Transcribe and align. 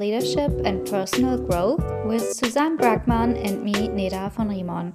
leadership 0.00 0.50
and 0.64 0.88
personal 0.88 1.36
growth 1.36 1.84
with 2.06 2.32
Suzanne 2.32 2.78
Bragman 2.78 3.36
and 3.46 3.62
me, 3.62 3.74
Neda 3.74 4.32
von 4.32 4.48
Riemann. 4.48 4.94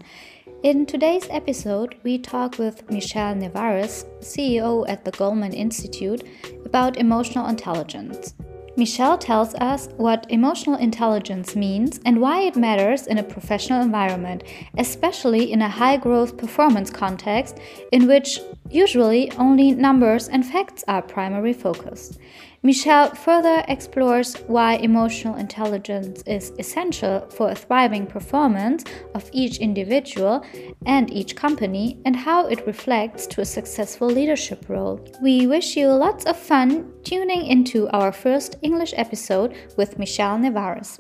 In 0.64 0.88
today's 0.88 1.28
episode, 1.30 1.96
we 2.02 2.18
talk 2.18 2.58
with 2.58 2.90
Michelle 2.90 3.36
Nevarez, 3.36 4.06
CEO 4.22 4.84
at 4.90 5.06
the 5.06 5.12
Goleman 5.12 5.54
Institute, 5.54 6.24
about 6.66 6.98
emotional 6.98 7.46
intelligence. 7.46 8.34
Michelle 8.78 9.18
tells 9.18 9.54
us 9.56 9.88
what 9.98 10.26
emotional 10.30 10.76
intelligence 10.76 11.56
means 11.56 12.00
and 12.04 12.20
why 12.20 12.42
it 12.42 12.56
matters 12.56 13.06
in 13.06 13.20
a 13.20 13.24
professional 13.24 13.84
environment, 13.84 14.44
especially 14.80 15.52
in 15.52 15.62
a 15.62 15.70
high 15.70 15.98
growth 15.98 16.36
performance 16.36 16.90
context 16.90 17.60
in 17.92 18.08
which 18.08 18.40
usually 18.72 19.32
only 19.34 19.72
numbers 19.72 20.28
and 20.28 20.44
facts 20.46 20.84
are 20.88 21.02
primary 21.04 21.54
focus. 21.54 22.18
Michelle 22.66 23.14
further 23.14 23.64
explores 23.68 24.34
why 24.48 24.78
emotional 24.78 25.36
intelligence 25.36 26.24
is 26.26 26.52
essential 26.58 27.30
for 27.30 27.52
a 27.52 27.56
thriving 27.56 28.08
performance 28.08 28.84
of 29.14 29.30
each 29.32 29.60
individual 29.60 30.44
and 30.88 31.14
each 31.14 31.36
company 31.36 32.02
and 32.06 32.16
how 32.16 32.48
it 32.48 32.66
reflects 32.66 33.28
to 33.28 33.42
a 33.42 33.46
successful 33.46 34.08
leadership 34.08 34.66
role. 34.68 35.00
We 35.22 35.46
wish 35.46 35.78
you 35.78 35.90
lots 35.90 36.26
of 36.26 36.38
fun 36.38 36.92
tuning 37.04 37.46
into 37.46 37.88
our 37.90 38.12
first 38.12 38.56
English 38.64 38.96
episode 38.98 39.54
with 39.78 40.00
Michelle 40.00 40.40
Nevarez. 40.40 41.00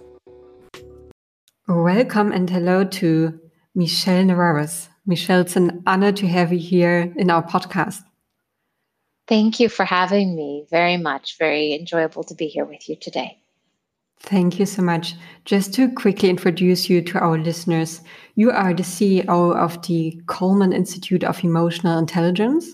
Welcome 1.67 2.31
and 2.31 2.47
hello 2.47 2.83
to 2.83 3.39
Michelle 3.73 4.23
Nevarez. 4.23 4.89
Michelle, 5.07 5.41
it's 5.41 5.55
an 5.55 5.81
honor 5.87 6.11
to 6.11 6.27
have 6.27 6.53
you 6.53 6.59
here 6.59 7.11
in 7.15 7.31
our 7.31 7.41
podcast. 7.41 8.03
Thank 9.27 9.59
you 9.59 9.69
for 9.69 9.85
having 9.85 10.35
me 10.35 10.65
very 10.69 10.97
much. 10.97 11.37
Very 11.37 11.73
enjoyable 11.73 12.23
to 12.25 12.35
be 12.35 12.47
here 12.47 12.65
with 12.65 12.87
you 12.87 12.95
today. 12.95 13.39
Thank 14.19 14.59
you 14.59 14.65
so 14.65 14.81
much. 14.81 15.13
Just 15.45 15.73
to 15.75 15.91
quickly 15.91 16.29
introduce 16.29 16.89
you 16.89 17.01
to 17.01 17.19
our 17.19 17.37
listeners, 17.37 18.01
you 18.35 18.51
are 18.51 18.73
the 18.73 18.83
CEO 18.83 19.55
of 19.55 19.81
the 19.87 20.19
Goleman 20.25 20.73
Institute 20.73 21.23
of 21.23 21.43
Emotional 21.43 21.97
Intelligence, 21.99 22.73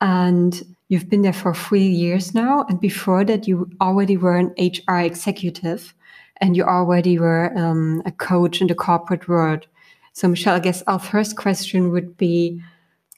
and 0.00 0.62
you've 0.88 1.08
been 1.08 1.22
there 1.22 1.32
for 1.32 1.54
three 1.54 1.88
years 1.88 2.34
now. 2.34 2.64
And 2.68 2.80
before 2.80 3.24
that, 3.24 3.48
you 3.48 3.68
already 3.80 4.16
were 4.16 4.36
an 4.36 4.54
HR 4.58 4.98
executive 4.98 5.94
and 6.40 6.56
you 6.56 6.64
already 6.64 7.18
were 7.18 7.56
um, 7.56 8.02
a 8.04 8.12
coach 8.12 8.60
in 8.60 8.66
the 8.66 8.74
corporate 8.74 9.26
world. 9.28 9.66
So, 10.12 10.28
Michelle, 10.28 10.56
I 10.56 10.60
guess 10.60 10.82
our 10.86 10.98
first 10.98 11.36
question 11.36 11.90
would 11.90 12.16
be 12.16 12.62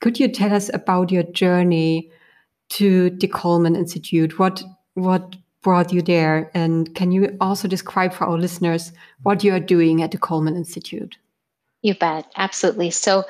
Could 0.01 0.21
you 0.21 0.29
tell 0.29 0.55
us 0.55 0.71
about 0.73 1.11
your 1.11 1.25
journey 1.25 2.11
to 2.71 3.11
the 3.11 3.29
Goleman 3.29 3.77
Institute? 3.77 4.39
What 4.39 4.63
what 4.95 5.37
brought 5.63 5.93
you 5.93 6.03
there? 6.03 6.51
And 6.55 6.95
can 6.95 7.13
you 7.13 7.37
also 7.41 7.69
describe 7.69 8.13
for 8.13 8.25
our 8.25 8.39
listeners 8.39 8.93
what 9.23 9.45
you 9.45 9.53
are 9.55 9.61
doing 9.61 10.03
at 10.03 10.11
the 10.11 10.19
Goleman 10.19 10.57
Institute? 10.57 11.17
You 11.83 11.95
bet, 11.95 12.31
absolutely. 12.37 12.91
So, 12.91 13.25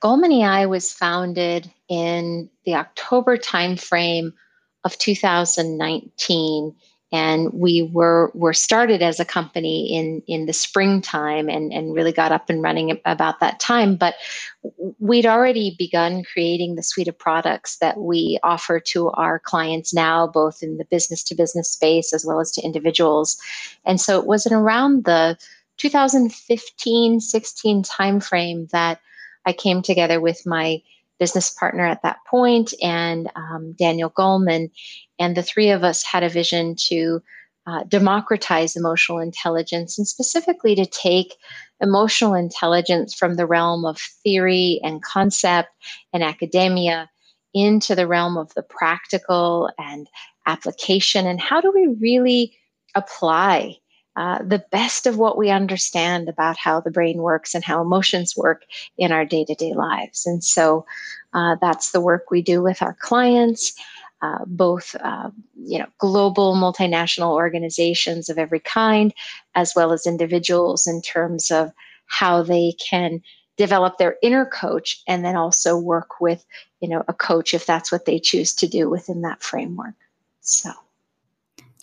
Goleman 0.00 0.32
EI 0.32 0.66
was 0.66 0.92
founded 0.92 1.70
in 1.88 2.48
the 2.64 2.76
October 2.76 3.36
timeframe 3.36 4.32
of 4.84 4.96
2019 4.98 6.74
and 7.10 7.50
we 7.52 7.82
were 7.82 8.30
were 8.34 8.52
started 8.52 9.02
as 9.02 9.18
a 9.18 9.24
company 9.24 9.94
in 9.94 10.22
in 10.26 10.46
the 10.46 10.52
springtime 10.52 11.48
and 11.48 11.72
and 11.72 11.94
really 11.94 12.12
got 12.12 12.32
up 12.32 12.50
and 12.50 12.62
running 12.62 13.00
about 13.04 13.40
that 13.40 13.58
time. 13.60 13.96
But 13.96 14.14
we'd 14.98 15.26
already 15.26 15.74
begun 15.78 16.22
creating 16.30 16.74
the 16.74 16.82
suite 16.82 17.08
of 17.08 17.18
products 17.18 17.78
that 17.78 17.98
we 17.98 18.38
offer 18.42 18.78
to 18.80 19.10
our 19.10 19.38
clients 19.38 19.94
now 19.94 20.26
both 20.26 20.62
in 20.62 20.76
the 20.76 20.84
business 20.84 21.22
to 21.24 21.34
business 21.34 21.70
space 21.70 22.12
as 22.12 22.26
well 22.26 22.40
as 22.40 22.50
to 22.52 22.62
individuals. 22.62 23.38
And 23.86 24.00
so 24.00 24.18
it 24.18 24.26
was 24.26 24.44
in 24.44 24.52
around 24.52 25.04
the 25.04 25.38
2015 25.78 27.20
16 27.20 27.82
timeframe 27.84 28.68
that 28.70 29.00
i 29.46 29.52
came 29.52 29.80
together 29.80 30.20
with 30.20 30.44
my 30.44 30.82
business 31.18 31.50
partner 31.50 31.84
at 31.84 32.02
that 32.02 32.18
point 32.28 32.72
and 32.82 33.30
um, 33.36 33.74
Daniel 33.78 34.10
Goleman. 34.10 34.70
And 35.18 35.36
the 35.36 35.42
three 35.42 35.70
of 35.70 35.84
us 35.84 36.02
had 36.02 36.22
a 36.22 36.28
vision 36.28 36.76
to 36.88 37.20
uh, 37.66 37.84
democratize 37.84 38.76
emotional 38.76 39.18
intelligence 39.18 39.98
and 39.98 40.08
specifically 40.08 40.74
to 40.74 40.86
take 40.86 41.34
emotional 41.80 42.34
intelligence 42.34 43.14
from 43.14 43.34
the 43.34 43.46
realm 43.46 43.84
of 43.84 43.98
theory 44.24 44.80
and 44.82 45.02
concept 45.02 45.68
and 46.12 46.22
academia 46.22 47.10
into 47.52 47.94
the 47.94 48.06
realm 48.06 48.36
of 48.36 48.52
the 48.54 48.62
practical 48.62 49.70
and 49.78 50.08
application. 50.46 51.26
And 51.26 51.40
how 51.40 51.60
do 51.60 51.70
we 51.74 51.94
really 52.00 52.56
apply 52.94 53.76
uh, 54.18 54.42
the 54.42 54.64
best 54.72 55.06
of 55.06 55.16
what 55.16 55.38
we 55.38 55.48
understand 55.48 56.28
about 56.28 56.56
how 56.56 56.80
the 56.80 56.90
brain 56.90 57.18
works 57.18 57.54
and 57.54 57.62
how 57.62 57.80
emotions 57.80 58.36
work 58.36 58.64
in 58.96 59.12
our 59.12 59.24
day 59.24 59.44
to 59.44 59.54
day 59.54 59.74
lives. 59.74 60.26
And 60.26 60.42
so 60.42 60.84
uh, 61.34 61.54
that's 61.60 61.92
the 61.92 62.00
work 62.00 62.28
we 62.28 62.42
do 62.42 62.60
with 62.60 62.82
our 62.82 62.94
clients. 62.94 63.74
Uh, 64.20 64.44
both 64.46 64.96
uh, 65.04 65.30
you 65.54 65.78
know 65.78 65.86
global 65.98 66.56
multinational 66.56 67.34
organizations 67.34 68.28
of 68.28 68.36
every 68.36 68.58
kind 68.58 69.14
as 69.54 69.74
well 69.76 69.92
as 69.92 70.08
individuals 70.08 70.88
in 70.88 71.00
terms 71.00 71.52
of 71.52 71.70
how 72.06 72.42
they 72.42 72.72
can 72.90 73.22
develop 73.56 73.96
their 73.96 74.16
inner 74.20 74.44
coach 74.44 75.00
and 75.06 75.24
then 75.24 75.36
also 75.36 75.78
work 75.78 76.20
with 76.20 76.44
you 76.80 76.88
know 76.88 77.04
a 77.06 77.14
coach 77.14 77.54
if 77.54 77.64
that's 77.64 77.92
what 77.92 78.06
they 78.06 78.18
choose 78.18 78.52
to 78.52 78.66
do 78.66 78.90
within 78.90 79.20
that 79.22 79.40
framework 79.40 79.94
so 80.40 80.72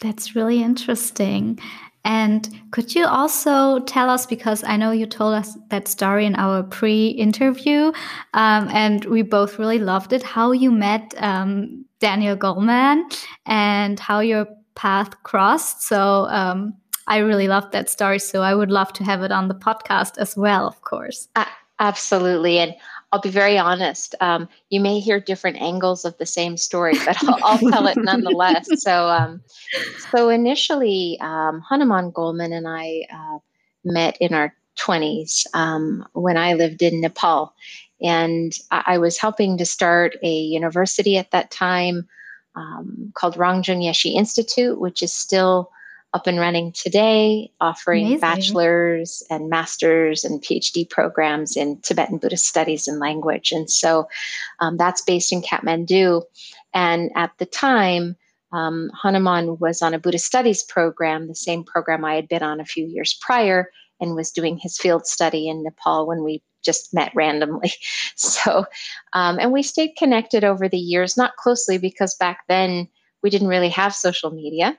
that's 0.02 0.36
really 0.36 0.62
interesting 0.62 1.58
and 2.06 2.48
could 2.70 2.94
you 2.94 3.06
also 3.06 3.80
tell 3.80 4.12
us, 4.12 4.28
because 4.28 4.64
I 4.64 4.78
know 4.78 4.92
you 4.92 5.08
told 5.08 5.34
us 5.34 5.58
that 5.70 5.88
story 5.88 6.26
in 6.26 6.36
our 6.36 6.62
pre 6.62 7.08
interview, 7.08 7.92
um, 8.36 8.70
and 8.70 9.04
we 9.06 9.24
both 9.24 9.58
really 9.58 9.80
loved 9.80 10.14
it, 10.14 10.22
how 10.22 10.52
you 10.52 10.72
met 10.72 11.16
um, 11.18 11.84
Daniel 12.00 12.38
Goleman 12.38 13.04
and 13.48 14.00
how 14.00 14.20
your 14.20 14.46
path 14.76 15.24
crossed. 15.24 15.82
So 15.82 16.28
um, 16.30 16.76
I 17.08 17.18
really 17.18 17.48
loved 17.48 17.72
that 17.72 17.90
story. 17.90 18.20
So 18.20 18.44
I 18.44 18.54
would 18.54 18.70
love 18.70 18.94
to 18.94 19.04
have 19.04 19.24
it 19.24 19.32
on 19.32 19.48
the 19.48 19.56
podcast 19.56 20.20
as 20.20 20.38
well, 20.38 20.68
of 20.68 20.82
course. 20.82 21.28
Uh, 21.36 21.46
absolutely. 21.80 22.60
And 22.60 22.76
I'll 23.16 23.22
be 23.22 23.30
very 23.30 23.58
honest. 23.58 24.14
Um, 24.20 24.50
you 24.70 24.82
may 24.82 25.00
hear 25.00 25.22
different 25.22 25.56
angles 25.62 26.04
of 26.04 26.18
the 26.18 26.26
same 26.26 26.58
story, 26.58 26.96
but 27.06 27.16
I'll, 27.24 27.40
I'll 27.46 27.72
tell 27.72 27.88
it 27.88 27.96
nonetheless. 27.98 28.68
So, 28.76 29.08
um, 29.08 29.42
so 30.12 30.28
initially, 30.28 31.18
um, 31.22 31.62
Hanuman 31.62 32.12
Goleman 32.12 32.52
and 32.52 32.68
I 32.68 33.06
uh, 33.10 33.40
met 33.86 34.18
in 34.20 34.34
our 34.34 34.54
20s 34.78 35.46
um, 35.54 36.06
when 36.12 36.36
I 36.36 36.56
lived 36.56 36.82
in 36.82 37.00
Nepal, 37.00 37.54
and 38.02 38.52
I, 38.70 38.84
I, 38.86 38.98
was 38.98 39.18
helping 39.18 39.58
to 39.60 39.66
start 39.66 40.18
a 40.22 40.30
university 40.30 41.18
at 41.18 41.32
that 41.32 41.52
time 41.52 42.10
um, 42.56 43.14
called 43.16 43.36
Rangjung 43.36 43.82
Yeshe 43.82 44.14
Institute, 44.14 44.78
which 44.78 45.02
is 45.02 45.14
still 45.14 45.72
up 46.16 46.28
and 46.28 46.40
running 46.40 46.72
today, 46.72 47.52
offering 47.60 48.06
Amazing. 48.06 48.22
bachelor's 48.22 49.22
and 49.30 49.50
master's 49.50 50.24
and 50.24 50.42
PhD 50.42 50.90
programs 50.90 51.58
in 51.58 51.78
Tibetan 51.82 52.20
Buddhist 52.20 52.48
studies 52.48 52.88
and 52.88 53.00
language. 53.00 53.52
And 53.52 53.70
so 53.70 54.08
um, 54.62 54.78
that's 54.78 55.02
based 55.02 55.34
in 55.34 55.42
Kathmandu. 55.42 56.24
And 56.74 57.12
at 57.16 57.32
the 57.38 57.46
time, 57.46 58.16
um, 58.54 58.90
Hanuman 58.94 59.58
was 59.60 59.82
on 59.82 59.94
a 59.94 60.00
Buddhist 60.00 60.26
studies 60.26 60.64
program, 60.64 61.28
the 61.28 61.36
same 61.36 61.66
program 61.66 62.06
I 62.06 62.16
had 62.16 62.30
been 62.30 62.44
on 62.44 62.62
a 62.62 62.66
few 62.66 62.86
years 62.86 63.14
prior, 63.20 63.70
and 64.00 64.16
was 64.16 64.32
doing 64.32 64.58
his 64.58 64.78
field 64.78 65.06
study 65.06 65.50
in 65.50 65.64
Nepal 65.64 66.08
when 66.08 66.24
we 66.24 66.42
just 66.64 66.94
met 66.94 67.12
randomly. 67.14 67.74
So, 68.18 68.66
um, 69.12 69.40
and 69.40 69.52
we 69.52 69.62
stayed 69.62 69.98
connected 69.98 70.46
over 70.46 70.70
the 70.70 70.78
years, 70.78 71.18
not 71.18 71.36
closely 71.36 71.78
because 71.78 72.16
back 72.16 72.44
then 72.48 72.88
we 73.22 73.30
didn't 73.30 73.50
really 73.50 73.68
have 73.70 73.94
social 73.94 74.32
media. 74.32 74.78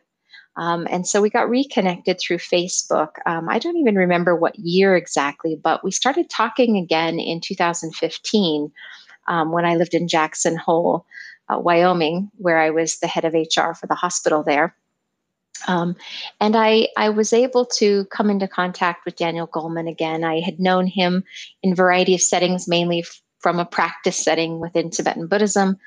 Um, 0.57 0.87
and 0.91 1.07
so 1.07 1.21
we 1.21 1.29
got 1.29 1.51
reconnected 1.51 2.19
through 2.19 2.39
Facebook. 2.39 3.11
Um, 3.27 3.49
I 3.49 3.59
don't 3.59 3.77
even 3.77 3.97
remember 3.97 4.35
what 4.35 4.59
year 4.59 4.97
exactly, 4.97 5.59
but 5.63 5.85
we 5.85 5.91
started 5.91 6.31
talking 6.31 6.79
again 6.79 7.19
in 7.19 7.41
2015 7.41 8.73
um, 9.29 9.53
when 9.53 9.67
I 9.67 9.77
lived 9.77 9.95
in 9.95 10.09
Jackson 10.09 10.57
Hole, 10.57 11.05
uh, 11.49 11.59
Wyoming, 11.59 12.31
where 12.37 12.59
I 12.59 12.71
was 12.71 12.99
the 12.99 13.07
head 13.07 13.25
of 13.25 13.35
HR 13.35 13.75
for 13.75 13.87
the 13.87 13.95
hospital 13.95 14.43
there. 14.43 14.75
Um, 15.69 15.97
and 16.41 16.55
I, 16.57 16.89
I 16.97 17.11
was 17.11 17.33
able 17.33 17.67
to 17.77 18.05
come 18.07 18.31
into 18.31 18.49
contact 18.49 19.05
with 19.05 19.17
Daniel 19.17 19.49
Goleman 19.49 19.91
again. 19.91 20.23
I 20.23 20.41
had 20.41 20.61
known 20.61 20.87
him 20.87 21.25
in 21.63 21.73
a 21.73 21.77
variety 21.77 22.15
of 22.15 22.21
settings, 22.21 22.69
mainly 22.69 23.01
f- 23.01 23.21
from 23.41 23.59
a 23.59 23.65
practice 23.65 24.19
setting 24.19 24.61
within 24.61 24.91
Tibetan 24.91 25.27
Buddhism. 25.27 25.79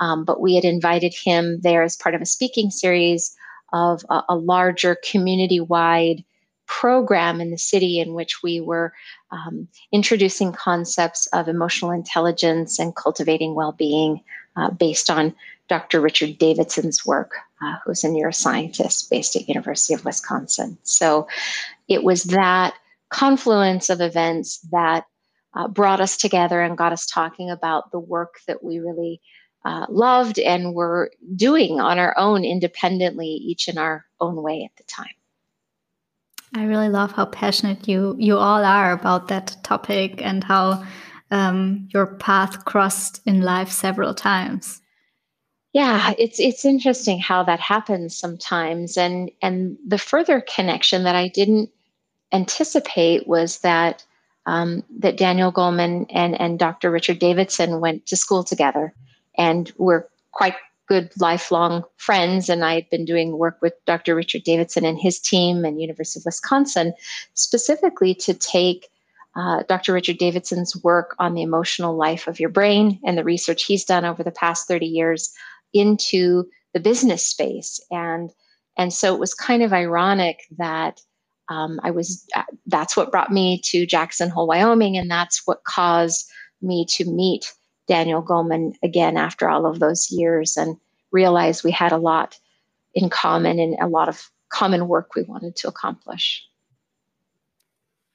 Um, 0.00 0.24
but 0.24 0.40
we 0.40 0.54
had 0.54 0.64
invited 0.64 1.14
him 1.14 1.60
there 1.62 1.82
as 1.82 1.96
part 1.96 2.14
of 2.14 2.20
a 2.20 2.26
speaking 2.26 2.70
series 2.70 3.34
of 3.72 4.02
a, 4.10 4.22
a 4.30 4.36
larger 4.36 4.96
community 5.04 5.60
wide 5.60 6.24
program 6.66 7.40
in 7.40 7.50
the 7.50 7.58
city 7.58 7.98
in 7.98 8.14
which 8.14 8.42
we 8.42 8.60
were 8.60 8.92
um, 9.30 9.66
introducing 9.90 10.52
concepts 10.52 11.26
of 11.28 11.48
emotional 11.48 11.90
intelligence 11.90 12.78
and 12.78 12.94
cultivating 12.94 13.54
well 13.54 13.72
being 13.72 14.20
uh, 14.56 14.70
based 14.70 15.10
on 15.10 15.34
Dr. 15.68 16.00
Richard 16.00 16.38
Davidson's 16.38 17.04
work, 17.04 17.32
uh, 17.62 17.76
who's 17.84 18.04
a 18.04 18.08
neuroscientist 18.08 19.10
based 19.10 19.36
at 19.36 19.48
University 19.48 19.94
of 19.94 20.04
Wisconsin. 20.04 20.78
So 20.82 21.28
it 21.88 22.04
was 22.04 22.24
that 22.24 22.74
confluence 23.10 23.90
of 23.90 24.00
events 24.00 24.58
that 24.70 25.04
uh, 25.54 25.68
brought 25.68 26.00
us 26.00 26.16
together 26.16 26.60
and 26.62 26.76
got 26.76 26.92
us 26.92 27.06
talking 27.06 27.50
about 27.50 27.90
the 27.90 27.98
work 27.98 28.36
that 28.46 28.62
we 28.62 28.78
really 28.78 29.20
uh, 29.64 29.86
loved 29.88 30.38
and 30.38 30.74
were 30.74 31.10
doing 31.36 31.80
on 31.80 31.98
our 31.98 32.16
own 32.16 32.44
independently, 32.44 33.26
each 33.26 33.68
in 33.68 33.78
our 33.78 34.06
own 34.20 34.42
way 34.42 34.64
at 34.64 34.76
the 34.76 34.84
time. 34.84 35.14
I 36.54 36.64
really 36.64 36.88
love 36.88 37.12
how 37.12 37.26
passionate 37.26 37.86
you 37.86 38.16
you 38.18 38.38
all 38.38 38.64
are 38.64 38.92
about 38.92 39.28
that 39.28 39.56
topic 39.62 40.22
and 40.22 40.42
how 40.42 40.84
um, 41.30 41.88
your 41.92 42.06
path 42.06 42.64
crossed 42.64 43.20
in 43.26 43.42
life 43.42 43.70
several 43.70 44.14
times. 44.14 44.80
Yeah, 45.74 46.14
it's 46.18 46.40
it's 46.40 46.64
interesting 46.64 47.18
how 47.18 47.42
that 47.44 47.60
happens 47.60 48.16
sometimes, 48.16 48.96
and 48.96 49.30
and 49.42 49.76
the 49.86 49.98
further 49.98 50.40
connection 50.40 51.04
that 51.04 51.14
I 51.14 51.28
didn't 51.28 51.70
anticipate 52.32 53.28
was 53.28 53.58
that 53.58 54.04
um, 54.46 54.82
that 54.98 55.18
Daniel 55.18 55.52
Goleman 55.52 56.06
and 56.08 56.40
and 56.40 56.58
Dr. 56.58 56.90
Richard 56.90 57.18
Davidson 57.18 57.80
went 57.80 58.06
to 58.06 58.16
school 58.16 58.42
together, 58.42 58.94
and 59.38 59.72
we're 59.78 60.06
quite 60.32 60.54
good 60.88 61.10
lifelong 61.20 61.84
friends. 61.96 62.48
And 62.48 62.64
I 62.64 62.74
had 62.74 62.90
been 62.90 63.04
doing 63.04 63.38
work 63.38 63.58
with 63.62 63.74
Dr. 63.86 64.14
Richard 64.14 64.42
Davidson 64.42 64.84
and 64.84 64.98
his 64.98 65.20
team 65.20 65.64
and 65.64 65.80
University 65.80 66.20
of 66.20 66.24
Wisconsin, 66.24 66.94
specifically 67.34 68.14
to 68.16 68.34
take 68.34 68.88
uh, 69.36 69.62
Dr. 69.68 69.92
Richard 69.92 70.18
Davidson's 70.18 70.74
work 70.82 71.14
on 71.18 71.34
the 71.34 71.42
emotional 71.42 71.96
life 71.96 72.26
of 72.26 72.40
your 72.40 72.48
brain 72.48 72.98
and 73.04 73.16
the 73.16 73.24
research 73.24 73.64
he's 73.64 73.84
done 73.84 74.04
over 74.04 74.22
the 74.22 74.32
past 74.32 74.66
30 74.66 74.86
years 74.86 75.32
into 75.72 76.44
the 76.72 76.80
business 76.80 77.24
space. 77.24 77.78
And, 77.90 78.30
and 78.76 78.92
so 78.92 79.14
it 79.14 79.20
was 79.20 79.34
kind 79.34 79.62
of 79.62 79.72
ironic 79.72 80.40
that 80.56 81.00
um, 81.50 81.78
I 81.82 81.90
was, 81.90 82.26
uh, 82.34 82.42
that's 82.66 82.96
what 82.96 83.10
brought 83.10 83.30
me 83.30 83.60
to 83.66 83.86
Jackson 83.86 84.28
Hole, 84.28 84.48
Wyoming. 84.48 84.96
And 84.96 85.10
that's 85.10 85.46
what 85.46 85.64
caused 85.64 86.28
me 86.60 86.86
to 86.90 87.04
meet 87.04 87.52
Daniel 87.88 88.22
Goleman 88.22 88.74
again 88.82 89.16
after 89.16 89.48
all 89.48 89.66
of 89.66 89.80
those 89.80 90.10
years 90.10 90.56
and 90.56 90.76
realize 91.10 91.64
we 91.64 91.72
had 91.72 91.92
a 91.92 91.96
lot 91.96 92.38
in 92.94 93.10
common 93.10 93.58
and 93.58 93.76
a 93.80 93.88
lot 93.88 94.08
of 94.08 94.30
common 94.50 94.88
work 94.88 95.14
we 95.14 95.22
wanted 95.22 95.56
to 95.56 95.68
accomplish. 95.68 96.44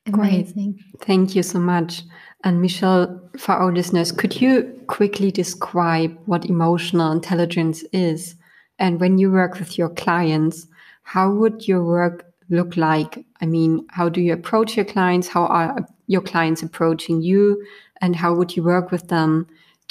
Amazing. 0.06 0.74
Great. 0.74 1.02
Thank 1.02 1.36
you 1.36 1.44
so 1.44 1.60
much. 1.60 2.04
And 2.44 2.62
Michelle, 2.62 3.22
for 3.38 3.54
our 3.54 3.72
listeners, 3.72 4.12
could 4.12 4.42
you 4.42 4.64
quickly 4.88 5.32
describe 5.32 6.18
what 6.26 6.46
emotional 6.46 7.12
intelligence 7.12 7.84
is? 7.94 8.36
And 8.80 9.00
when 9.00 9.18
you 9.18 9.32
work 9.32 9.60
with 9.60 9.78
your 9.78 9.90
clients, 9.90 10.68
how 11.04 11.32
would 11.32 11.68
your 11.68 11.84
work 11.84 12.26
look 12.50 12.76
like? 12.76 13.26
I 13.42 13.46
mean, 13.46 13.86
how 13.90 14.10
do 14.10 14.20
you 14.20 14.34
approach 14.34 14.76
your 14.76 14.86
clients? 14.86 15.30
How 15.30 15.46
are 15.46 15.88
your 16.08 16.22
clients 16.22 16.62
approaching 16.62 17.22
you? 17.22 17.66
And 18.02 18.16
how 18.16 18.34
would 18.34 18.58
you 18.58 18.64
work 18.64 18.92
with 18.92 19.08
them 19.08 19.48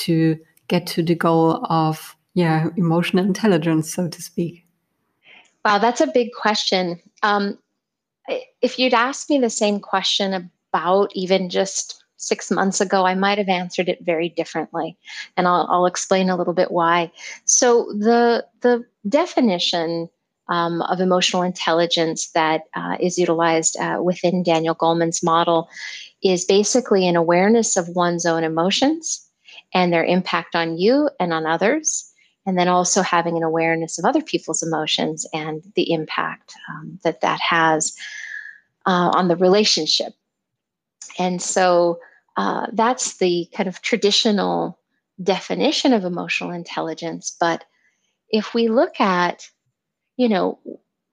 to 0.06 0.38
get 0.68 0.86
to 0.88 1.02
the 1.02 1.14
goal 1.14 1.64
of, 1.68 2.16
yeah, 2.34 2.68
emotional 2.76 3.24
intelligence, 3.24 3.92
so 3.92 4.08
to 4.08 4.22
speak? 4.22 4.64
Wow, 5.64 5.78
that's 5.78 6.00
a 6.00 6.06
big 6.06 6.30
question. 6.32 7.00
Um, 7.22 7.58
if 8.60 8.78
you'd 8.78 8.94
asked 8.94 9.30
me 9.30 9.38
the 9.38 9.50
same 9.50 9.80
question 9.80 10.50
about 10.72 11.10
even 11.14 11.50
just 11.50 12.02
six 12.16 12.50
months 12.50 12.80
ago, 12.80 13.04
I 13.04 13.14
might 13.14 13.38
have 13.38 13.48
answered 13.48 13.88
it 13.88 13.98
very 14.02 14.28
differently, 14.28 14.96
and 15.36 15.46
I'll, 15.46 15.66
I'll 15.70 15.86
explain 15.86 16.30
a 16.30 16.36
little 16.36 16.54
bit 16.54 16.70
why. 16.70 17.10
So 17.44 17.92
the 17.98 18.46
the 18.60 18.84
definition 19.08 20.08
um, 20.48 20.82
of 20.82 21.00
emotional 21.00 21.42
intelligence 21.42 22.30
that 22.32 22.62
uh, 22.74 22.96
is 23.00 23.18
utilized 23.18 23.76
uh, 23.78 23.98
within 24.02 24.42
Daniel 24.42 24.74
Goleman's 24.74 25.22
model 25.22 25.68
is 26.22 26.44
basically 26.44 27.06
an 27.08 27.16
awareness 27.16 27.76
of 27.76 27.88
one's 27.88 28.26
own 28.26 28.44
emotions 28.44 29.28
and 29.74 29.92
their 29.92 30.04
impact 30.04 30.54
on 30.54 30.76
you 30.78 31.08
and 31.18 31.32
on 31.32 31.46
others 31.46 32.12
and 32.46 32.58
then 32.58 32.68
also 32.68 33.02
having 33.02 33.36
an 33.36 33.42
awareness 33.42 33.98
of 33.98 34.04
other 34.04 34.22
people's 34.22 34.62
emotions 34.62 35.26
and 35.32 35.62
the 35.76 35.92
impact 35.92 36.54
um, 36.70 36.98
that 37.04 37.20
that 37.20 37.40
has 37.40 37.94
uh, 38.86 39.10
on 39.14 39.28
the 39.28 39.36
relationship. 39.36 40.12
And 41.18 41.40
so 41.40 42.00
uh, 42.36 42.66
that's 42.72 43.18
the 43.18 43.48
kind 43.54 43.68
of 43.68 43.80
traditional 43.82 44.78
definition 45.22 45.92
of 45.92 46.04
emotional 46.04 46.50
intelligence. 46.50 47.36
But 47.38 47.64
if 48.30 48.54
we 48.54 48.68
look 48.68 49.00
at, 49.00 49.48
you 50.16 50.28
know, 50.28 50.58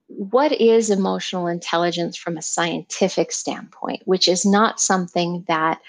what 0.07 0.51
is 0.53 0.89
emotional 0.89 1.45
intelligence 1.45 2.17
from 2.17 2.37
a 2.37 2.41
scientific 2.41 3.31
standpoint, 3.31 4.01
which 4.05 4.27
is 4.27 4.45
not 4.45 4.79
something 4.79 5.45
that 5.47 5.79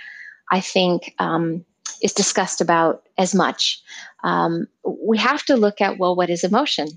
I 0.51 0.61
think 0.61 1.15
um, 1.19 1.65
is 2.03 2.13
discussed 2.13 2.61
about 2.61 3.03
as 3.19 3.35
much. 3.35 3.81
Um, 4.23 4.67
we 4.85 5.19
have 5.19 5.45
to 5.45 5.57
look 5.57 5.81
at 5.81 5.99
well, 5.99 6.17
what 6.17 6.31
is 6.31 6.45
emotion, 6.45 6.89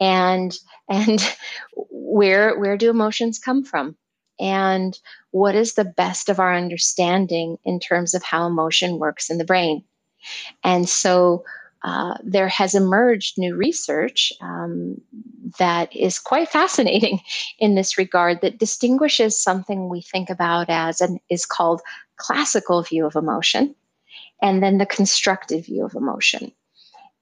and 0.00 0.56
and 0.88 1.20
where 1.90 2.58
where 2.58 2.76
do 2.76 2.90
emotions 2.90 3.38
come 3.38 3.64
from, 3.64 3.96
and 4.40 4.98
what 5.30 5.54
is 5.54 5.74
the 5.74 5.84
best 5.84 6.28
of 6.28 6.40
our 6.40 6.54
understanding 6.54 7.58
in 7.64 7.80
terms 7.80 8.14
of 8.14 8.22
how 8.22 8.46
emotion 8.46 8.98
works 8.98 9.30
in 9.30 9.38
the 9.38 9.44
brain, 9.44 9.84
and 10.64 10.88
so. 10.88 11.44
Uh, 11.84 12.16
there 12.24 12.48
has 12.48 12.74
emerged 12.74 13.38
new 13.38 13.54
research 13.54 14.32
um, 14.40 15.00
that 15.60 15.94
is 15.94 16.18
quite 16.18 16.48
fascinating 16.58 17.20
in 17.60 17.76
this 17.76 17.96
regard 17.96 18.40
that 18.40 18.58
distinguishes 18.58 19.40
something 19.40 19.88
we 19.88 20.02
think 20.02 20.28
about 20.28 20.68
as 20.68 21.00
and 21.00 21.20
is 21.30 21.46
called 21.46 21.80
classical 22.16 22.82
view 22.82 23.06
of 23.06 23.14
emotion 23.14 23.76
and 24.42 24.62
then 24.62 24.78
the 24.78 24.86
constructive 24.86 25.66
view 25.66 25.84
of 25.84 25.94
emotion. 25.94 26.52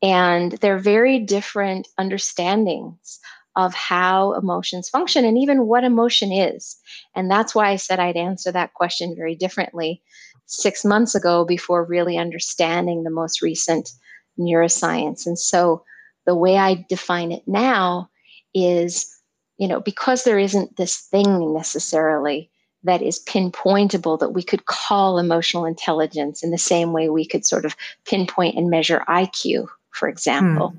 And 0.03 0.53
they're 0.53 0.79
very 0.79 1.19
different 1.19 1.89
understandings 1.99 3.19
of 3.57 3.73
how 3.73 4.35
emotions 4.35 4.89
function 4.89 5.25
and 5.25 5.39
even 5.39 5.67
what 5.67 5.83
emotion 5.83 6.31
is. 6.31 6.77
And 7.15 7.31
that's 7.31 7.55
why 7.55 7.71
I 7.71 7.77
said 7.77 7.99
I'd 7.99 8.17
answer 8.17 8.53
that 8.53 8.75
question 8.75 9.15
very 9.17 9.35
differently 9.35 10.03
six 10.45 10.85
months 10.85 11.15
ago 11.15 11.45
before 11.45 11.85
really 11.85 12.19
understanding 12.19 13.03
the 13.03 13.11
most 13.11 13.41
recent 13.41 13.91
neuroscience. 14.39 15.27
And 15.27 15.39
so 15.39 15.83
the 16.27 16.35
way 16.35 16.59
I 16.59 16.85
define 16.89 17.33
it 17.33 17.43
now 17.47 18.11
is, 18.55 19.11
you 19.57 19.67
know, 19.67 19.81
because 19.81 20.25
there 20.25 20.39
isn't 20.39 20.77
this 20.77 21.01
thing 21.11 21.55
necessarily 21.55 22.51
that 22.87 23.03
is 23.03 23.23
pinpointable 23.25 24.19
that 24.19 24.31
we 24.31 24.43
could 24.43 24.67
call 24.67 25.19
emotional 25.19 25.65
intelligence 25.65 26.43
in 26.43 26.51
the 26.51 26.59
same 26.59 26.93
way 26.93 27.09
we 27.09 27.27
could 27.27 27.45
sort 27.45 27.65
of 27.65 27.77
pinpoint 28.05 28.57
and 28.57 28.71
measure 28.71 29.05
IQ, 29.09 29.67
for 29.91 30.09
example, 30.09 30.71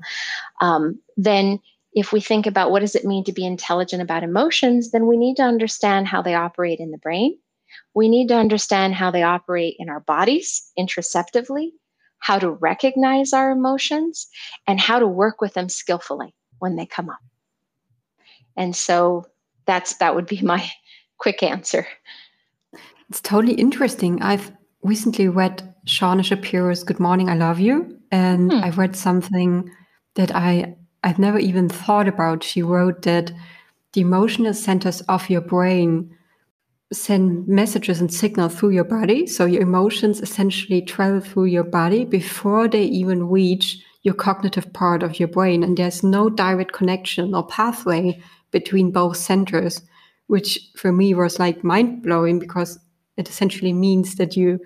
hmm. 0.60 0.66
um, 0.66 1.00
then 1.16 1.60
if 1.94 2.12
we 2.14 2.22
think 2.22 2.46
about 2.46 2.70
what 2.70 2.82
does 2.82 2.96
it 2.96 3.06
mean 3.06 3.24
to 3.24 3.32
be 3.32 3.46
intelligent 3.46 4.02
about 4.02 4.24
emotions, 4.24 4.92
then 4.92 5.08
we 5.08 5.18
need 5.18 5.36
to 5.36 5.44
understand 5.44 6.08
how 6.08 6.22
they 6.22 6.36
operate 6.36 6.80
in 6.80 6.92
the 6.92 6.98
brain. 6.98 7.38
We 7.96 8.08
need 8.08 8.28
to 8.28 8.36
understand 8.36 8.94
how 8.94 9.10
they 9.10 9.24
operate 9.24 9.76
in 9.80 9.90
our 9.90 10.02
bodies 10.02 10.72
interoceptively, 10.78 11.72
how 12.20 12.38
to 12.38 12.52
recognize 12.52 13.34
our 13.34 13.50
emotions, 13.50 14.28
and 14.68 14.80
how 14.80 15.00
to 15.00 15.08
work 15.08 15.42
with 15.42 15.56
them 15.56 15.70
skillfully 15.70 16.36
when 16.60 16.76
they 16.76 16.86
come 16.86 17.10
up. 17.10 17.20
And 18.56 18.76
so 18.76 19.26
that's 19.66 19.96
that 19.96 20.14
would 20.16 20.28
be 20.28 20.42
my 20.44 20.70
quick 21.18 21.44
answer. 21.44 21.88
It's 23.10 23.22
totally 23.22 23.54
interesting. 23.54 24.22
I've 24.22 24.52
recently 24.84 25.28
read 25.28 25.74
Shauna 25.86 26.24
Shapiro's 26.24 26.84
Good 26.84 27.00
Morning, 27.00 27.30
I 27.30 27.36
Love 27.36 27.60
You. 27.60 27.98
And 28.12 28.52
hmm. 28.52 28.64
I 28.64 28.70
read 28.70 28.96
something 28.96 29.70
that 30.16 30.36
I, 30.36 30.76
I've 31.04 31.20
never 31.20 31.40
even 31.40 31.70
thought 31.70 32.08
about. 32.08 32.44
She 32.44 32.62
wrote 32.62 33.04
that 33.04 33.32
the 33.94 34.02
emotional 34.02 34.54
centers 34.54 35.02
of 35.02 35.30
your 35.30 35.42
brain 35.42 36.14
send 36.94 37.48
messages 37.48 38.00
and 38.00 38.14
signals 38.14 38.56
through 38.56 38.70
your 38.70 38.84
body. 38.84 39.28
So 39.28 39.46
your 39.46 39.62
emotions 39.62 40.22
essentially 40.22 40.82
travel 40.82 41.20
through 41.20 41.46
your 41.46 41.64
body 41.64 42.06
before 42.06 42.68
they 42.68 42.84
even 42.84 43.28
reach 43.28 43.84
your 44.04 44.14
cognitive 44.14 44.72
part 44.74 45.04
of 45.04 45.20
your 45.20 45.28
brain. 45.28 45.64
And 45.64 45.78
there's 45.78 46.04
no 46.04 46.30
direct 46.30 46.72
connection 46.72 47.36
or 47.36 47.46
pathway 47.46 48.22
between 48.52 48.92
both 48.92 49.18
centers 49.18 49.82
which 50.28 50.60
for 50.76 50.92
me 50.92 51.14
was 51.14 51.40
like 51.40 51.64
mind 51.64 52.04
blowing 52.04 52.40
because 52.40 52.80
it 53.18 53.30
essentially 53.30 53.74
means 53.74 54.16
that 54.16 54.38
you 54.38 54.60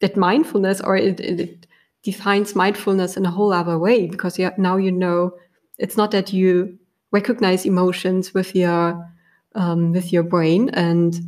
that 0.00 0.16
mindfulness 0.16 0.80
or 0.80 0.96
it, 0.96 1.20
it 1.20 1.66
defines 2.02 2.56
mindfulness 2.56 3.16
in 3.16 3.24
a 3.24 3.30
whole 3.30 3.52
other 3.52 3.78
way 3.78 4.08
because 4.08 4.38
you, 4.38 4.50
now 4.58 4.76
you 4.76 4.90
know 4.90 5.32
it's 5.78 5.96
not 5.96 6.10
that 6.10 6.32
you 6.32 6.78
recognize 7.12 7.64
emotions 7.64 8.34
with 8.34 8.54
your 8.54 9.08
um, 9.54 9.92
with 9.92 10.12
your 10.12 10.22
brain 10.22 10.70
and 10.70 11.20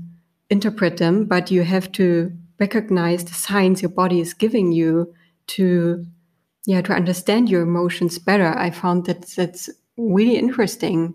interpret 0.51 0.97
them, 0.97 1.27
but 1.27 1.51
you 1.51 1.63
have 1.63 1.93
to 1.93 2.33
recognize 2.59 3.25
the 3.25 3.35
signs 3.35 3.83
your 3.83 3.91
body 3.91 4.21
is 4.21 4.35
giving 4.35 4.73
you 4.73 5.13
to 5.47 6.05
yeah 6.67 6.81
to 6.81 6.93
understand 6.93 7.49
your 7.49 7.63
emotions 7.63 8.19
better. 8.19 8.57
I 8.57 8.71
found 8.71 9.07
that 9.07 9.27
that's 9.37 9.71
really 9.97 10.37
interesting 10.37 11.15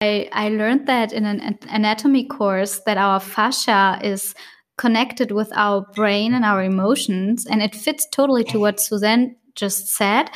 I, 0.00 0.28
I 0.32 0.48
learned 0.48 0.86
that 0.86 1.12
in 1.12 1.26
an 1.26 1.58
anatomy 1.68 2.24
course 2.24 2.80
that 2.86 2.96
our 2.96 3.20
fascia 3.20 3.98
is 4.02 4.34
connected 4.78 5.30
with 5.30 5.52
our 5.54 5.82
brain 5.94 6.32
and 6.32 6.44
our 6.44 6.62
emotions 6.62 7.46
and 7.46 7.62
it 7.62 7.74
fits 7.74 8.06
totally 8.10 8.44
to 8.44 8.58
what 8.58 8.80
suzanne 8.80 9.36
just 9.54 9.88
said. 9.88 10.30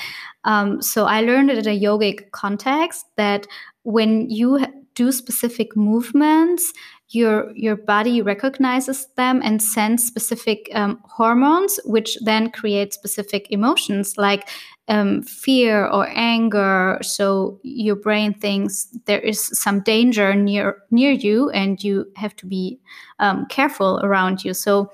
Um, 0.45 0.83
so 0.83 1.07
i 1.07 1.23
learned 1.23 1.51
it 1.51 1.67
in 1.67 1.73
a 1.73 1.81
yogic 1.81 2.31
context 2.33 3.07
that 3.17 3.47
when 3.85 4.29
you 4.29 4.67
do 4.95 5.11
specific 5.13 5.75
movements 5.77 6.73
your 7.15 7.51
your 7.55 7.77
body 7.77 8.21
recognizes 8.23 9.07
them 9.17 9.41
and 9.45 9.63
sends 9.63 10.05
specific 10.05 10.69
um, 10.75 11.01
hormones 11.05 11.79
which 11.85 12.19
then 12.23 12.51
create 12.51 12.93
specific 12.93 13.47
emotions 13.51 14.17
like 14.19 14.49
um, 14.89 15.23
fear 15.23 15.87
or 15.87 16.09
anger. 16.15 16.99
So 17.03 17.59
your 17.63 17.97
brain 17.97 18.35
thinks 18.35 18.89
there 19.07 19.21
is 19.21 19.41
some 19.59 19.81
danger 19.81 20.35
near 20.35 20.83
near 20.91 21.13
you 21.13 21.51
and 21.51 21.83
you 21.83 22.07
have 22.17 22.37
to 22.37 22.47
be 22.47 22.79
um, 23.19 23.47
careful 23.47 24.01
around 24.03 24.45
you. 24.45 24.55
So 24.55 24.91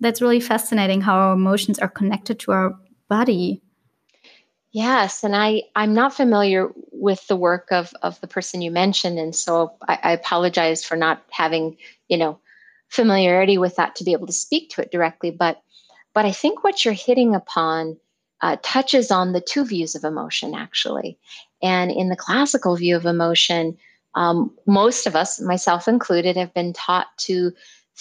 that's 0.00 0.20
really 0.20 0.40
fascinating 0.40 1.00
how 1.00 1.16
our 1.16 1.32
emotions 1.32 1.78
are 1.78 1.88
connected 1.88 2.38
to 2.40 2.52
our 2.52 2.78
body 3.08 3.62
Yes, 4.72 5.22
and 5.22 5.36
I 5.36 5.64
I'm 5.76 5.92
not 5.92 6.14
familiar 6.14 6.70
with 6.92 7.26
the 7.26 7.36
work 7.36 7.68
of 7.70 7.92
of 8.00 8.18
the 8.22 8.26
person 8.26 8.62
you 8.62 8.70
mentioned, 8.70 9.18
and 9.18 9.36
so 9.36 9.74
I, 9.86 9.98
I, 10.02 10.12
apologize 10.12 10.82
for 10.82 10.96
not 10.96 11.22
having 11.30 11.76
you 12.08 12.16
know 12.16 12.40
familiarity 12.88 13.58
with 13.58 13.76
that 13.76 13.94
to 13.96 14.04
be 14.04 14.12
able 14.12 14.26
to 14.26 14.32
speak 14.32 14.70
to 14.70 14.80
it 14.80 14.90
directly. 14.90 15.30
But 15.30 15.62
but 16.14 16.24
I 16.24 16.32
think 16.32 16.64
what 16.64 16.84
you're 16.84 16.94
hitting 16.94 17.34
upon 17.34 17.98
uh, 18.40 18.56
touches 18.62 19.10
on 19.10 19.32
the 19.32 19.42
two 19.42 19.66
views 19.66 19.94
of 19.94 20.04
emotion 20.04 20.54
actually, 20.54 21.18
and 21.62 21.90
in 21.90 22.08
the 22.08 22.16
classical 22.16 22.74
view 22.74 22.96
of 22.96 23.04
emotion, 23.04 23.76
um, 24.14 24.50
most 24.66 25.06
of 25.06 25.14
us, 25.14 25.38
myself 25.38 25.86
included, 25.86 26.38
have 26.38 26.54
been 26.54 26.72
taught 26.72 27.08
to 27.18 27.52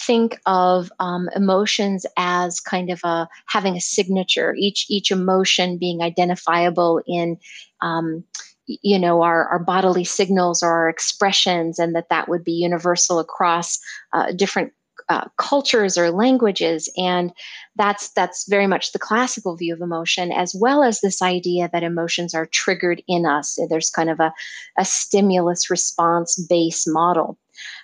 think 0.01 0.39
of 0.45 0.91
um, 0.99 1.29
emotions 1.35 2.05
as 2.17 2.59
kind 2.59 2.89
of 2.89 2.99
a 3.03 3.27
having 3.47 3.75
a 3.75 3.81
signature 3.81 4.55
each 4.57 4.85
each 4.89 5.11
emotion 5.11 5.77
being 5.77 6.01
identifiable 6.01 7.01
in 7.07 7.37
um, 7.81 8.23
you 8.65 8.99
know 8.99 9.21
our, 9.21 9.45
our 9.47 9.59
bodily 9.59 10.03
signals 10.03 10.63
or 10.63 10.71
our 10.71 10.89
expressions 10.89 11.79
and 11.79 11.95
that 11.95 12.09
that 12.09 12.27
would 12.29 12.43
be 12.43 12.51
universal 12.51 13.19
across 13.19 13.79
uh, 14.13 14.31
different 14.31 14.73
uh, 15.11 15.25
cultures 15.37 15.97
or 15.97 16.09
languages 16.09 16.89
and 16.95 17.33
that's 17.75 18.11
that's 18.11 18.47
very 18.47 18.65
much 18.65 18.93
the 18.93 18.99
classical 18.99 19.57
view 19.57 19.73
of 19.73 19.81
emotion 19.81 20.31
as 20.31 20.55
well 20.57 20.83
as 20.83 21.01
this 21.01 21.21
idea 21.21 21.69
that 21.73 21.83
emotions 21.83 22.33
are 22.33 22.45
triggered 22.45 23.03
in 23.09 23.25
us 23.25 23.59
there's 23.69 23.89
kind 23.89 24.09
of 24.09 24.21
a, 24.21 24.31
a 24.77 24.85
stimulus 24.85 25.69
response 25.69 26.39
base 26.49 26.85
model 26.87 27.37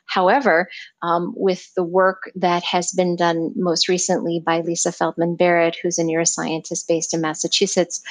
However, 0.06 0.70
um, 1.02 1.34
with 1.36 1.74
the 1.76 1.84
work 1.84 2.32
that 2.36 2.64
has 2.64 2.92
been 2.92 3.16
done 3.16 3.52
most 3.56 3.88
recently 3.88 4.42
by 4.44 4.62
Lisa 4.62 4.92
Feldman 4.92 5.36
Barrett, 5.36 5.78
who's 5.82 6.00
a 6.00 6.04
neuroscientist 6.04 6.88
based 6.88 7.14
in 7.14 7.22
Massachusetts, 7.22 8.02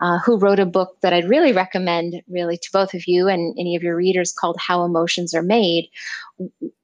uh, 0.00 0.18
who 0.18 0.38
wrote 0.38 0.58
a 0.58 0.66
book 0.66 0.96
that 1.02 1.12
I'd 1.12 1.28
really 1.28 1.52
recommend, 1.52 2.22
really, 2.28 2.56
to 2.56 2.68
both 2.72 2.94
of 2.94 3.06
you 3.06 3.28
and 3.28 3.54
any 3.58 3.76
of 3.76 3.82
your 3.82 3.96
readers 3.96 4.32
called 4.32 4.56
How 4.58 4.84
Emotions 4.84 5.34
Are 5.34 5.42
Made. 5.42 5.90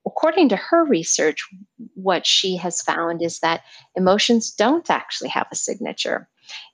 According 0.09 0.49
to 0.49 0.57
her 0.57 0.85
research, 0.85 1.47
what 1.95 2.27
she 2.27 2.57
has 2.57 2.83
found 2.83 3.23
is 3.23 3.41
that 3.41 3.63
emotions 3.95 4.51
don't 4.51 4.89
actually 4.91 5.29
have 5.29 5.47
a 5.53 5.57
signature, 5.57 6.29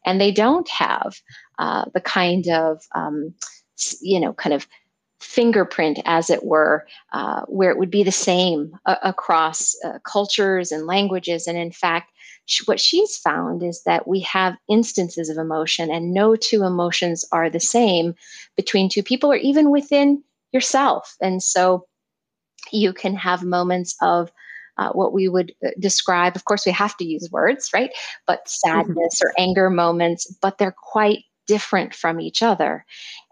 and 0.06 0.20
they 0.20 0.30
don't 0.30 0.68
have 0.68 1.20
uh, 1.58 1.84
the 1.94 2.00
kind 2.00 2.48
of 2.48 2.82
um, 2.94 3.34
you 4.00 4.20
know, 4.20 4.32
kind 4.32 4.54
of 4.54 4.66
fingerprint, 5.20 5.98
as 6.04 6.30
it 6.30 6.44
were, 6.44 6.86
uh, 7.12 7.42
where 7.46 7.70
it 7.70 7.78
would 7.78 7.90
be 7.90 8.04
the 8.04 8.12
same 8.12 8.78
uh, 8.86 8.96
across 9.02 9.74
uh, 9.84 9.98
cultures 10.04 10.70
and 10.70 10.86
languages. 10.86 11.46
And 11.46 11.58
in 11.58 11.72
fact, 11.72 12.10
what 12.66 12.78
she's 12.78 13.16
found 13.16 13.62
is 13.62 13.82
that 13.84 14.06
we 14.06 14.20
have 14.20 14.56
instances 14.68 15.28
of 15.28 15.38
emotion, 15.38 15.90
and 15.90 16.12
no 16.12 16.36
two 16.36 16.62
emotions 16.62 17.24
are 17.32 17.50
the 17.50 17.60
same 17.60 18.14
between 18.56 18.88
two 18.88 19.02
people 19.02 19.32
or 19.32 19.36
even 19.36 19.70
within 19.70 20.22
yourself. 20.52 21.16
And 21.20 21.42
so 21.42 21.86
you 22.72 22.92
can 22.92 23.14
have 23.14 23.42
moments 23.42 23.96
of 24.00 24.30
uh, 24.76 24.90
what 24.90 25.12
we 25.12 25.28
would 25.28 25.54
uh, 25.64 25.70
describe, 25.78 26.34
of 26.34 26.44
course, 26.44 26.66
we 26.66 26.72
have 26.72 26.96
to 26.96 27.04
use 27.04 27.28
words, 27.30 27.70
right? 27.72 27.90
But 28.26 28.48
sadness 28.48 29.20
mm-hmm. 29.20 29.26
or 29.26 29.32
anger 29.38 29.70
moments, 29.70 30.26
but 30.42 30.58
they're 30.58 30.74
quite 30.76 31.20
different 31.46 31.94
from 31.94 32.20
each 32.20 32.42
other. 32.42 32.84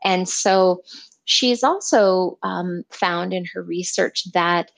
And 0.04 0.28
so 0.28 0.82
She's 1.24 1.62
also 1.62 2.38
um, 2.42 2.84
found 2.90 3.32
in 3.32 3.44
her 3.54 3.62
research 3.62 4.24
that 4.32 4.70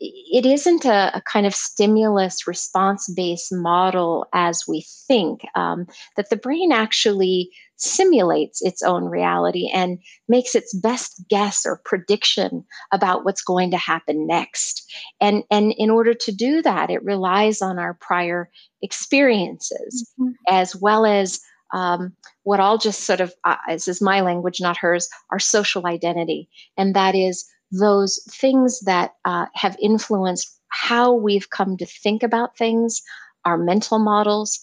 it 0.00 0.44
isn't 0.44 0.84
a, 0.84 1.16
a 1.16 1.22
kind 1.22 1.46
of 1.46 1.54
stimulus 1.54 2.46
response 2.46 3.08
based 3.08 3.52
model 3.52 4.26
as 4.34 4.64
we 4.66 4.84
think, 5.06 5.42
um, 5.54 5.86
that 6.16 6.30
the 6.30 6.36
brain 6.36 6.72
actually 6.72 7.50
simulates 7.76 8.62
its 8.62 8.82
own 8.82 9.04
reality 9.04 9.68
and 9.72 9.98
makes 10.28 10.54
its 10.54 10.74
best 10.74 11.22
guess 11.28 11.66
or 11.66 11.80
prediction 11.84 12.64
about 12.92 13.24
what's 13.24 13.42
going 13.42 13.70
to 13.70 13.76
happen 13.76 14.26
next. 14.26 14.90
And, 15.20 15.42
and 15.50 15.74
in 15.76 15.90
order 15.90 16.14
to 16.14 16.32
do 16.32 16.62
that, 16.62 16.90
it 16.90 17.02
relies 17.02 17.60
on 17.60 17.78
our 17.78 17.94
prior 17.94 18.50
experiences 18.82 20.10
mm-hmm. 20.20 20.32
as 20.48 20.76
well 20.76 21.04
as 21.04 21.40
um, 21.72 22.14
what 22.44 22.60
I'll 22.60 22.78
just 22.78 23.00
sort 23.00 23.20
of, 23.20 23.34
uh, 23.44 23.56
this 23.68 23.88
is 23.88 24.00
my 24.00 24.20
language, 24.20 24.60
not 24.60 24.76
hers, 24.76 25.08
our 25.30 25.40
social 25.40 25.86
identity. 25.86 26.48
And 26.76 26.94
that 26.94 27.14
is 27.14 27.44
those 27.72 28.22
things 28.30 28.80
that 28.80 29.14
uh, 29.24 29.46
have 29.54 29.76
influenced 29.80 30.50
how 30.68 31.12
we've 31.12 31.50
come 31.50 31.76
to 31.78 31.86
think 31.86 32.22
about 32.22 32.56
things, 32.56 33.02
our 33.44 33.58
mental 33.58 33.98
models. 33.98 34.60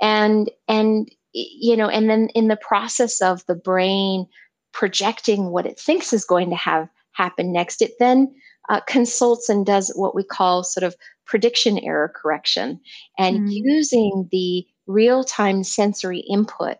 And, 0.00 0.50
and, 0.68 1.10
you 1.34 1.76
know, 1.76 1.88
and 1.88 2.08
then 2.08 2.28
in 2.34 2.48
the 2.48 2.56
process 2.56 3.20
of 3.20 3.44
the 3.46 3.54
brain 3.54 4.26
projecting 4.72 5.50
what 5.50 5.66
it 5.66 5.78
thinks 5.78 6.12
is 6.12 6.24
going 6.24 6.50
to 6.50 6.56
have 6.56 6.88
happen 7.12 7.52
next, 7.52 7.82
it 7.82 7.92
then 7.98 8.32
uh, 8.68 8.80
consults 8.86 9.48
and 9.48 9.66
does 9.66 9.92
what 9.94 10.14
we 10.14 10.24
call 10.24 10.64
sort 10.64 10.84
of 10.84 10.96
prediction 11.26 11.78
error 11.80 12.12
correction 12.14 12.80
and 13.18 13.40
mm. 13.40 13.48
using 13.50 14.28
the 14.30 14.64
real 14.86 15.24
time 15.24 15.64
sensory 15.64 16.20
input 16.20 16.76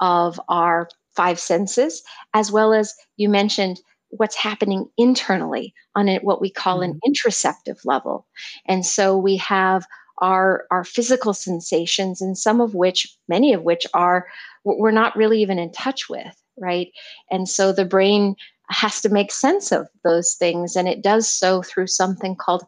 of 0.00 0.40
our 0.48 0.88
five 1.16 1.38
senses, 1.38 2.02
as 2.34 2.50
well 2.50 2.72
as 2.72 2.94
you 3.16 3.28
mentioned 3.28 3.80
what's 4.10 4.36
happening 4.36 4.86
internally 4.96 5.74
on 5.94 6.08
a, 6.08 6.18
what 6.18 6.40
we 6.40 6.50
call 6.50 6.80
mm-hmm. 6.80 6.92
an 6.92 7.00
interoceptive 7.06 7.78
level. 7.84 8.26
And 8.66 8.84
so 8.84 9.16
we 9.16 9.36
have 9.38 9.86
our, 10.18 10.66
our 10.70 10.84
physical 10.84 11.34
sensations, 11.34 12.20
and 12.20 12.38
some 12.38 12.60
of 12.60 12.74
which, 12.74 13.14
many 13.28 13.52
of 13.52 13.62
which 13.62 13.86
are 13.94 14.26
we're 14.64 14.90
not 14.90 15.16
really 15.16 15.42
even 15.42 15.58
in 15.58 15.70
touch 15.72 16.08
with, 16.08 16.42
right? 16.58 16.90
And 17.30 17.48
so 17.48 17.72
the 17.72 17.84
brain 17.84 18.36
has 18.70 19.00
to 19.02 19.08
make 19.08 19.30
sense 19.30 19.72
of 19.72 19.88
those 20.04 20.34
things, 20.34 20.76
and 20.76 20.88
it 20.88 21.02
does 21.02 21.28
so 21.28 21.62
through 21.62 21.88
something 21.88 22.36
called 22.36 22.64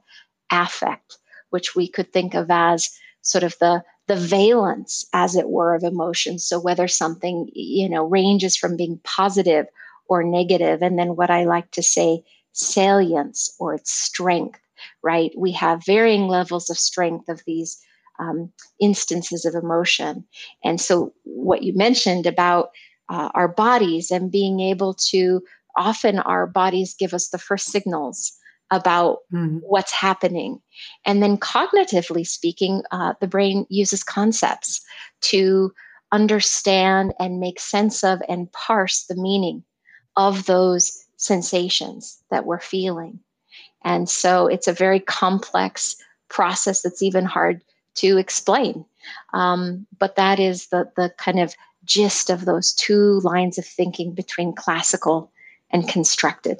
affect, 0.50 1.18
which 1.50 1.74
we 1.74 1.88
could 1.88 2.12
think 2.12 2.34
of 2.34 2.50
as 2.50 2.90
sort 3.22 3.44
of 3.44 3.56
the 3.60 3.82
the 4.08 4.16
valence, 4.16 5.04
as 5.12 5.34
it 5.34 5.48
were, 5.48 5.74
of 5.74 5.82
emotions. 5.82 6.46
So 6.46 6.60
whether 6.60 6.86
something, 6.86 7.50
you 7.54 7.88
know, 7.88 8.04
ranges 8.04 8.56
from 8.56 8.76
being 8.76 9.00
positive 9.02 9.66
or 10.08 10.22
negative, 10.22 10.80
and 10.80 10.96
then 10.96 11.16
what 11.16 11.30
I 11.30 11.44
like 11.44 11.72
to 11.72 11.82
say, 11.82 12.22
salience 12.52 13.52
or 13.58 13.74
its 13.74 13.92
strength, 13.92 14.60
right? 15.02 15.32
We 15.36 15.52
have 15.52 15.84
varying 15.84 16.28
levels 16.28 16.70
of 16.70 16.78
strength 16.78 17.28
of 17.28 17.42
these 17.46 17.78
um, 18.18 18.52
instances 18.80 19.44
of 19.44 19.54
emotion. 19.54 20.24
And 20.64 20.80
so 20.80 21.12
what 21.24 21.62
you 21.62 21.74
mentioned 21.74 22.26
about 22.26 22.70
uh, 23.08 23.30
our 23.34 23.48
bodies 23.48 24.10
and 24.10 24.32
being 24.32 24.60
able 24.60 24.94
to 24.94 25.42
often 25.76 26.18
our 26.20 26.46
bodies 26.46 26.94
give 26.98 27.12
us 27.14 27.28
the 27.28 27.38
first 27.38 27.66
signals 27.66 28.32
about 28.70 29.18
mm-hmm. 29.32 29.58
what's 29.58 29.92
happening. 29.92 30.60
And 31.04 31.22
then, 31.22 31.36
cognitively 31.36 32.26
speaking, 32.26 32.82
uh, 32.90 33.14
the 33.20 33.28
brain 33.28 33.66
uses 33.68 34.02
concepts 34.02 34.80
to 35.22 35.72
understand 36.12 37.14
and 37.20 37.40
make 37.40 37.60
sense 37.60 38.02
of 38.02 38.20
and 38.28 38.50
parse 38.52 39.04
the 39.04 39.16
meaning 39.16 39.62
of 40.16 40.46
those 40.46 41.04
sensations 41.16 42.18
that 42.30 42.46
we're 42.46 42.60
feeling. 42.60 43.20
And 43.86 44.10
so, 44.10 44.46
it's 44.46 44.68
a 44.68 44.72
very 44.72 45.00
complex 45.00 45.96
process 46.28 46.82
that's 46.82 47.02
even 47.02 47.24
hard 47.24 47.62
to 47.94 48.18
explain. 48.18 48.84
Um, 49.32 49.86
but 49.98 50.16
that 50.16 50.38
is 50.38 50.66
the, 50.66 50.90
the 50.96 51.12
kind 51.16 51.40
of 51.40 51.54
gist 51.84 52.28
of 52.28 52.44
those 52.44 52.72
two 52.74 53.20
lines 53.20 53.58
of 53.58 53.64
thinking 53.64 54.12
between 54.12 54.52
classical 54.52 55.30
and 55.70 55.88
constructed. 55.88 56.58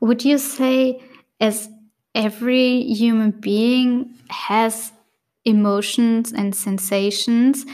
Would 0.00 0.24
you 0.24 0.38
say 0.38 1.02
as 1.40 1.68
every 2.14 2.82
human 2.82 3.32
being 3.32 4.14
has 4.30 4.92
emotions 5.44 6.32
and 6.32 6.54
sensations 6.54 7.66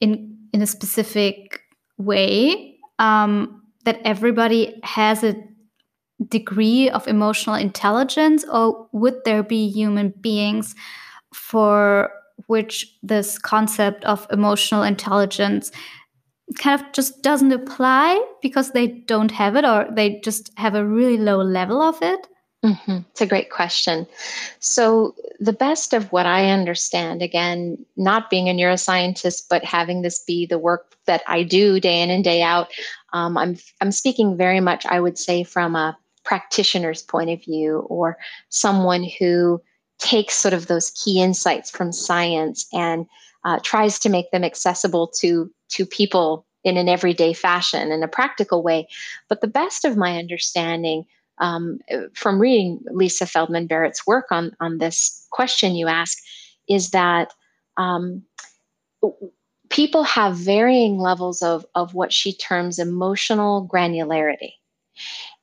in 0.00 0.36
in 0.52 0.62
a 0.62 0.66
specific 0.66 1.60
way 1.96 2.76
um, 2.98 3.62
that 3.84 4.00
everybody 4.04 4.80
has 4.82 5.22
a 5.22 5.36
degree 6.28 6.90
of 6.90 7.08
emotional 7.08 7.56
intelligence, 7.56 8.44
or 8.50 8.88
would 8.92 9.24
there 9.24 9.42
be 9.42 9.68
human 9.68 10.10
beings 10.20 10.74
for 11.32 12.12
which 12.46 12.96
this 13.02 13.38
concept 13.38 14.04
of 14.04 14.26
emotional 14.30 14.82
intelligence 14.82 15.70
kind 16.58 16.80
of 16.80 16.92
just 16.92 17.22
doesn't 17.22 17.52
apply 17.52 18.22
because 18.42 18.72
they 18.72 18.88
don't 18.88 19.30
have 19.30 19.56
it 19.56 19.64
or 19.64 19.86
they 19.90 20.20
just 20.20 20.50
have 20.56 20.74
a 20.74 20.84
really 20.84 21.16
low 21.16 21.38
level 21.38 21.80
of 21.80 22.00
it? 22.02 22.26
Mm-hmm. 22.64 22.98
It's 23.10 23.22
a 23.22 23.26
great 23.26 23.50
question. 23.50 24.06
So, 24.58 25.14
the 25.38 25.52
best 25.54 25.94
of 25.94 26.12
what 26.12 26.26
I 26.26 26.50
understand, 26.50 27.22
again, 27.22 27.78
not 27.96 28.28
being 28.28 28.50
a 28.50 28.52
neuroscientist, 28.52 29.44
but 29.48 29.64
having 29.64 30.02
this 30.02 30.22
be 30.24 30.44
the 30.44 30.58
work 30.58 30.94
that 31.06 31.22
I 31.26 31.42
do 31.42 31.80
day 31.80 32.02
in 32.02 32.10
and 32.10 32.22
day 32.22 32.42
out, 32.42 32.68
um, 33.14 33.38
I'm 33.38 33.56
I'm 33.80 33.92
speaking 33.92 34.36
very 34.36 34.60
much, 34.60 34.84
I 34.84 35.00
would 35.00 35.16
say, 35.16 35.42
from 35.42 35.74
a 35.74 35.96
practitioner's 36.24 37.02
point 37.02 37.30
of 37.30 37.42
view, 37.42 37.78
or 37.88 38.18
someone 38.48 39.04
who 39.18 39.60
takes 39.98 40.34
sort 40.34 40.54
of 40.54 40.66
those 40.66 40.90
key 40.92 41.20
insights 41.20 41.70
from 41.70 41.92
science 41.92 42.66
and 42.72 43.06
uh, 43.44 43.58
tries 43.62 43.98
to 43.98 44.08
make 44.08 44.30
them 44.30 44.44
accessible 44.44 45.08
to 45.08 45.50
to 45.70 45.86
people 45.86 46.46
in 46.64 46.76
an 46.76 46.88
everyday 46.88 47.32
fashion 47.32 47.90
in 47.90 48.02
a 48.02 48.08
practical 48.08 48.62
way. 48.62 48.86
But 49.28 49.40
the 49.40 49.46
best 49.48 49.84
of 49.84 49.96
my 49.96 50.18
understanding 50.18 51.04
um, 51.38 51.78
from 52.14 52.38
reading 52.38 52.80
Lisa 52.92 53.26
Feldman 53.26 53.66
Barrett's 53.66 54.06
work 54.06 54.26
on, 54.30 54.54
on 54.60 54.78
this 54.78 55.26
question 55.30 55.74
you 55.74 55.88
ask 55.88 56.18
is 56.68 56.90
that 56.90 57.32
um, 57.78 58.22
people 59.70 60.02
have 60.02 60.36
varying 60.36 60.98
levels 60.98 61.42
of, 61.42 61.64
of 61.74 61.94
what 61.94 62.12
she 62.12 62.32
terms 62.34 62.78
emotional 62.78 63.66
granularity. 63.72 64.52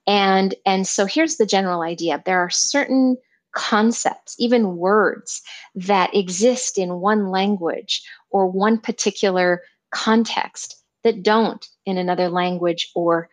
And, 0.07 0.55
and 0.65 0.87
so 0.87 1.05
here's 1.05 1.37
the 1.37 1.45
general 1.45 1.81
idea. 1.81 2.23
There 2.25 2.39
are 2.39 2.49
certain 2.49 3.17
concepts, 3.53 4.35
even 4.39 4.77
words, 4.77 5.41
that 5.75 6.15
exist 6.15 6.77
in 6.77 7.01
one 7.01 7.29
language 7.29 8.03
or 8.29 8.47
one 8.47 8.77
particular 8.77 9.61
context 9.91 10.81
that 11.03 11.23
don't 11.23 11.67
in 11.85 11.97
another 11.97 12.29
language 12.29 12.89
or 12.95 13.29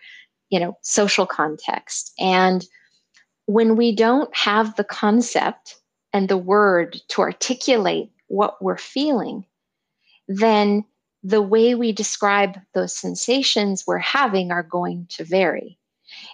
you 0.50 0.60
know 0.60 0.76
social 0.82 1.26
context. 1.26 2.12
And 2.18 2.64
when 3.46 3.76
we 3.76 3.94
don't 3.94 4.34
have 4.34 4.76
the 4.76 4.84
concept 4.84 5.76
and 6.12 6.28
the 6.28 6.38
word 6.38 7.00
to 7.08 7.22
articulate 7.22 8.10
what 8.28 8.62
we're 8.62 8.78
feeling 8.78 9.44
then 10.28 10.84
the 11.22 11.42
way 11.42 11.74
we 11.74 11.92
describe 11.92 12.58
those 12.74 12.94
sensations 12.96 13.84
we're 13.86 13.98
having 13.98 14.50
are 14.50 14.62
going 14.62 15.06
to 15.10 15.24
vary 15.24 15.78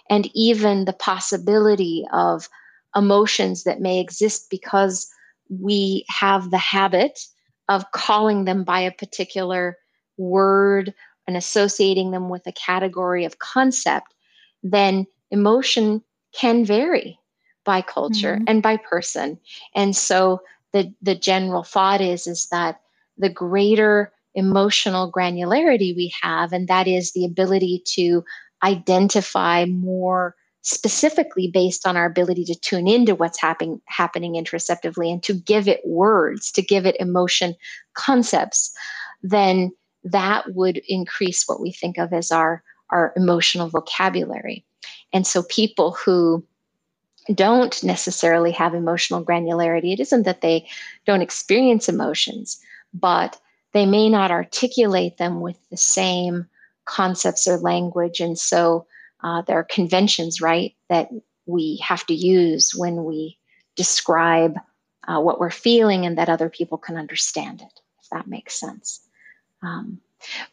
and 0.09 0.29
even 0.33 0.85
the 0.85 0.93
possibility 0.93 2.05
of 2.13 2.49
emotions 2.95 3.63
that 3.63 3.81
may 3.81 3.99
exist 3.99 4.49
because 4.49 5.09
we 5.49 6.05
have 6.09 6.51
the 6.51 6.57
habit 6.57 7.19
of 7.69 7.91
calling 7.91 8.45
them 8.45 8.63
by 8.63 8.79
a 8.79 8.91
particular 8.91 9.77
word 10.17 10.93
and 11.27 11.37
associating 11.37 12.11
them 12.11 12.29
with 12.29 12.45
a 12.45 12.51
category 12.51 13.25
of 13.25 13.39
concept, 13.39 14.13
then 14.63 15.05
emotion 15.29 16.01
can 16.33 16.65
vary 16.65 17.17
by 17.63 17.81
culture 17.81 18.35
mm-hmm. 18.35 18.45
and 18.47 18.63
by 18.63 18.77
person. 18.77 19.39
And 19.75 19.95
so 19.95 20.41
the 20.73 20.93
the 21.01 21.15
general 21.15 21.63
thought 21.63 22.01
is 22.01 22.27
is 22.27 22.47
that 22.51 22.81
the 23.17 23.29
greater 23.29 24.11
emotional 24.33 25.11
granularity 25.11 25.95
we 25.95 26.11
have 26.21 26.53
and 26.53 26.67
that 26.67 26.87
is 26.87 27.11
the 27.11 27.25
ability 27.25 27.83
to 27.85 28.23
identify 28.63 29.65
more 29.65 30.35
specifically 30.63 31.49
based 31.51 31.87
on 31.87 31.97
our 31.97 32.05
ability 32.05 32.45
to 32.45 32.55
tune 32.55 32.87
into 32.87 33.15
what's 33.15 33.41
happening 33.41 33.81
happening 33.85 34.33
interoceptively 34.33 35.11
and 35.11 35.23
to 35.23 35.33
give 35.33 35.67
it 35.67 35.81
words 35.85 36.51
to 36.51 36.61
give 36.61 36.85
it 36.85 36.95
emotion 36.99 37.55
concepts 37.95 38.71
then 39.23 39.71
that 40.03 40.53
would 40.55 40.81
increase 40.87 41.47
what 41.47 41.61
we 41.61 41.71
think 41.71 41.97
of 41.97 42.13
as 42.13 42.31
our, 42.31 42.63
our 42.89 43.13
emotional 43.15 43.69
vocabulary. 43.69 44.65
And 45.13 45.25
so 45.27 45.43
people 45.43 45.91
who 45.91 46.43
don't 47.33 47.83
necessarily 47.83 48.51
have 48.51 48.73
emotional 48.73 49.23
granularity, 49.23 49.93
it 49.93 49.99
isn't 49.99 50.23
that 50.23 50.41
they 50.41 50.67
don't 51.05 51.21
experience 51.21 51.87
emotions, 51.87 52.59
but 52.93 53.39
they 53.73 53.85
may 53.85 54.09
not 54.09 54.31
articulate 54.31 55.17
them 55.17 55.39
with 55.39 55.57
the 55.69 55.77
same 55.77 56.47
concepts 56.85 57.47
or 57.47 57.57
language. 57.57 58.19
And 58.19 58.37
so 58.37 58.85
uh, 59.23 59.41
there 59.43 59.57
are 59.57 59.63
conventions, 59.63 60.41
right, 60.41 60.75
that 60.89 61.09
we 61.45 61.81
have 61.83 62.05
to 62.07 62.13
use 62.13 62.73
when 62.75 63.03
we 63.03 63.37
describe 63.75 64.57
uh, 65.07 65.19
what 65.19 65.39
we're 65.39 65.49
feeling 65.49 66.05
and 66.05 66.17
that 66.17 66.29
other 66.29 66.49
people 66.49 66.77
can 66.77 66.97
understand 66.97 67.61
it, 67.61 67.79
if 68.01 68.09
that 68.11 68.27
makes 68.27 68.59
sense. 68.59 69.01
Um, 69.61 69.99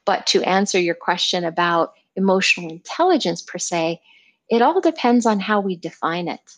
but 0.05 0.27
to 0.29 0.43
answer 0.43 0.79
your 0.79 0.95
question 0.95 1.45
about 1.45 1.95
emotional 2.17 2.71
intelligence 2.71 3.43
per 3.43 3.59
se, 3.59 4.01
it 4.49 4.63
all 4.63 4.81
depends 4.81 5.27
on 5.27 5.41
how 5.41 5.61
we 5.61 5.77
define 5.77 6.29
it. 6.29 6.57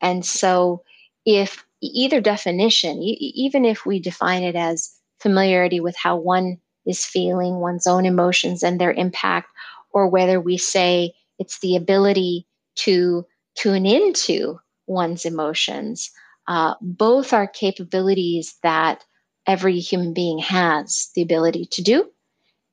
And 0.00 0.24
so, 0.24 0.82
if 1.24 1.64
either 1.80 2.20
definition, 2.20 3.02
e- 3.02 3.32
even 3.34 3.64
if 3.64 3.86
we 3.86 3.98
define 3.98 4.42
it 4.42 4.56
as 4.56 4.94
familiarity 5.20 5.80
with 5.80 5.96
how 5.96 6.16
one 6.16 6.58
is 6.86 7.04
feeling, 7.04 7.56
one's 7.56 7.86
own 7.86 8.06
emotions 8.06 8.62
and 8.62 8.80
their 8.80 8.92
impact, 8.92 9.48
or 9.92 10.08
whether 10.08 10.40
we 10.40 10.58
say 10.58 11.12
it's 11.38 11.58
the 11.60 11.76
ability 11.76 12.46
to 12.76 13.24
tune 13.54 13.86
into 13.86 14.58
one's 14.86 15.24
emotions, 15.24 16.10
uh, 16.46 16.74
both 16.80 17.32
are 17.32 17.46
capabilities 17.46 18.56
that 18.62 19.04
every 19.46 19.78
human 19.78 20.12
being 20.12 20.38
has 20.38 21.10
the 21.14 21.22
ability 21.22 21.66
to 21.66 21.82
do 21.82 22.10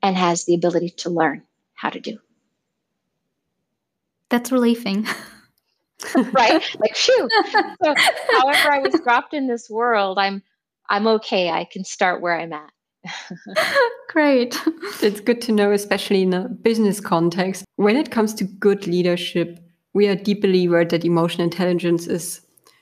and 0.02 0.16
has 0.16 0.46
the 0.46 0.56
ability 0.56 0.90
to 0.90 1.10
learn 1.10 1.44
how 1.74 1.90
to 1.90 2.00
do. 2.00 2.18
That's 4.30 4.52
relieving. 4.52 5.08
right? 6.32 6.64
Like, 6.80 6.96
phew. 6.96 7.30
So, 7.84 7.94
however 8.32 8.72
I 8.72 8.80
was 8.80 9.00
dropped 9.02 9.34
in 9.34 9.48
this 9.48 9.70
world, 9.70 10.18
I'm 10.18 10.42
I'm 10.90 11.08
okay. 11.08 11.50
I 11.50 11.66
can 11.66 11.84
start 11.84 12.22
where 12.22 12.38
I'm 12.38 12.54
at. 12.54 12.72
Great. 14.10 14.60
It's 15.02 15.20
good 15.20 15.42
to 15.44 15.52
know, 15.52 15.72
especially 15.72 16.24
in 16.24 16.34
a 16.34 16.50
business 16.50 17.00
context. 17.00 17.66
When 17.76 17.96
it 17.96 18.12
comes 18.12 18.34
to 18.36 18.44
good 18.44 18.88
leadership, 18.88 19.60
we 19.94 20.08
are 20.08 20.16
deep 20.16 20.42
believer 20.42 20.86
that 20.86 21.06
emotional 21.06 21.46
intelligence 21.46 22.08
is 22.08 22.42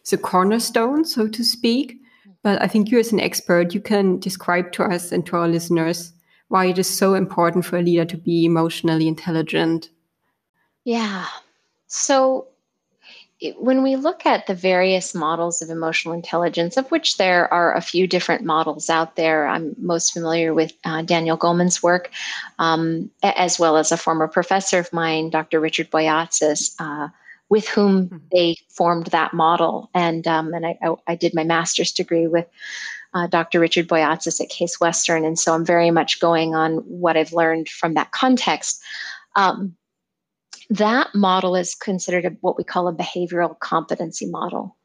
the 0.09 0.17
cornerstone, 0.17 1.05
so 1.05 1.27
to 1.27 1.43
speak. 1.43 1.97
But 2.41 2.61
I 2.61 2.67
think 2.67 2.89
you, 2.89 2.99
as 2.99 3.11
an 3.11 3.19
expert, 3.19 3.73
you 3.73 3.81
can 3.81 4.19
describe 4.19 4.71
to 4.73 4.83
us 4.83 5.11
and 5.11 5.25
to 5.27 5.37
our 5.37 5.47
listeners 5.47 6.13
why 6.47 6.65
it 6.65 6.79
is 6.79 6.87
so 6.87 7.13
important 7.13 7.65
for 7.65 7.77
a 7.77 7.81
leader 7.81 8.05
to 8.05 8.17
be 8.17 8.45
emotionally 8.45 9.07
intelligent. 9.07 9.89
Yeah. 10.83 11.27
So 11.87 12.47
when 13.57 13.83
we 13.83 13.95
look 13.95 14.25
at 14.25 14.47
the 14.47 14.53
various 14.53 15.15
models 15.15 15.61
of 15.61 15.69
emotional 15.69 16.13
intelligence, 16.13 16.75
of 16.75 16.89
which 16.91 17.17
there 17.17 17.51
are 17.53 17.73
a 17.73 17.81
few 17.81 18.05
different 18.05 18.43
models 18.43 18.89
out 18.89 19.15
there, 19.15 19.47
I'm 19.47 19.75
most 19.77 20.11
familiar 20.11 20.53
with 20.53 20.73
uh, 20.83 21.03
Daniel 21.03 21.37
Goleman's 21.37 21.81
work, 21.81 22.11
um, 22.57 23.09
as 23.23 23.57
well 23.57 23.77
as 23.77 23.91
a 23.91 23.97
former 23.97 24.27
professor 24.27 24.79
of 24.79 24.91
mine, 24.91 25.29
Dr. 25.29 25.61
Richard 25.61 25.89
Boyatzis, 25.89 26.75
uh, 26.79 27.07
with 27.47 27.67
whom 27.69 28.07
mm-hmm. 28.07 28.17
they 28.31 28.57
formed 28.67 29.07
that 29.07 29.33
model. 29.33 29.89
And 29.93 30.27
um, 30.27 30.53
and 30.53 30.65
I, 30.65 30.77
I, 30.81 30.95
I, 31.07 31.15
did 31.15 31.33
my 31.33 31.45
master's 31.45 31.93
degree 31.93 32.27
with 32.27 32.45
uh, 33.13 33.27
Dr. 33.27 33.61
Richard 33.61 33.87
Boyatzis 33.87 34.41
at 34.41 34.49
Case 34.49 34.81
Western, 34.81 35.23
and 35.23 35.39
so 35.39 35.53
I'm 35.53 35.65
very 35.65 35.91
much 35.91 36.19
going 36.19 36.55
on 36.55 36.77
what 36.79 37.15
I've 37.15 37.33
learned 37.33 37.69
from 37.69 37.93
that 37.93 38.11
context. 38.11 38.81
Um, 39.37 39.75
that 40.69 41.09
model 41.15 41.55
is 41.55 41.75
considered 41.75 42.25
a, 42.25 42.29
what 42.41 42.57
we 42.57 42.63
call 42.63 42.87
a 42.87 42.93
behavioral 42.93 43.57
competency 43.59 44.27
model. 44.29 44.77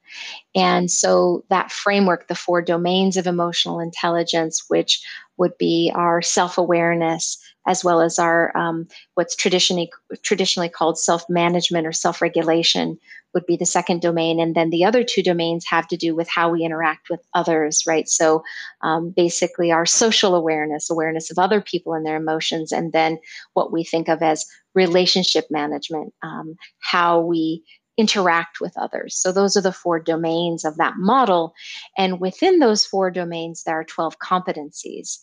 And 0.55 0.91
so 0.91 1.45
that 1.51 1.73
framework, 1.73 2.29
the 2.29 2.35
four 2.35 2.63
domains 2.63 3.17
of 3.17 3.27
emotional 3.27 3.81
intelligence, 3.81 4.65
which 4.69 5.03
would 5.37 5.57
be 5.59 5.91
our 5.95 6.23
self 6.23 6.59
awareness, 6.59 7.39
as 7.67 7.83
well 7.83 8.01
as 8.01 8.19
our 8.19 8.57
um, 8.57 8.87
what's 9.15 9.35
traditionally 9.35 9.91
traditionally 10.23 10.69
called 10.69 10.99
self 10.99 11.25
management 11.29 11.87
or 11.87 11.93
self 11.93 12.23
regulation, 12.23 12.99
would 13.35 13.45
be 13.47 13.57
the 13.57 13.67
second 13.67 14.01
domain, 14.01 14.39
and 14.39 14.55
then 14.55 14.71
the 14.71 14.85
other 14.85 15.03
two 15.03 15.23
domains 15.23 15.67
have 15.67 15.89
to 15.89 15.97
do 15.97 16.15
with 16.15 16.29
how 16.29 16.51
we 16.51 16.65
interact 16.65 17.11
with 17.11 17.21
others, 17.35 17.83
right? 17.87 18.09
So 18.09 18.45
um, 18.83 19.11
basically, 19.11 19.73
our 19.73 19.87
social 19.87 20.35
awareness, 20.35 20.89
awareness 20.89 21.31
of 21.31 21.39
other 21.39 21.61
people 21.61 21.95
and 21.95 22.07
their 22.07 22.17
emotions, 22.17 22.71
and 22.71 22.93
then 22.93 23.19
what 23.55 23.73
we 23.73 23.83
think 23.83 24.09
of 24.09 24.23
as 24.23 24.47
relationship 24.75 25.47
management, 25.51 26.15
um, 26.23 26.55
how 26.81 27.21
we 27.21 27.65
interact 27.97 28.61
with 28.61 28.73
others. 28.77 29.17
So 29.17 29.33
those 29.33 29.57
are 29.57 29.61
the 29.61 29.73
four 29.73 30.01
domains 30.01 30.65
of 30.65 30.77
that 30.77 30.95
model. 30.97 31.55
And 31.97 32.21
within 32.21 32.59
those 32.59 32.85
four 32.85 33.11
domains, 33.11 33.63
there 33.63 33.79
are 33.79 33.85
12 33.85 34.19
competencies. 34.19 35.19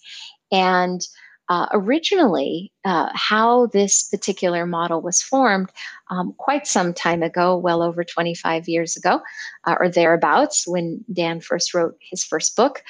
And 0.52 1.02
uh, 1.50 1.68
originally, 1.74 2.72
uh, 2.86 3.10
how 3.14 3.66
this 3.68 4.08
particular 4.08 4.66
model 4.66 5.02
was 5.02 5.22
formed 5.22 5.70
um, 6.12 6.34
quite 6.38 6.68
some 6.68 6.94
time 6.94 7.24
ago, 7.24 7.56
well 7.58 7.82
over 7.82 8.04
25 8.04 8.68
years 8.68 8.98
ago, 8.98 9.22
uh, 9.64 9.76
or 9.80 9.88
thereabouts, 9.88 10.68
when 10.68 11.04
Dan 11.12 11.40
first 11.40 11.74
wrote 11.74 11.98
his 12.02 12.22
first 12.24 12.56
book, 12.58 12.84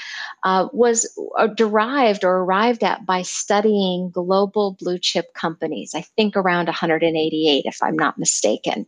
uh, 0.43 0.67
was 0.73 1.07
uh, 1.37 1.45
derived 1.45 2.23
or 2.23 2.37
arrived 2.37 2.83
at 2.83 3.05
by 3.05 3.21
studying 3.21 4.09
global 4.09 4.75
blue 4.79 4.97
chip 4.97 5.35
companies, 5.35 5.93
I 5.93 6.01
think 6.01 6.35
around 6.35 6.65
188, 6.65 7.63
if 7.65 7.77
I'm 7.83 7.95
not 7.95 8.17
mistaken. 8.17 8.87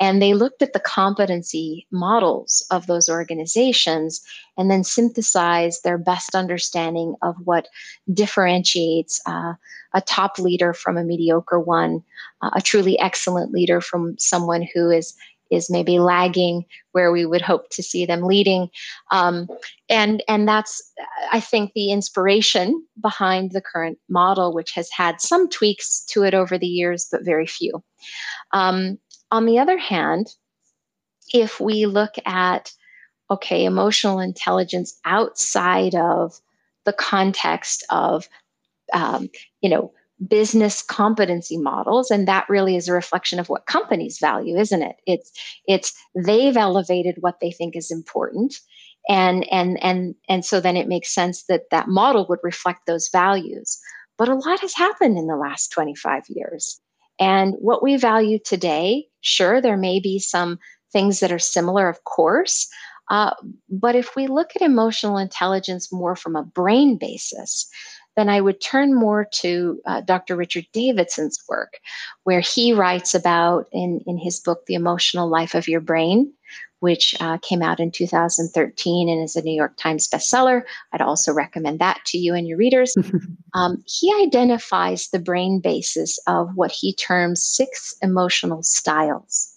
And 0.00 0.22
they 0.22 0.32
looked 0.32 0.62
at 0.62 0.72
the 0.72 0.80
competency 0.80 1.86
models 1.90 2.66
of 2.70 2.86
those 2.86 3.10
organizations 3.10 4.22
and 4.56 4.70
then 4.70 4.84
synthesized 4.84 5.84
their 5.84 5.98
best 5.98 6.34
understanding 6.34 7.14
of 7.20 7.36
what 7.44 7.68
differentiates 8.10 9.20
uh, 9.26 9.52
a 9.96 10.00
top 10.02 10.38
leader 10.38 10.72
from 10.72 10.96
a 10.96 11.02
mediocre 11.02 11.58
one, 11.58 12.02
uh, 12.42 12.50
a 12.54 12.60
truly 12.60 12.98
excellent 13.00 13.50
leader 13.50 13.80
from 13.80 14.14
someone 14.18 14.64
who 14.72 14.90
is 14.90 15.16
is 15.50 15.70
maybe 15.70 15.98
lagging 15.98 16.64
where 16.92 17.12
we 17.12 17.24
would 17.24 17.40
hope 17.40 17.70
to 17.70 17.82
see 17.82 18.04
them 18.04 18.22
leading. 18.22 18.68
Um, 19.10 19.48
and 19.88 20.22
and 20.28 20.48
that's 20.48 20.92
i 21.32 21.40
think 21.40 21.72
the 21.72 21.92
inspiration 21.92 22.84
behind 23.00 23.52
the 23.52 23.60
current 23.60 23.98
model 24.08 24.52
which 24.52 24.72
has 24.72 24.88
had 24.90 25.20
some 25.20 25.48
tweaks 25.48 26.04
to 26.06 26.24
it 26.24 26.34
over 26.34 26.58
the 26.58 26.66
years 26.66 27.06
but 27.10 27.24
very 27.24 27.46
few. 27.46 27.82
Um, 28.52 28.98
on 29.30 29.46
the 29.46 29.58
other 29.58 29.78
hand 29.78 30.28
if 31.32 31.60
we 31.60 31.86
look 31.86 32.14
at 32.24 32.72
okay 33.30 33.64
emotional 33.64 34.20
intelligence 34.20 34.98
outside 35.04 35.94
of 35.94 36.40
the 36.84 36.92
context 36.92 37.84
of 37.90 38.28
um, 38.92 39.28
you 39.60 39.70
know 39.70 39.92
business 40.28 40.82
competency 40.82 41.58
models 41.58 42.10
and 42.10 42.26
that 42.26 42.48
really 42.48 42.74
is 42.74 42.88
a 42.88 42.92
reflection 42.92 43.38
of 43.38 43.50
what 43.50 43.66
companies 43.66 44.18
value 44.18 44.56
isn't 44.56 44.82
it? 44.82 44.96
It's 45.06 45.30
it's 45.66 45.92
they've 46.14 46.56
elevated 46.56 47.16
what 47.20 47.40
they 47.40 47.50
think 47.50 47.76
is 47.76 47.90
important 47.90 48.54
and 49.08 49.46
and 49.52 49.82
and 49.82 50.14
and 50.28 50.44
so 50.44 50.60
then 50.60 50.76
it 50.76 50.88
makes 50.88 51.14
sense 51.14 51.44
that 51.48 51.64
that 51.70 51.88
model 51.88 52.26
would 52.28 52.40
reflect 52.42 52.86
those 52.86 53.08
values. 53.10 53.78
But 54.18 54.28
a 54.30 54.34
lot 54.34 54.60
has 54.60 54.74
happened 54.74 55.18
in 55.18 55.26
the 55.26 55.36
last 55.36 55.68
25 55.72 56.22
years 56.28 56.80
and 57.18 57.54
what 57.58 57.82
we 57.82 57.96
value 57.96 58.38
today 58.38 59.06
sure 59.20 59.60
there 59.60 59.76
may 59.76 60.00
be 60.00 60.18
some 60.18 60.58
things 60.92 61.20
that 61.20 61.32
are 61.32 61.38
similar 61.38 61.88
of 61.88 62.02
course 62.04 62.68
uh, 63.08 63.32
but 63.70 63.94
if 63.94 64.16
we 64.16 64.26
look 64.26 64.50
at 64.56 64.62
emotional 64.62 65.16
intelligence 65.16 65.92
more 65.92 66.16
from 66.16 66.36
a 66.36 66.42
brain 66.42 66.96
basis 66.98 67.68
then 68.16 68.28
I 68.28 68.40
would 68.40 68.60
turn 68.60 68.94
more 68.94 69.26
to 69.40 69.80
uh, 69.86 70.00
Dr. 70.00 70.36
Richard 70.36 70.66
Davidson's 70.72 71.38
work, 71.48 71.78
where 72.24 72.40
he 72.40 72.72
writes 72.72 73.14
about 73.14 73.66
in, 73.72 74.00
in 74.06 74.18
his 74.18 74.40
book, 74.40 74.64
The 74.66 74.74
Emotional 74.74 75.28
Life 75.28 75.54
of 75.54 75.68
Your 75.68 75.80
Brain, 75.80 76.32
which 76.80 77.14
uh, 77.20 77.38
came 77.38 77.62
out 77.62 77.80
in 77.80 77.90
2013 77.90 79.08
and 79.08 79.22
is 79.22 79.36
a 79.36 79.42
New 79.42 79.54
York 79.54 79.76
Times 79.76 80.08
bestseller. 80.08 80.62
I'd 80.92 81.00
also 81.00 81.32
recommend 81.32 81.78
that 81.80 82.00
to 82.06 82.18
you 82.18 82.34
and 82.34 82.46
your 82.46 82.58
readers. 82.58 82.94
um, 83.54 83.82
he 83.86 84.12
identifies 84.22 85.08
the 85.08 85.18
brain 85.18 85.60
basis 85.60 86.18
of 86.26 86.48
what 86.54 86.72
he 86.72 86.94
terms 86.94 87.42
six 87.42 87.94
emotional 88.02 88.62
styles. 88.62 89.52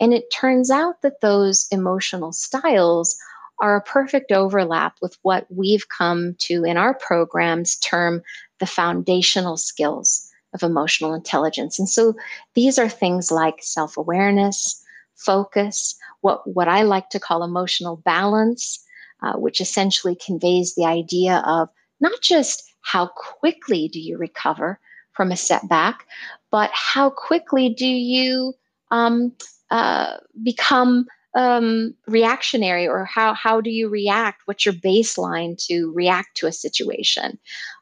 And 0.00 0.12
it 0.12 0.32
turns 0.32 0.70
out 0.70 1.02
that 1.02 1.20
those 1.20 1.68
emotional 1.70 2.32
styles 2.32 3.16
are 3.62 3.76
a 3.76 3.80
perfect 3.80 4.32
overlap 4.32 4.96
with 5.00 5.16
what 5.22 5.46
we've 5.48 5.88
come 5.88 6.34
to 6.40 6.64
in 6.64 6.76
our 6.76 6.94
programs 6.94 7.76
term 7.76 8.20
the 8.58 8.66
foundational 8.66 9.56
skills 9.56 10.28
of 10.52 10.64
emotional 10.64 11.14
intelligence. 11.14 11.78
And 11.78 11.88
so 11.88 12.14
these 12.54 12.76
are 12.76 12.88
things 12.88 13.30
like 13.30 13.62
self 13.62 13.96
awareness, 13.96 14.84
focus, 15.14 15.94
what, 16.22 16.46
what 16.52 16.68
I 16.68 16.82
like 16.82 17.08
to 17.10 17.20
call 17.20 17.44
emotional 17.44 17.96
balance, 17.98 18.84
uh, 19.22 19.34
which 19.34 19.60
essentially 19.60 20.16
conveys 20.16 20.74
the 20.74 20.84
idea 20.84 21.42
of 21.46 21.68
not 22.00 22.20
just 22.20 22.64
how 22.80 23.06
quickly 23.06 23.88
do 23.88 24.00
you 24.00 24.18
recover 24.18 24.80
from 25.12 25.30
a 25.30 25.36
setback, 25.36 26.04
but 26.50 26.70
how 26.72 27.10
quickly 27.10 27.68
do 27.68 27.86
you 27.86 28.54
um, 28.90 29.32
uh, 29.70 30.16
become 30.42 31.06
um, 31.34 31.94
reactionary 32.06 32.86
or 32.86 33.04
how 33.04 33.34
how 33.34 33.60
do 33.60 33.70
you 33.70 33.88
react? 33.88 34.42
What's 34.46 34.66
your 34.66 34.74
baseline 34.74 35.56
to 35.66 35.92
react 35.92 36.36
to 36.38 36.46
a 36.46 36.52
situation? 36.52 37.38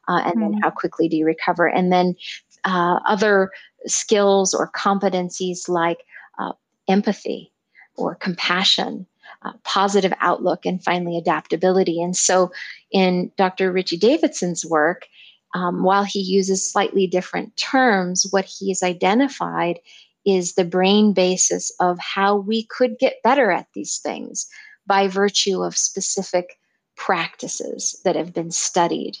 Uh, 0.07 0.21
and 0.25 0.35
mm-hmm. 0.35 0.41
then 0.41 0.53
how 0.61 0.69
quickly 0.69 1.07
do 1.09 1.17
you 1.17 1.25
recover? 1.25 1.67
And 1.67 1.91
then 1.91 2.15
uh, 2.63 2.99
other 3.07 3.51
skills 3.87 4.53
or 4.53 4.71
competencies 4.71 5.67
like 5.67 5.99
uh, 6.39 6.53
empathy 6.87 7.51
or 7.95 8.15
compassion 8.15 9.05
uh, 9.43 9.53
positive 9.63 10.13
outlook 10.19 10.65
and 10.65 10.83
finally 10.83 11.17
adaptability. 11.17 12.01
And 12.01 12.15
so 12.15 12.51
in 12.91 13.31
dr 13.37 13.71
richie 13.71 13.97
davidson's 13.97 14.65
work 14.65 15.07
um, 15.53 15.83
while 15.83 16.03
he 16.03 16.19
uses 16.19 16.69
slightly 16.69 17.07
different 17.07 17.55
terms 17.57 18.27
what 18.31 18.45
he's 18.45 18.83
identified 18.83 19.79
is 20.25 20.53
the 20.53 20.65
brain 20.65 21.13
basis 21.13 21.71
of 21.79 21.97
how 21.99 22.35
we 22.35 22.63
could 22.65 22.97
get 22.99 23.23
better 23.23 23.51
at 23.51 23.67
these 23.73 23.97
things 23.97 24.47
by 24.85 25.07
virtue 25.07 25.63
of 25.63 25.77
specific 25.77 26.59
practices 26.95 27.99
that 28.03 28.15
have 28.15 28.33
been 28.33 28.51
studied. 28.51 29.17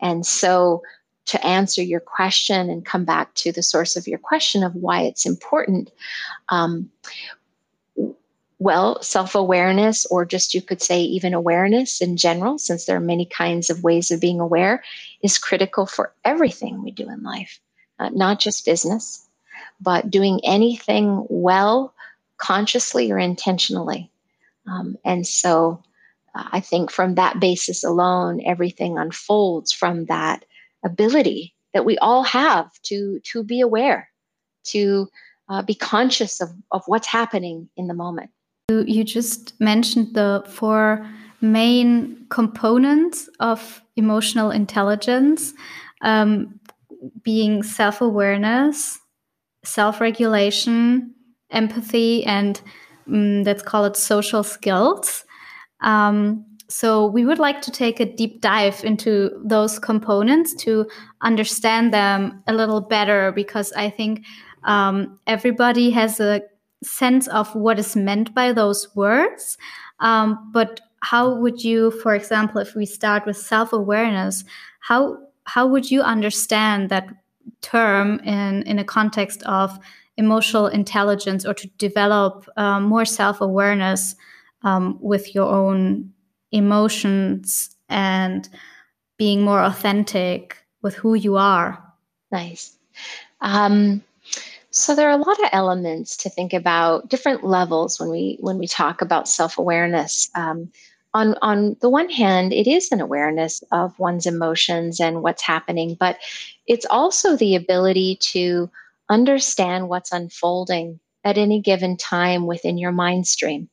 And 0.00 0.26
so, 0.26 0.82
to 1.26 1.46
answer 1.46 1.82
your 1.82 2.00
question 2.00 2.68
and 2.68 2.84
come 2.84 3.04
back 3.04 3.32
to 3.34 3.50
the 3.50 3.62
source 3.62 3.96
of 3.96 4.06
your 4.06 4.18
question 4.18 4.62
of 4.62 4.74
why 4.74 5.02
it's 5.02 5.24
important, 5.24 5.90
um, 6.50 6.90
well, 8.58 9.02
self 9.02 9.34
awareness, 9.34 10.04
or 10.06 10.24
just 10.24 10.54
you 10.54 10.60
could 10.60 10.82
say 10.82 11.00
even 11.00 11.32
awareness 11.34 12.00
in 12.00 12.16
general, 12.16 12.58
since 12.58 12.84
there 12.84 12.96
are 12.96 13.00
many 13.00 13.26
kinds 13.26 13.70
of 13.70 13.82
ways 13.82 14.10
of 14.10 14.20
being 14.20 14.40
aware, 14.40 14.82
is 15.22 15.38
critical 15.38 15.86
for 15.86 16.12
everything 16.24 16.82
we 16.82 16.90
do 16.90 17.08
in 17.08 17.22
life, 17.22 17.58
uh, 17.98 18.10
not 18.10 18.38
just 18.38 18.66
business, 18.66 19.23
but 19.80 20.10
doing 20.10 20.40
anything 20.44 21.26
well, 21.28 21.94
consciously 22.36 23.10
or 23.10 23.18
intentionally. 23.18 24.10
Um, 24.66 24.96
and 25.04 25.26
so 25.26 25.82
uh, 26.34 26.48
I 26.52 26.60
think 26.60 26.90
from 26.90 27.14
that 27.14 27.40
basis 27.40 27.84
alone, 27.84 28.40
everything 28.44 28.98
unfolds 28.98 29.72
from 29.72 30.06
that 30.06 30.44
ability 30.84 31.54
that 31.72 31.84
we 31.84 31.98
all 31.98 32.22
have 32.22 32.70
to, 32.82 33.20
to 33.24 33.42
be 33.42 33.60
aware, 33.60 34.08
to 34.64 35.08
uh, 35.48 35.62
be 35.62 35.74
conscious 35.74 36.40
of, 36.40 36.50
of 36.70 36.82
what's 36.86 37.06
happening 37.06 37.68
in 37.76 37.86
the 37.86 37.94
moment. 37.94 38.30
You 38.70 38.84
you 38.86 39.04
just 39.04 39.60
mentioned 39.60 40.14
the 40.14 40.42
four 40.48 41.06
main 41.42 42.24
components 42.30 43.28
of 43.40 43.82
emotional 43.96 44.50
intelligence 44.50 45.52
um, 46.00 46.58
being 47.22 47.62
self 47.62 48.00
awareness, 48.00 48.98
self 49.64 50.00
regulation, 50.00 51.14
empathy, 51.50 52.24
and 52.24 52.60
um, 53.08 53.42
let's 53.44 53.62
call 53.62 53.84
it 53.84 53.96
social 53.96 54.42
skills. 54.42 55.24
Um, 55.80 56.44
so, 56.68 57.06
we 57.06 57.24
would 57.24 57.38
like 57.38 57.60
to 57.62 57.70
take 57.70 58.00
a 58.00 58.06
deep 58.06 58.40
dive 58.40 58.82
into 58.84 59.30
those 59.44 59.78
components 59.78 60.54
to 60.64 60.86
understand 61.20 61.92
them 61.92 62.42
a 62.46 62.54
little 62.54 62.80
better 62.80 63.32
because 63.32 63.72
I 63.72 63.90
think 63.90 64.24
um, 64.64 65.18
everybody 65.26 65.90
has 65.90 66.20
a 66.20 66.42
sense 66.82 67.28
of 67.28 67.54
what 67.54 67.78
is 67.78 67.96
meant 67.96 68.34
by 68.34 68.52
those 68.52 68.94
words. 68.94 69.56
Um, 70.00 70.50
but 70.52 70.80
how 71.00 71.34
would 71.34 71.62
you, 71.62 71.90
for 71.90 72.14
example, 72.14 72.60
if 72.60 72.74
we 72.74 72.86
start 72.86 73.26
with 73.26 73.36
self 73.36 73.72
awareness, 73.72 74.44
how 74.80 75.18
how 75.44 75.66
would 75.66 75.90
you 75.90 76.00
understand 76.00 76.88
that 76.88 77.06
term 77.60 78.18
in, 78.20 78.62
in 78.62 78.78
a 78.78 78.84
context 78.84 79.42
of 79.44 79.78
emotional 80.16 80.66
intelligence 80.66 81.44
or 81.44 81.54
to 81.54 81.66
develop 81.78 82.48
um, 82.56 82.84
more 82.84 83.04
self 83.04 83.40
awareness 83.40 84.14
um, 84.62 84.98
with 85.00 85.34
your 85.34 85.46
own 85.46 86.12
emotions 86.52 87.74
and 87.88 88.48
being 89.18 89.42
more 89.42 89.60
authentic 89.62 90.56
with 90.82 90.94
who 90.94 91.14
you 91.14 91.36
are. 91.36 91.82
Nice. 92.30 92.76
Um, 93.40 94.02
so 94.70 94.94
there 94.94 95.08
are 95.08 95.18
a 95.18 95.22
lot 95.22 95.38
of 95.38 95.50
elements 95.52 96.16
to 96.18 96.28
think 96.28 96.52
about, 96.52 97.08
different 97.08 97.44
levels 97.44 98.00
when 98.00 98.10
we 98.10 98.38
when 98.40 98.58
we 98.58 98.66
talk 98.66 99.02
about 99.02 99.28
self 99.28 99.56
awareness. 99.56 100.28
Um, 100.34 100.70
on 101.12 101.36
on 101.42 101.76
the 101.80 101.88
one 101.88 102.10
hand, 102.10 102.52
it 102.52 102.66
is 102.66 102.90
an 102.90 103.00
awareness 103.00 103.62
of 103.70 103.96
one's 104.00 104.26
emotions 104.26 104.98
and 104.98 105.22
what's 105.22 105.42
happening, 105.42 105.96
but 105.98 106.18
it's 106.66 106.86
also 106.88 107.36
the 107.36 107.54
ability 107.54 108.18
to 108.20 108.70
understand 109.10 109.88
what's 109.88 110.12
unfolding 110.12 111.00
at 111.24 111.38
any 111.38 111.60
given 111.60 111.96
time 111.96 112.46
within 112.46 112.78
your 112.78 112.92
mind 112.92 113.26
stream. 113.26 113.68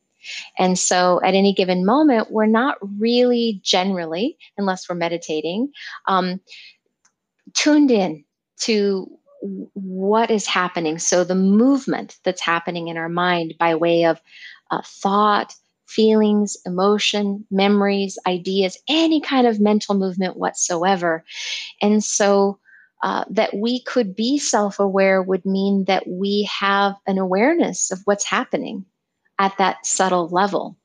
And 0.57 0.77
so 0.77 1.19
at 1.23 1.33
any 1.33 1.53
given 1.53 1.85
moment, 1.85 2.31
we're 2.31 2.45
not 2.45 2.77
really 2.99 3.59
generally, 3.63 4.37
unless 4.57 4.87
we're 4.87 4.95
meditating, 4.95 5.71
um, 6.07 6.39
tuned 7.53 7.91
in 7.91 8.23
to 8.61 9.09
what 9.73 10.29
is 10.29 10.45
happening. 10.45 10.99
So, 10.99 11.23
the 11.23 11.35
movement 11.35 12.17
that's 12.23 12.41
happening 12.41 12.87
in 12.87 12.97
our 12.97 13.09
mind 13.09 13.55
by 13.59 13.75
way 13.75 14.05
of 14.05 14.21
uh, 14.69 14.81
thought, 14.85 15.55
feelings, 15.87 16.55
emotion, 16.65 17.45
memories, 17.51 18.17
ideas, 18.27 18.77
any 18.87 19.19
kind 19.19 19.47
of 19.47 19.59
mental 19.59 19.95
movement 19.95 20.37
whatsoever. 20.37 21.23
And 21.81 22.03
so, 22.03 22.59
uh, 23.03 23.25
that 23.29 23.53
we 23.55 23.81
could 23.83 24.15
be 24.15 24.37
self 24.37 24.79
aware 24.79 25.21
would 25.21 25.45
mean 25.45 25.85
that 25.85 26.07
we 26.07 26.47
have 26.59 26.93
an 27.07 27.17
awareness 27.17 27.91
of 27.91 27.99
what's 28.05 28.25
happening 28.25 28.85
at 29.39 29.57
that 29.57 29.85
subtle 29.85 30.27
level. 30.29 30.77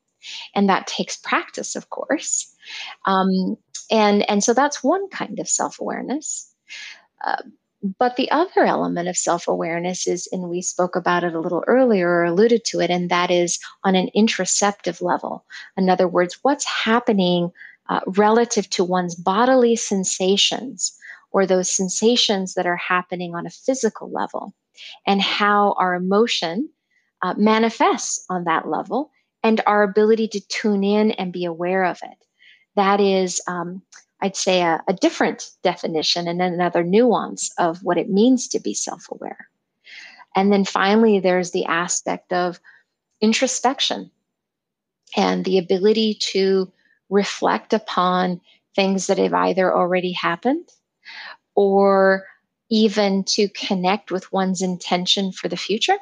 And 0.55 0.69
that 0.69 0.87
takes 0.87 1.17
practice, 1.17 1.77
of 1.77 1.91
course. 1.91 2.53
Um, 3.05 3.57
and, 3.91 4.29
and 4.29 4.43
so 4.43 4.55
that's 4.55 4.83
one 4.83 5.09
kind 5.11 5.39
of 5.39 5.49
self 5.49 5.79
awareness. 5.79 6.51
Uh, 7.25 7.43
but 7.99 8.17
the 8.17 8.31
other 8.31 8.65
element 8.65 9.09
of 9.09 9.17
self 9.17 9.47
awareness 9.47 10.07
is, 10.07 10.27
and 10.33 10.49
we 10.49 10.63
spoke 10.63 10.97
about 10.97 11.23
it 11.23 11.35
a 11.35 11.41
little 11.41 11.65
earlier 11.67 12.09
or 12.09 12.25
alluded 12.25 12.65
to 12.67 12.81
it, 12.81 12.91
and 12.91 13.11
that 13.11 13.31
is 13.31 13.59
on 13.85 13.95
an 13.95 14.09
interoceptive 14.17 15.03
level. 15.03 15.45
In 15.77 15.91
other 15.91 16.09
words, 16.09 16.39
what's 16.43 16.65
happening 16.65 17.53
uh, 17.89 18.01
relative 18.07 18.69
to 18.71 18.83
one's 18.83 19.15
bodily 19.15 19.77
sensations 19.77 20.99
or 21.37 21.45
those 21.45 21.71
sensations 21.71 22.55
that 22.55 22.67
are 22.67 22.79
happening 22.79 23.35
on 23.35 23.47
a 23.47 23.51
physical 23.51 24.11
level, 24.11 24.55
and 25.07 25.21
how 25.21 25.75
our 25.79 25.95
emotion 25.95 26.67
uh, 27.21 27.35
manifests 27.37 28.25
on 28.31 28.45
that 28.45 28.67
level, 28.67 29.11
and 29.43 29.61
our 29.67 29.83
ability 29.83 30.29
to 30.29 30.41
tune 30.49 30.83
in 30.83 31.11
and 31.11 31.35
be 31.35 31.45
aware 31.45 31.85
of 31.85 31.99
it. 32.03 32.25
That 32.75 33.03
is 33.03 33.39
um, 33.47 33.83
I'd 34.23 34.35
say, 34.35 34.63
a, 34.63 34.83
a 34.89 34.95
different 34.95 35.51
definition 35.63 36.27
and 36.27 36.41
another 36.41 36.83
nuance 36.83 37.53
of 37.59 37.83
what 37.83 37.99
it 37.99 38.09
means 38.09 38.49
to 38.49 38.61
be 38.61 38.73
self 38.73 39.07
aware. 39.13 39.51
And 40.35 40.51
then 40.51 40.65
finally, 40.65 41.21
there's 41.21 41.51
the 41.51 41.67
aspect 41.67 42.33
of 42.33 42.59
introspection 43.21 44.11
and 45.17 45.45
the 45.45 45.59
ability 45.59 46.19
to 46.33 46.73
reflect 47.11 47.75
upon 47.75 48.41
things 48.75 49.07
that 49.07 49.19
have 49.19 49.35
either 49.35 49.75
already 49.75 50.13
happened 50.13 50.67
or 51.55 52.27
even 52.71 53.25
to 53.25 53.49
connect 53.49 54.11
with 54.11 54.33
one's 54.33 54.63
intention 54.63 55.33
for 55.33 55.49
the 55.49 55.57
future. 55.57 55.99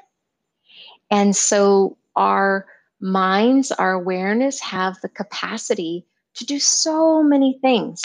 And 1.11 1.37
so 1.37 1.97
our 2.17 2.67
minds, 3.01 3.71
our 3.71 3.93
awareness 3.93 4.61
have 4.61 5.01
the 5.01 5.09
capacity 5.09 6.07
to 6.35 6.45
do 6.45 6.59
so 6.59 7.23
many 7.23 7.59
things. 7.61 8.01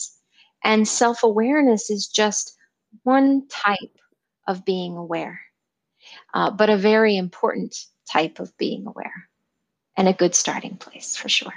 And 0.63 0.87
self 0.87 1.23
awareness 1.23 1.89
is 1.89 2.07
just 2.07 2.57
one 3.03 3.47
type 3.47 3.97
of 4.47 4.65
being 4.65 4.97
aware, 4.97 5.39
uh, 6.33 6.51
but 6.51 6.69
a 6.69 6.77
very 6.77 7.15
important 7.15 7.75
type 8.11 8.39
of 8.39 8.55
being 8.57 8.85
aware 8.87 9.29
and 9.95 10.07
a 10.07 10.13
good 10.13 10.35
starting 10.35 10.75
place 10.75 11.15
for 11.15 11.29
sure. 11.29 11.53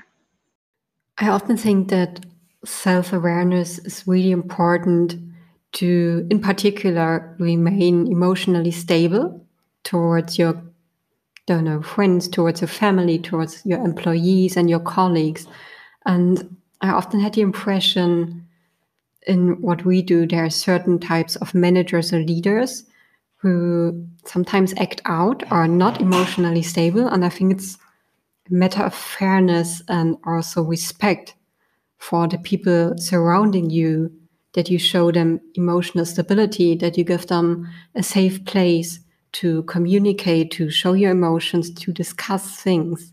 I 1.19 1.29
often 1.29 1.57
think 1.57 1.89
that 1.89 2.25
self 2.65 3.13
awareness 3.13 3.79
is 3.79 4.07
really 4.07 4.31
important 4.31 5.32
to, 5.73 6.27
in 6.31 6.41
particular, 6.41 7.35
remain 7.39 8.07
emotionally 8.07 8.71
stable 8.71 9.45
towards 9.85 10.39
your 10.39 10.63
don't 11.47 11.65
know 11.65 11.83
friends 11.83 12.29
towards 12.29 12.61
your 12.61 12.69
family 12.69 13.19
towards 13.19 13.67
your 13.67 13.81
employees 13.85 14.57
and 14.57 14.71
your 14.71 14.79
colleagues 14.79 15.49
and 16.07 16.57
I 16.81 16.91
often 16.91 17.19
had 17.19 17.35
the 17.35 17.41
impression 17.41 18.47
in 19.27 19.61
what 19.61 19.85
we 19.85 20.03
do, 20.03 20.27
there 20.27 20.45
are 20.45 20.51
certain 20.51 20.99
types 20.99 21.37
of 21.37 21.55
managers 21.55 22.13
or 22.13 22.19
leaders 22.19 22.85
who 23.37 24.07
sometimes 24.25 24.75
act 24.77 25.01
out 25.05 25.43
or 25.45 25.59
are 25.59 25.69
not 25.69 26.01
emotionally 26.01 26.63
stable. 26.63 27.07
And 27.07 27.25
I 27.25 27.29
think 27.29 27.53
it's 27.53 27.77
a 28.51 28.55
matter 28.55 28.83
of 28.83 28.95
fairness 28.95 29.83
and 29.89 30.17
also 30.27 30.63
respect 30.63 31.35
for 31.99 32.27
the 32.27 32.39
people 32.39 32.95
surrounding 32.99 33.71
you 33.71 34.13
that 34.55 34.71
you 34.71 34.79
show 34.79 35.11
them 35.11 35.41
emotional 35.55 36.05
stability, 36.05 36.75
that 36.77 36.99
you 36.99 37.05
give 37.05 37.27
them 37.27 37.69
a 37.95 38.03
safe 38.03 38.45
place 38.45 39.01
to 39.33 39.63
communicate, 39.65 40.51
to 40.53 40.71
show 40.71 40.93
your 40.93 41.11
emotions, 41.11 41.71
to 41.71 41.93
discuss 41.93 42.57
things. 42.61 43.13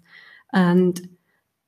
And 0.54 1.10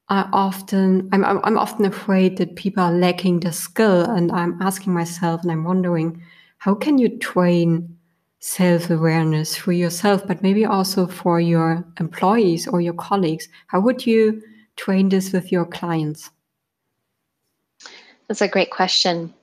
I 0.10 0.27
often 0.34 1.07
I'm, 1.13 1.23
I'm 1.23 1.57
often 1.57 1.86
afraid 1.86 2.38
that 2.38 2.57
people 2.57 2.84
are 2.84 2.91
lacking 2.91 3.39
the 3.39 3.53
skill 3.53 4.01
and 4.01 4.31
I'm 4.31 4.62
asking 4.62 4.93
myself 4.93 5.41
and 5.41 5.51
I'm 5.51 5.63
wondering 5.63 6.21
how 6.57 6.75
can 6.75 6.97
you 6.97 7.17
train 7.17 7.97
self-awareness 8.39 9.55
for 9.55 9.71
yourself 9.71 10.27
but 10.27 10.43
maybe 10.43 10.65
also 10.65 11.07
for 11.07 11.39
your 11.39 11.86
employees 11.99 12.67
or 12.67 12.81
your 12.81 12.93
colleagues? 12.93 13.47
How 13.67 13.79
would 13.79 14.05
you 14.05 14.41
train 14.75 15.07
this 15.07 15.31
with 15.31 15.49
your 15.49 15.65
clients? 15.65 16.29
That's 18.27 18.41
a 18.41 18.49
great 18.49 18.71
question 18.71 19.34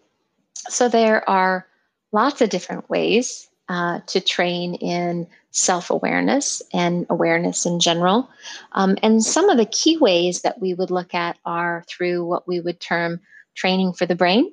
so 0.68 0.88
there 0.88 1.29
are 1.29 1.66
lots 2.12 2.40
of 2.40 2.51
different 2.51 2.88
ways 2.90 3.49
uh, 3.68 4.01
to 4.07 4.21
train 4.21 4.75
in 4.77 5.27
self 5.51 5.90
awareness 5.90 6.62
and 6.73 7.07
awareness 7.11 7.66
in 7.66 7.81
general. 7.81 8.29
Um, 8.73 8.97
and 9.03 9.23
some 9.23 9.51
of 9.51 9.59
the 9.59 9.66
key 9.66 9.97
ways 9.99 10.42
that 10.42 10.61
we 10.61 10.75
would 10.75 10.90
look 10.90 11.14
at 11.14 11.38
are 11.44 11.85
through 11.88 12.25
what 12.25 12.49
we 12.49 12.61
would 12.61 12.81
term 12.81 13.21
training 13.55 13.92
for 13.92 14.07
the 14.07 14.14
brain 14.14 14.53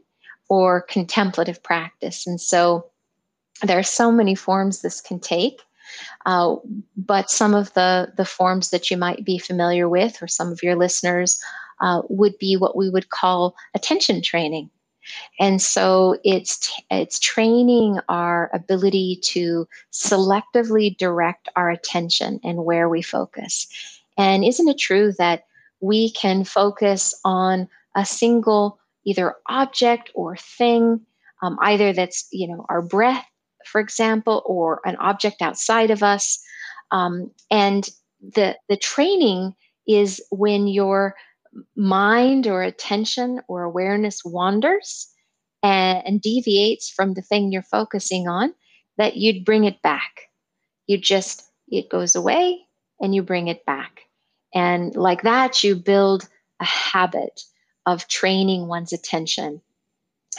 or 0.49 0.81
contemplative 0.81 1.61
practice. 1.63 2.27
And 2.27 2.39
so 2.39 2.89
there 3.63 3.79
are 3.79 3.83
so 3.83 4.11
many 4.11 4.35
forms 4.35 4.81
this 4.81 5.01
can 5.01 5.19
take. 5.19 5.61
Uh, 6.25 6.55
but 6.97 7.29
some 7.29 7.53
of 7.53 7.73
the, 7.73 8.11
the 8.17 8.25
forms 8.25 8.71
that 8.71 8.89
you 8.89 8.97
might 8.97 9.23
be 9.23 9.37
familiar 9.37 9.87
with, 9.87 10.21
or 10.21 10.27
some 10.27 10.51
of 10.51 10.63
your 10.63 10.75
listeners, 10.75 11.39
uh, 11.81 12.01
would 12.09 12.37
be 12.37 12.57
what 12.57 12.75
we 12.75 12.89
would 12.89 13.09
call 13.09 13.55
attention 13.75 14.21
training. 14.21 14.69
And 15.39 15.61
so 15.61 16.17
it's 16.23 16.71
it's 16.89 17.19
training 17.19 17.99
our 18.09 18.49
ability 18.53 19.19
to 19.23 19.67
selectively 19.91 20.97
direct 20.97 21.49
our 21.55 21.69
attention 21.69 22.39
and 22.43 22.65
where 22.65 22.89
we 22.89 23.01
focus. 23.01 23.67
And 24.17 24.43
isn't 24.43 24.67
it 24.67 24.77
true 24.77 25.13
that 25.17 25.45
we 25.81 26.11
can 26.11 26.43
focus 26.43 27.13
on 27.23 27.67
a 27.95 28.05
single 28.05 28.79
either 29.05 29.35
object 29.47 30.11
or 30.15 30.35
thing, 30.35 31.01
um, 31.41 31.57
either 31.61 31.93
that's 31.93 32.27
you 32.31 32.47
know 32.47 32.65
our 32.69 32.81
breath, 32.81 33.25
for 33.65 33.79
example, 33.81 34.41
or 34.45 34.81
an 34.85 34.95
object 34.97 35.41
outside 35.41 35.91
of 35.91 36.03
us. 36.03 36.39
Um, 36.91 37.31
and 37.51 37.89
the 38.21 38.57
the 38.69 38.77
training 38.77 39.55
is 39.87 40.21
when 40.31 40.67
you're 40.67 41.15
mind 41.75 42.47
or 42.47 42.61
attention 42.61 43.41
or 43.47 43.63
awareness 43.63 44.23
wanders 44.23 45.07
and, 45.63 46.01
and 46.05 46.21
deviates 46.21 46.89
from 46.89 47.13
the 47.13 47.21
thing 47.21 47.51
you're 47.51 47.61
focusing 47.61 48.27
on, 48.27 48.53
that 48.97 49.17
you'd 49.17 49.45
bring 49.45 49.65
it 49.65 49.81
back. 49.81 50.29
You 50.87 50.97
just, 50.97 51.43
it 51.67 51.89
goes 51.89 52.15
away 52.15 52.59
and 52.99 53.13
you 53.15 53.23
bring 53.23 53.47
it 53.47 53.65
back. 53.65 54.01
And 54.53 54.95
like 54.95 55.23
that, 55.23 55.63
you 55.63 55.75
build 55.75 56.27
a 56.59 56.65
habit 56.65 57.43
of 57.85 58.07
training 58.07 58.67
one's 58.67 58.93
attention. 58.93 59.61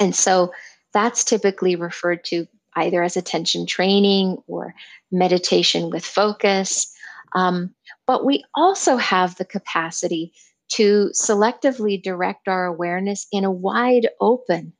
And 0.00 0.14
so 0.14 0.52
that's 0.92 1.24
typically 1.24 1.76
referred 1.76 2.24
to 2.26 2.46
either 2.76 3.02
as 3.02 3.16
attention 3.16 3.66
training 3.66 4.38
or 4.46 4.74
meditation 5.10 5.90
with 5.90 6.04
focus. 6.04 6.92
Um, 7.34 7.74
but 8.06 8.24
we 8.24 8.44
also 8.54 8.96
have 8.96 9.36
the 9.36 9.44
capacity 9.44 10.32
to 10.68 11.10
selectively 11.14 12.02
direct 12.02 12.48
our 12.48 12.66
awareness 12.66 13.26
in 13.32 13.44
a 13.44 13.50
wide 13.50 14.08
open 14.20 14.72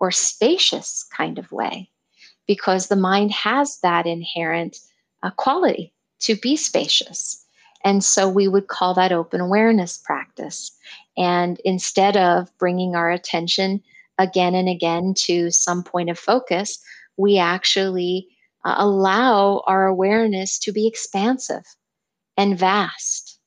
or 0.00 0.10
spacious 0.10 1.04
kind 1.16 1.38
of 1.38 1.52
way, 1.52 1.90
because 2.46 2.86
the 2.86 2.96
mind 2.96 3.30
has 3.32 3.78
that 3.82 4.06
inherent 4.06 4.78
uh, 5.22 5.30
quality 5.30 5.92
to 6.20 6.36
be 6.36 6.56
spacious. 6.56 7.44
And 7.84 8.02
so 8.02 8.28
we 8.28 8.48
would 8.48 8.68
call 8.68 8.94
that 8.94 9.12
open 9.12 9.40
awareness 9.40 9.98
practice. 9.98 10.72
And 11.16 11.60
instead 11.64 12.16
of 12.16 12.50
bringing 12.58 12.96
our 12.96 13.10
attention 13.10 13.82
again 14.18 14.54
and 14.54 14.68
again 14.68 15.14
to 15.16 15.50
some 15.50 15.82
point 15.84 16.10
of 16.10 16.18
focus, 16.18 16.78
we 17.16 17.38
actually 17.38 18.28
uh, 18.64 18.74
allow 18.78 19.62
our 19.66 19.86
awareness 19.86 20.58
to 20.60 20.72
be 20.72 20.86
expansive 20.86 21.64
and 22.36 22.58
vast 22.58 23.38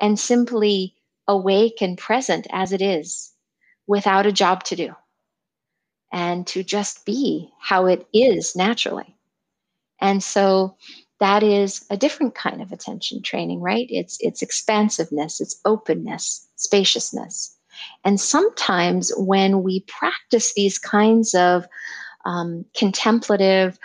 and 0.00 0.18
simply 0.18 0.94
awake 1.28 1.80
and 1.80 1.96
present 1.98 2.46
as 2.50 2.72
it 2.72 2.82
is 2.82 3.32
without 3.86 4.26
a 4.26 4.32
job 4.32 4.64
to 4.64 4.76
do 4.76 4.94
and 6.12 6.46
to 6.46 6.62
just 6.62 7.04
be 7.04 7.50
how 7.60 7.86
it 7.86 8.06
is 8.12 8.56
naturally. 8.56 9.14
And 10.00 10.22
so 10.22 10.76
that 11.20 11.42
is 11.42 11.84
a 11.90 11.96
different 11.96 12.34
kind 12.34 12.62
of 12.62 12.72
attention 12.72 13.22
training, 13.22 13.60
right? 13.60 13.86
It's 13.90 14.16
it's 14.20 14.42
expansiveness, 14.42 15.40
it's 15.40 15.60
openness, 15.64 16.46
spaciousness. 16.56 17.54
And 18.04 18.20
sometimes 18.20 19.12
when 19.16 19.62
we 19.62 19.84
practice 19.86 20.54
these 20.54 20.78
kinds 20.78 21.34
of 21.34 21.66
um, 22.24 22.64
contemplative 22.76 23.78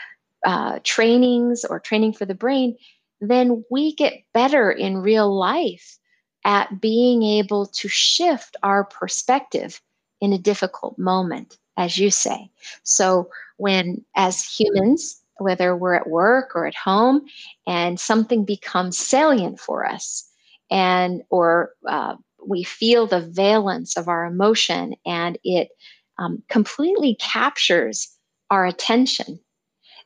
uh, 0.46 0.80
trainings 0.84 1.66
or 1.66 1.80
training 1.80 2.14
for 2.14 2.26
the 2.26 2.36
brain, 2.36 2.76
then 3.22 3.64
we 3.70 3.94
get 3.96 4.24
better 4.34 4.72
in 4.72 4.98
real 4.98 5.34
life 5.36 5.98
at 6.46 6.82
being 6.82 7.24
able 7.24 7.66
to 7.68 7.88
shift 7.88 8.56
our 8.64 8.84
perspective 8.84 9.82
in 10.22 10.34
a 10.34 10.38
difficult 10.38 10.98
moment, 10.98 11.58
as 11.78 11.98
you 11.98 12.12
say. 12.12 12.50
So, 12.84 13.30
when 13.58 14.04
as 14.16 14.44
humans, 14.44 15.22
whether 15.38 15.76
we're 15.76 15.96
at 15.96 16.10
work 16.10 16.52
or 16.56 16.66
at 16.66 16.76
home, 16.76 17.26
and 17.68 18.00
something 18.00 18.46
becomes 18.46 18.98
salient 18.98 19.60
for 19.60 19.86
us, 19.86 20.30
and 20.72 21.22
or 21.30 21.72
uh, 21.88 22.16
we 22.46 22.64
feel 22.64 23.08
the 23.08 23.22
valence 23.22 23.98
of 23.98 24.08
our 24.08 24.26
emotion, 24.26 24.96
and 25.06 25.38
it 25.44 25.70
um, 26.18 26.44
completely 26.50 27.16
captures 27.20 28.10
our 28.50 28.66
attention, 28.66 29.40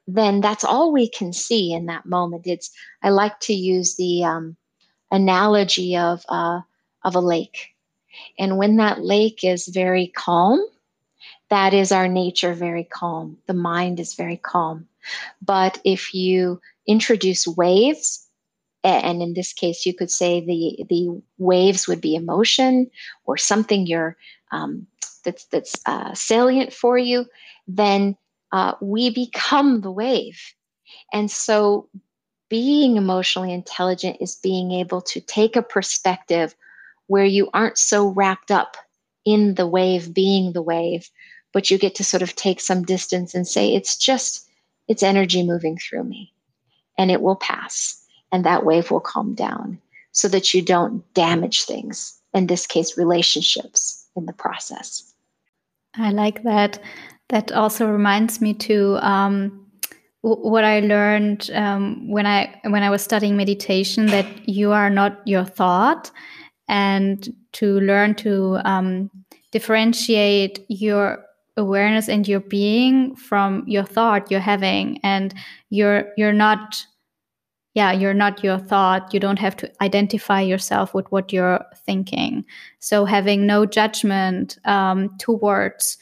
then 0.07 0.39
that's 0.41 0.63
all 0.63 0.91
we 0.91 1.09
can 1.09 1.33
see 1.33 1.73
in 1.73 1.85
that 1.87 2.05
moment. 2.05 2.47
It's 2.47 2.71
I 3.03 3.09
like 3.09 3.39
to 3.41 3.53
use 3.53 3.97
the 3.97 4.23
um, 4.23 4.55
analogy 5.11 5.95
of 5.97 6.25
uh, 6.29 6.61
of 7.03 7.15
a 7.15 7.19
lake, 7.19 7.75
and 8.37 8.57
when 8.57 8.77
that 8.77 9.01
lake 9.01 9.43
is 9.43 9.67
very 9.67 10.07
calm, 10.07 10.59
that 11.49 11.73
is 11.73 11.91
our 11.91 12.07
nature 12.07 12.53
very 12.53 12.83
calm. 12.83 13.37
The 13.47 13.53
mind 13.53 13.99
is 13.99 14.15
very 14.15 14.37
calm. 14.37 14.87
But 15.41 15.79
if 15.83 16.13
you 16.13 16.59
introduce 16.87 17.47
waves, 17.47 18.27
and 18.83 19.21
in 19.21 19.33
this 19.33 19.53
case, 19.53 19.85
you 19.85 19.93
could 19.93 20.11
say 20.11 20.39
the 20.39 20.85
the 20.89 21.21
waves 21.37 21.87
would 21.87 22.01
be 22.01 22.15
emotion 22.15 22.89
or 23.25 23.37
something 23.37 23.87
you're 23.87 24.17
um, 24.51 24.87
that's 25.23 25.45
that's 25.45 25.75
uh, 25.85 26.13
salient 26.13 26.73
for 26.73 26.97
you, 26.97 27.25
then 27.67 28.15
uh, 28.51 28.73
we 28.81 29.09
become 29.09 29.81
the 29.81 29.91
wave. 29.91 30.39
And 31.11 31.29
so 31.29 31.89
being 32.49 32.97
emotionally 32.97 33.53
intelligent 33.53 34.17
is 34.21 34.35
being 34.35 34.71
able 34.71 35.01
to 35.01 35.19
take 35.21 35.55
a 35.55 35.61
perspective 35.61 36.55
where 37.07 37.25
you 37.25 37.49
aren't 37.53 37.77
so 37.77 38.07
wrapped 38.09 38.51
up 38.51 38.77
in 39.25 39.55
the 39.55 39.67
wave 39.67 40.13
being 40.13 40.53
the 40.53 40.61
wave, 40.61 41.09
but 41.53 41.69
you 41.69 41.77
get 41.77 41.95
to 41.95 42.03
sort 42.03 42.23
of 42.23 42.35
take 42.35 42.61
some 42.61 42.83
distance 42.83 43.33
and 43.33 43.47
say, 43.47 43.73
it's 43.73 43.97
just, 43.97 44.47
it's 44.87 45.03
energy 45.03 45.43
moving 45.43 45.77
through 45.77 46.03
me 46.03 46.33
and 46.97 47.11
it 47.11 47.21
will 47.21 47.35
pass 47.35 48.03
and 48.31 48.45
that 48.45 48.65
wave 48.65 48.91
will 48.91 48.99
calm 48.99 49.33
down 49.33 49.79
so 50.11 50.27
that 50.27 50.53
you 50.53 50.61
don't 50.61 51.03
damage 51.13 51.63
things, 51.63 52.19
in 52.33 52.47
this 52.47 52.65
case, 52.65 52.97
relationships 52.97 54.07
in 54.15 54.25
the 54.25 54.33
process. 54.33 55.13
I 55.95 56.11
like 56.11 56.43
that 56.43 56.79
that 57.29 57.51
also 57.51 57.87
reminds 57.87 58.39
me 58.41 58.53
to 58.53 58.97
um, 59.05 59.66
what 60.35 60.63
I 60.63 60.79
learned 60.81 61.49
um, 61.53 62.09
when 62.09 62.25
I 62.25 62.59
when 62.63 62.83
I 62.83 62.89
was 62.89 63.01
studying 63.01 63.37
meditation 63.37 64.07
that 64.07 64.27
you 64.47 64.71
are 64.71 64.89
not 64.89 65.21
your 65.25 65.45
thought, 65.45 66.11
and 66.67 67.27
to 67.53 67.79
learn 67.79 68.15
to 68.15 68.59
um, 68.65 69.09
differentiate 69.51 70.65
your 70.69 71.23
awareness 71.55 72.07
and 72.07 72.27
your 72.27 72.39
being 72.39 73.15
from 73.15 73.63
your 73.67 73.83
thought 73.83 74.29
you're 74.29 74.39
having, 74.39 74.99
and 75.03 75.33
you're 75.69 76.11
you're 76.17 76.33
not 76.33 76.85
yeah 77.73 77.91
you're 77.91 78.13
not 78.13 78.43
your 78.43 78.57
thought 78.57 79.13
you 79.13 79.19
don't 79.19 79.39
have 79.39 79.55
to 79.55 79.71
identify 79.81 80.41
yourself 80.41 80.93
with 80.93 81.11
what 81.11 81.31
you're 81.31 81.63
thinking. 81.85 82.43
So 82.79 83.05
having 83.05 83.45
no 83.45 83.65
judgment 83.65 84.57
um, 84.65 85.15
towards 85.17 85.97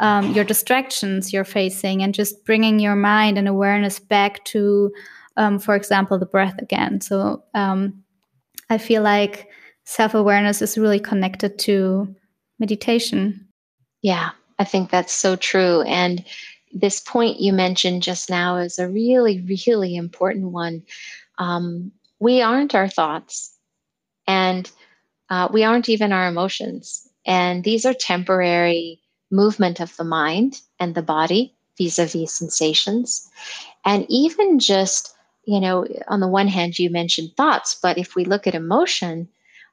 um, 0.00 0.32
your 0.32 0.44
distractions 0.44 1.32
you're 1.32 1.44
facing 1.44 2.02
and 2.02 2.14
just 2.14 2.44
bringing 2.44 2.80
your 2.80 2.96
mind 2.96 3.38
and 3.38 3.46
awareness 3.46 3.98
back 3.98 4.42
to, 4.46 4.92
um, 5.36 5.58
for 5.58 5.76
example, 5.76 6.18
the 6.18 6.26
breath 6.26 6.58
again. 6.58 7.00
So 7.02 7.44
um, 7.54 8.02
I 8.70 8.78
feel 8.78 9.02
like 9.02 9.48
self 9.84 10.14
awareness 10.14 10.62
is 10.62 10.78
really 10.78 11.00
connected 11.00 11.58
to 11.60 12.14
meditation. 12.58 13.46
Yeah, 14.02 14.30
I 14.58 14.64
think 14.64 14.90
that's 14.90 15.12
so 15.12 15.36
true. 15.36 15.82
And 15.82 16.24
this 16.72 17.00
point 17.00 17.40
you 17.40 17.52
mentioned 17.52 18.02
just 18.02 18.30
now 18.30 18.56
is 18.56 18.78
a 18.78 18.88
really, 18.88 19.44
really 19.46 19.96
important 19.96 20.52
one. 20.52 20.82
Um, 21.38 21.92
we 22.20 22.40
aren't 22.40 22.74
our 22.74 22.88
thoughts, 22.88 23.54
and 24.26 24.70
uh, 25.28 25.48
we 25.52 25.64
aren't 25.64 25.88
even 25.90 26.12
our 26.12 26.28
emotions. 26.28 27.06
And 27.26 27.64
these 27.64 27.84
are 27.84 27.94
temporary 27.94 28.99
movement 29.30 29.80
of 29.80 29.96
the 29.96 30.04
mind 30.04 30.60
and 30.78 30.94
the 30.94 31.02
body 31.02 31.54
vis-a-vis 31.78 32.32
sensations. 32.32 33.28
And 33.84 34.06
even 34.08 34.58
just 34.58 35.14
you 35.44 35.60
know 35.60 35.86
on 36.08 36.20
the 36.20 36.28
one 36.28 36.48
hand 36.48 36.78
you 36.78 36.90
mentioned 36.90 37.30
thoughts 37.36 37.74
but 37.82 37.96
if 37.96 38.14
we 38.14 38.24
look 38.24 38.46
at 38.46 38.54
emotion 38.54 39.26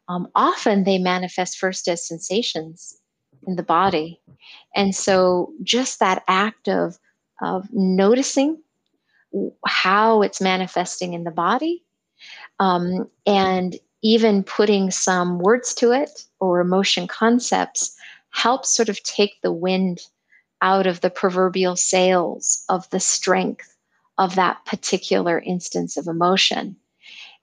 um, 0.07 0.29
often 0.33 0.85
they 0.85 0.97
manifest 0.97 1.57
first 1.57 1.87
as 1.87 2.07
sensations 2.07 2.97
in 3.45 3.55
the 3.55 3.63
body. 3.63 4.19
And 4.75 4.95
so 4.95 5.53
just 5.63 5.99
that 5.99 6.23
act 6.27 6.67
of 6.67 6.97
of 7.41 7.67
noticing 7.71 8.61
how 9.65 10.21
it's 10.23 10.41
manifesting 10.41 11.13
in 11.13 11.23
the 11.23 11.31
body 11.31 11.83
um, 12.59 13.09
and 13.27 13.75
even 14.01 14.43
putting 14.43 14.89
some 14.89 15.39
words 15.39 15.73
to 15.75 15.91
it 15.91 16.25
or 16.39 16.59
emotion 16.59 17.07
concepts 17.07 17.95
helps 18.31 18.75
sort 18.75 18.89
of 18.89 19.01
take 19.03 19.41
the 19.41 19.51
wind 19.51 20.01
out 20.61 20.87
of 20.87 21.01
the 21.01 21.09
proverbial 21.09 21.75
sails 21.75 22.63
of 22.69 22.89
the 22.89 22.99
strength 22.99 23.75
of 24.17 24.35
that 24.35 24.65
particular 24.65 25.39
instance 25.39 25.97
of 25.97 26.07
emotion. 26.07 26.75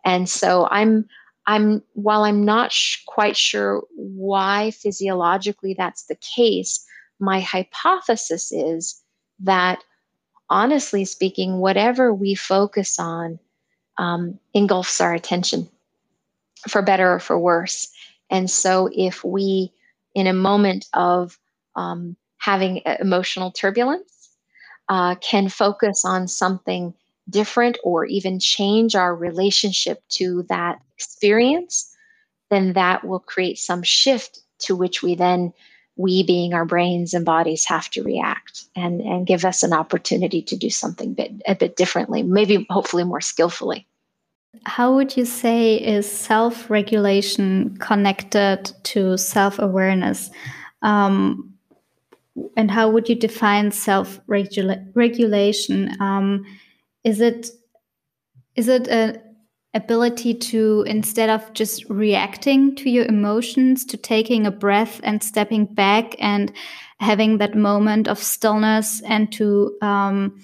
And 0.05 0.29
so 0.29 0.69
I'm 0.71 1.07
I'm 1.47 1.83
while 1.93 2.25
I'm 2.25 2.45
not 2.45 2.73
sh- 2.73 3.05
quite 3.07 3.37
sure 3.37 3.83
why 3.95 4.71
physiologically 4.73 5.75
that's 5.75 6.05
the 6.05 6.17
case, 6.17 6.85
my 7.21 7.41
hypothesis 7.41 8.51
is 8.51 9.01
that 9.41 9.85
honestly 10.51 11.05
speaking, 11.05 11.59
whatever 11.59 12.13
we 12.13 12.35
focus 12.35 12.99
on 12.99 13.39
um, 13.99 14.39
engulfs 14.53 15.01
our 15.01 15.15
attention, 15.15 15.69
for 16.69 16.83
better 16.83 17.15
or 17.15 17.21
for 17.21 17.39
worse. 17.39 17.93
And 18.31 18.51
so 18.51 18.89
if 18.93 19.23
we 19.23 19.73
in 20.15 20.27
a 20.27 20.33
moment 20.33 20.87
of 20.95 21.39
um, 21.77 22.17
having 22.39 22.83
emotional 23.01 23.51
turbulence 23.51 24.31
uh, 24.89 25.15
can 25.17 25.49
focus 25.49 26.05
on 26.05 26.29
something 26.29 26.95
different 27.29 27.79
or 27.83 28.05
even 28.05 28.39
change 28.39 28.95
our 28.95 29.15
relationship 29.15 30.03
to 30.11 30.45
that 30.49 30.79
experience, 30.97 31.91
then 32.51 32.75
that 32.75 33.05
will 33.05 33.21
create 33.21 33.59
some 33.59 33.83
shift 33.83 34.41
to 34.59 34.77
which 34.77 35.03
we 35.03 35.15
then, 35.15 35.53
we 35.97 36.23
being 36.23 36.55
our 36.55 36.65
brains 36.65 37.15
and 37.15 37.25
bodies, 37.25 37.65
have 37.67 37.89
to 37.91 38.03
react 38.03 38.65
and, 38.77 39.01
and 39.01 39.27
give 39.27 39.45
us 39.45 39.63
an 39.63 39.73
opportunity 39.73 40.43
to 40.43 40.57
do 40.57 40.69
something 40.69 41.15
bit, 41.15 41.33
a 41.47 41.55
bit 41.55 41.77
differently, 41.77 42.23
maybe 42.23 42.67
hopefully 42.69 43.05
more 43.05 43.21
skillfully. 43.21 43.87
How 44.65 44.95
would 44.95 45.17
you 45.17 45.25
say 45.25 45.75
is 45.77 46.11
self 46.11 46.71
regulation 46.71 47.77
connected 47.79 48.73
to 48.85 49.17
self 49.17 49.59
awareness? 49.59 50.31
Um, 50.83 51.55
and 52.57 52.71
how 52.71 52.91
would 52.91 53.09
you 53.09 53.15
define 53.15 53.71
self 53.71 54.21
regulation? 54.27 56.01
Um, 56.01 56.45
is 57.05 57.21
it 57.21 57.51
is 58.57 58.69
it 58.69 58.89
an 58.89 59.21
ability 59.75 60.35
to 60.35 60.85
instead 60.87 61.29
of 61.29 61.53
just 61.53 61.85
reacting 61.91 62.75
to 62.77 62.91
your 62.91 63.05
emotions, 63.07 63.85
to 63.87 63.97
taking 63.97 64.47
a 64.47 64.51
breath 64.51 65.01
and 65.03 65.23
stepping 65.23 65.67
back 65.67 66.15
and 66.19 66.53
having 67.01 67.39
that 67.39 67.55
moment 67.55 68.09
of 68.09 68.19
stillness 68.19 69.03
and 69.03 69.33
to 69.33 69.77
um, 69.83 70.41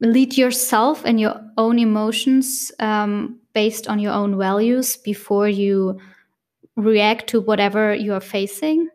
lead 0.00 0.36
yourself 0.36 1.04
and 1.04 1.20
your 1.20 1.40
own 1.56 1.78
emotions 1.78 2.72
um, 2.80 3.38
based 3.54 3.88
on 3.88 3.98
your 3.98 4.12
own 4.12 4.36
values 4.36 4.96
before 4.96 5.48
you 5.48 6.00
react 6.76 7.28
to 7.28 7.40
whatever 7.40 7.94
you 7.94 8.12
are 8.14 8.20
facing? 8.20 8.88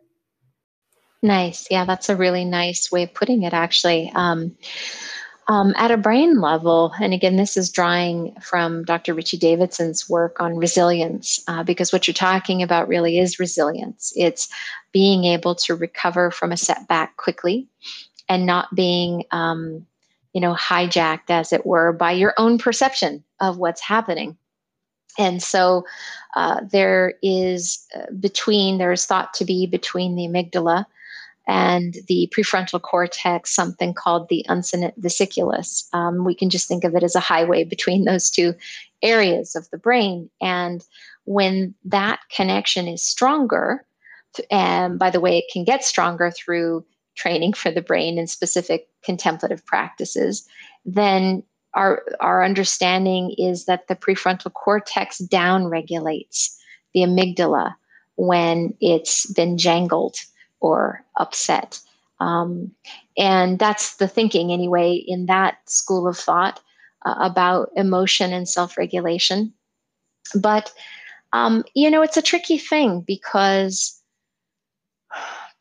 Nice. 1.22 1.66
Yeah, 1.70 1.84
that's 1.84 2.08
a 2.08 2.16
really 2.16 2.44
nice 2.44 2.90
way 2.90 3.02
of 3.02 3.14
putting 3.14 3.42
it, 3.42 3.52
actually. 3.52 4.10
Um, 4.14 4.56
um, 5.48 5.74
at 5.76 5.90
a 5.90 5.96
brain 5.96 6.40
level, 6.40 6.92
and 7.00 7.12
again, 7.12 7.36
this 7.36 7.56
is 7.56 7.72
drawing 7.72 8.36
from 8.40 8.84
Dr. 8.84 9.14
Richie 9.14 9.36
Davidson's 9.36 10.08
work 10.08 10.40
on 10.40 10.56
resilience, 10.56 11.42
uh, 11.48 11.64
because 11.64 11.92
what 11.92 12.06
you're 12.06 12.14
talking 12.14 12.62
about 12.62 12.86
really 12.86 13.18
is 13.18 13.40
resilience. 13.40 14.12
It's 14.14 14.48
being 14.92 15.24
able 15.24 15.56
to 15.56 15.74
recover 15.74 16.30
from 16.30 16.52
a 16.52 16.56
setback 16.56 17.16
quickly 17.16 17.66
and 18.28 18.46
not 18.46 18.72
being 18.74 19.24
um, 19.32 19.86
you 20.32 20.40
know, 20.40 20.54
hijacked, 20.54 21.30
as 21.30 21.52
it 21.52 21.66
were, 21.66 21.92
by 21.92 22.12
your 22.12 22.34
own 22.36 22.58
perception 22.58 23.24
of 23.40 23.58
what's 23.58 23.80
happening. 23.80 24.36
And 25.18 25.42
so 25.42 25.84
uh, 26.36 26.60
there 26.70 27.14
is 27.22 27.86
uh, 27.94 28.12
between, 28.18 28.78
there 28.78 28.92
is 28.92 29.06
thought 29.06 29.34
to 29.34 29.44
be 29.44 29.66
between 29.66 30.14
the 30.16 30.26
amygdala 30.26 30.84
and 31.46 31.96
the 32.06 32.32
prefrontal 32.36 32.80
cortex, 32.80 33.50
something 33.50 33.92
called 33.92 34.28
the 34.28 34.46
uncinate 34.48 35.00
fasciculus. 35.00 35.92
Um, 35.92 36.24
we 36.24 36.34
can 36.34 36.48
just 36.48 36.68
think 36.68 36.84
of 36.84 36.94
it 36.94 37.02
as 37.02 37.16
a 37.16 37.20
highway 37.20 37.64
between 37.64 38.04
those 38.04 38.30
two 38.30 38.54
areas 39.02 39.56
of 39.56 39.68
the 39.70 39.78
brain. 39.78 40.30
And 40.40 40.84
when 41.24 41.74
that 41.84 42.20
connection 42.30 42.86
is 42.86 43.02
stronger, 43.02 43.84
and 44.50 44.98
by 44.98 45.10
the 45.10 45.20
way, 45.20 45.38
it 45.38 45.50
can 45.52 45.64
get 45.64 45.84
stronger 45.84 46.30
through 46.30 46.84
training 47.16 47.52
for 47.54 47.70
the 47.70 47.82
brain 47.82 48.18
and 48.18 48.30
specific 48.30 48.88
contemplative 49.02 49.64
practices, 49.66 50.46
then 50.84 51.42
our, 51.74 52.04
our 52.20 52.44
understanding 52.44 53.34
is 53.38 53.66
that 53.66 53.86
the 53.88 53.96
prefrontal 53.96 54.52
cortex 54.52 55.18
down 55.18 55.66
regulates 55.66 56.56
the 56.94 57.00
amygdala 57.00 57.74
when 58.16 58.74
it's 58.80 59.26
been 59.32 59.56
jangled 59.56 60.16
or 60.60 61.04
upset. 61.16 61.80
Um, 62.18 62.72
and 63.16 63.58
that's 63.58 63.96
the 63.96 64.08
thinking, 64.08 64.52
anyway, 64.52 64.94
in 64.94 65.26
that 65.26 65.58
school 65.66 66.06
of 66.06 66.18
thought 66.18 66.60
uh, 67.06 67.14
about 67.18 67.70
emotion 67.76 68.32
and 68.32 68.48
self 68.48 68.76
regulation. 68.76 69.52
But, 70.34 70.72
um, 71.32 71.64
you 71.74 71.90
know, 71.90 72.02
it's 72.02 72.18
a 72.18 72.22
tricky 72.22 72.58
thing 72.58 73.00
because 73.00 74.00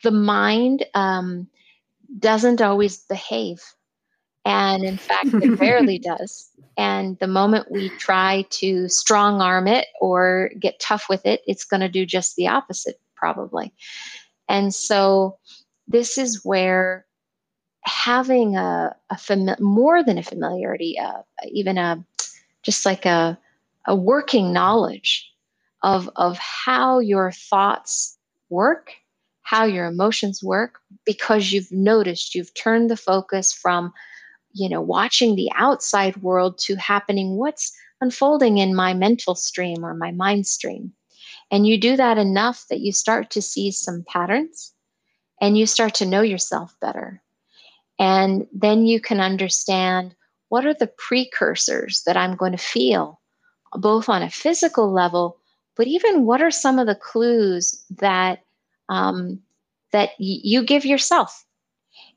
the 0.03 0.11
mind 0.11 0.85
um, 0.93 1.47
doesn't 2.19 2.61
always 2.61 2.97
behave. 2.97 3.61
And 4.49 4.83
in 4.83 4.97
fact, 4.97 5.27
it 5.31 5.59
rarely 5.59 5.99
does. 5.99 6.49
And 6.75 7.19
the 7.19 7.27
moment 7.27 7.71
we 7.71 7.89
try 7.99 8.45
to 8.49 8.89
strong 8.89 9.41
arm 9.41 9.67
it 9.67 9.85
or 10.01 10.49
get 10.59 10.79
tough 10.79 11.05
with 11.07 11.23
it, 11.23 11.41
it's 11.45 11.63
going 11.63 11.81
to 11.81 11.89
do 11.89 12.03
just 12.03 12.35
the 12.35 12.47
opposite, 12.47 12.99
probably. 13.15 13.71
And 14.47 14.73
so 14.73 15.37
this 15.87 16.17
is 16.17 16.43
where 16.43 17.05
having 17.83 18.57
a, 18.57 18.95
a 19.11 19.15
fami- 19.15 19.59
more 19.59 20.03
than 20.03 20.17
a 20.17 20.23
familiarity, 20.23 20.97
uh, 20.97 21.21
even 21.51 21.77
a 21.77 22.03
just 22.63 22.87
like 22.87 23.05
a, 23.05 23.37
a 23.85 23.95
working 23.95 24.51
knowledge 24.51 25.31
of, 25.83 26.09
of 26.15 26.39
how 26.39 26.97
your 26.97 27.31
thoughts 27.31 28.17
work, 28.49 28.93
how 29.43 29.63
your 29.63 29.85
emotions 29.85 30.41
work, 30.43 30.79
because 31.05 31.51
you've 31.51 31.71
noticed, 31.71 32.33
you've 32.33 32.53
turned 32.55 32.89
the 32.89 32.97
focus 32.97 33.53
from, 33.53 33.93
you 34.53 34.69
know, 34.69 34.81
watching 34.81 35.35
the 35.35 35.51
outside 35.55 36.17
world 36.17 36.57
to 36.59 36.75
happening 36.75 37.37
what's 37.37 37.71
unfolding 38.01 38.57
in 38.57 38.75
my 38.75 38.93
mental 38.93 39.35
stream 39.35 39.83
or 39.83 39.93
my 39.93 40.11
mind 40.11 40.47
stream. 40.47 40.93
And 41.51 41.67
you 41.67 41.79
do 41.79 41.95
that 41.97 42.17
enough 42.17 42.65
that 42.69 42.79
you 42.79 42.91
start 42.91 43.29
to 43.31 43.41
see 43.41 43.71
some 43.71 44.03
patterns 44.07 44.73
and 45.41 45.57
you 45.57 45.65
start 45.65 45.93
to 45.95 46.05
know 46.05 46.21
yourself 46.21 46.75
better. 46.81 47.21
And 47.97 48.47
then 48.53 48.85
you 48.85 49.01
can 49.01 49.19
understand 49.19 50.15
what 50.49 50.65
are 50.65 50.73
the 50.73 50.91
precursors 50.97 52.03
that 52.05 52.17
I'm 52.17 52.35
going 52.35 52.53
to 52.53 52.57
feel, 52.57 53.19
both 53.73 54.09
on 54.09 54.21
a 54.23 54.29
physical 54.29 54.91
level, 54.91 55.37
but 55.75 55.87
even 55.87 56.25
what 56.25 56.41
are 56.41 56.51
some 56.51 56.79
of 56.79 56.87
the 56.87 56.95
clues 56.95 57.83
that 57.89 58.43
um, 58.89 59.41
that 59.91 60.09
y- 60.19 60.41
you 60.43 60.63
give 60.63 60.85
yourself. 60.85 61.45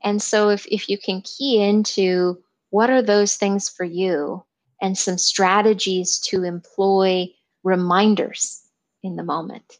And 0.04 0.22
so, 0.22 0.48
if 0.48 0.66
if 0.66 0.88
you 0.88 0.98
can 0.98 1.22
key 1.22 1.62
into 1.62 2.42
what 2.70 2.90
are 2.90 3.02
those 3.02 3.36
things 3.36 3.68
for 3.68 3.84
you, 3.84 4.44
and 4.82 4.98
some 4.98 5.16
strategies 5.16 6.18
to 6.18 6.42
employ 6.42 7.28
reminders 7.62 8.60
in 9.02 9.16
the 9.16 9.22
moment. 9.22 9.78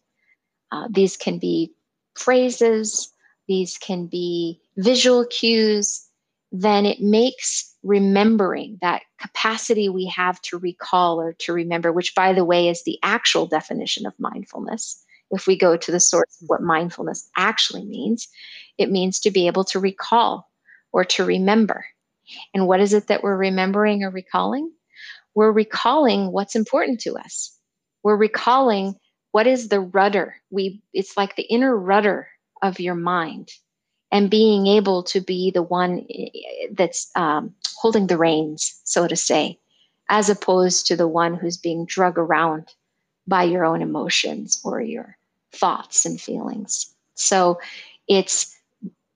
Uh, 0.71 0.87
these 0.91 1.17
can 1.17 1.39
be 1.39 1.75
phrases, 2.15 3.13
these 3.49 3.77
can 3.77 4.07
be 4.07 4.61
visual 4.77 5.27
cues, 5.27 6.07
then 6.53 6.87
it 6.87 7.01
makes 7.01 7.75
remembering 7.83 8.79
that 8.81 9.03
capacity 9.21 9.89
we 9.89 10.07
have 10.07 10.41
to 10.43 10.57
recall 10.57 11.21
or 11.21 11.33
to 11.33 11.53
remember, 11.53 11.93
which, 11.93 12.15
by 12.15 12.33
the 12.33 12.45
way, 12.45 12.69
is 12.69 12.85
the 12.85 12.99
actual 13.03 13.47
definition 13.47 14.07
of 14.07 14.15
mindfulness. 14.19 15.03
If 15.31 15.47
we 15.47 15.59
go 15.59 15.77
to 15.77 15.91
the 15.91 15.99
source 15.99 16.39
of 16.43 16.49
what 16.49 16.63
mindfulness 16.63 17.29
actually 17.37 17.85
means, 17.85 18.29
it 18.79 18.91
means 18.91 19.21
to 19.21 19.31
be 19.31 19.47
able 19.47 19.65
to 19.65 19.81
recall 19.81 20.49
or 20.93 21.05
to 21.05 21.25
remember. 21.25 21.85
And 22.55 22.67
what 22.67 22.81
is 22.81 22.93
it 22.93 23.09
that 23.09 23.23
we're 23.23 23.37
remembering 23.37 24.03
or 24.03 24.11
recalling? 24.11 24.71
We're 25.35 25.53
recalling 25.53 26.33
what's 26.33 26.55
important 26.55 27.01
to 27.01 27.17
us. 27.17 27.57
We're 28.03 28.17
recalling 28.17 28.97
what 29.33 29.47
is 29.47 29.69
the 29.69 29.81
rudder 29.81 30.37
we 30.51 30.81
it's 30.93 31.17
like 31.17 31.35
the 31.35 31.43
inner 31.43 31.77
rudder 31.77 32.29
of 32.63 32.79
your 32.79 32.95
mind 32.95 33.51
and 34.13 34.31
being 34.31 34.67
able 34.67 35.03
to 35.03 35.21
be 35.21 35.51
the 35.51 35.63
one 35.63 36.07
eh, 36.15 36.29
that's 36.73 37.11
um, 37.17 37.55
holding 37.75 38.07
the 38.07 38.19
reins 38.19 38.81
so 38.85 39.09
to 39.09 39.17
say 39.17 39.59
as 40.09 40.29
opposed 40.31 40.87
to 40.87 40.97
the 40.97 41.09
one 41.09 41.35
who's 41.35 41.57
being 41.57 41.87
drug 41.87 42.19
around 42.19 42.69
by 43.27 43.43
your 43.43 43.65
own 43.65 43.83
emotions 43.83 44.61
or 44.65 44.81
your 44.81 45.17
thoughts 45.53 46.07
and 46.07 46.21
feelings 46.21 46.95
so 47.15 47.59
it's 48.07 48.57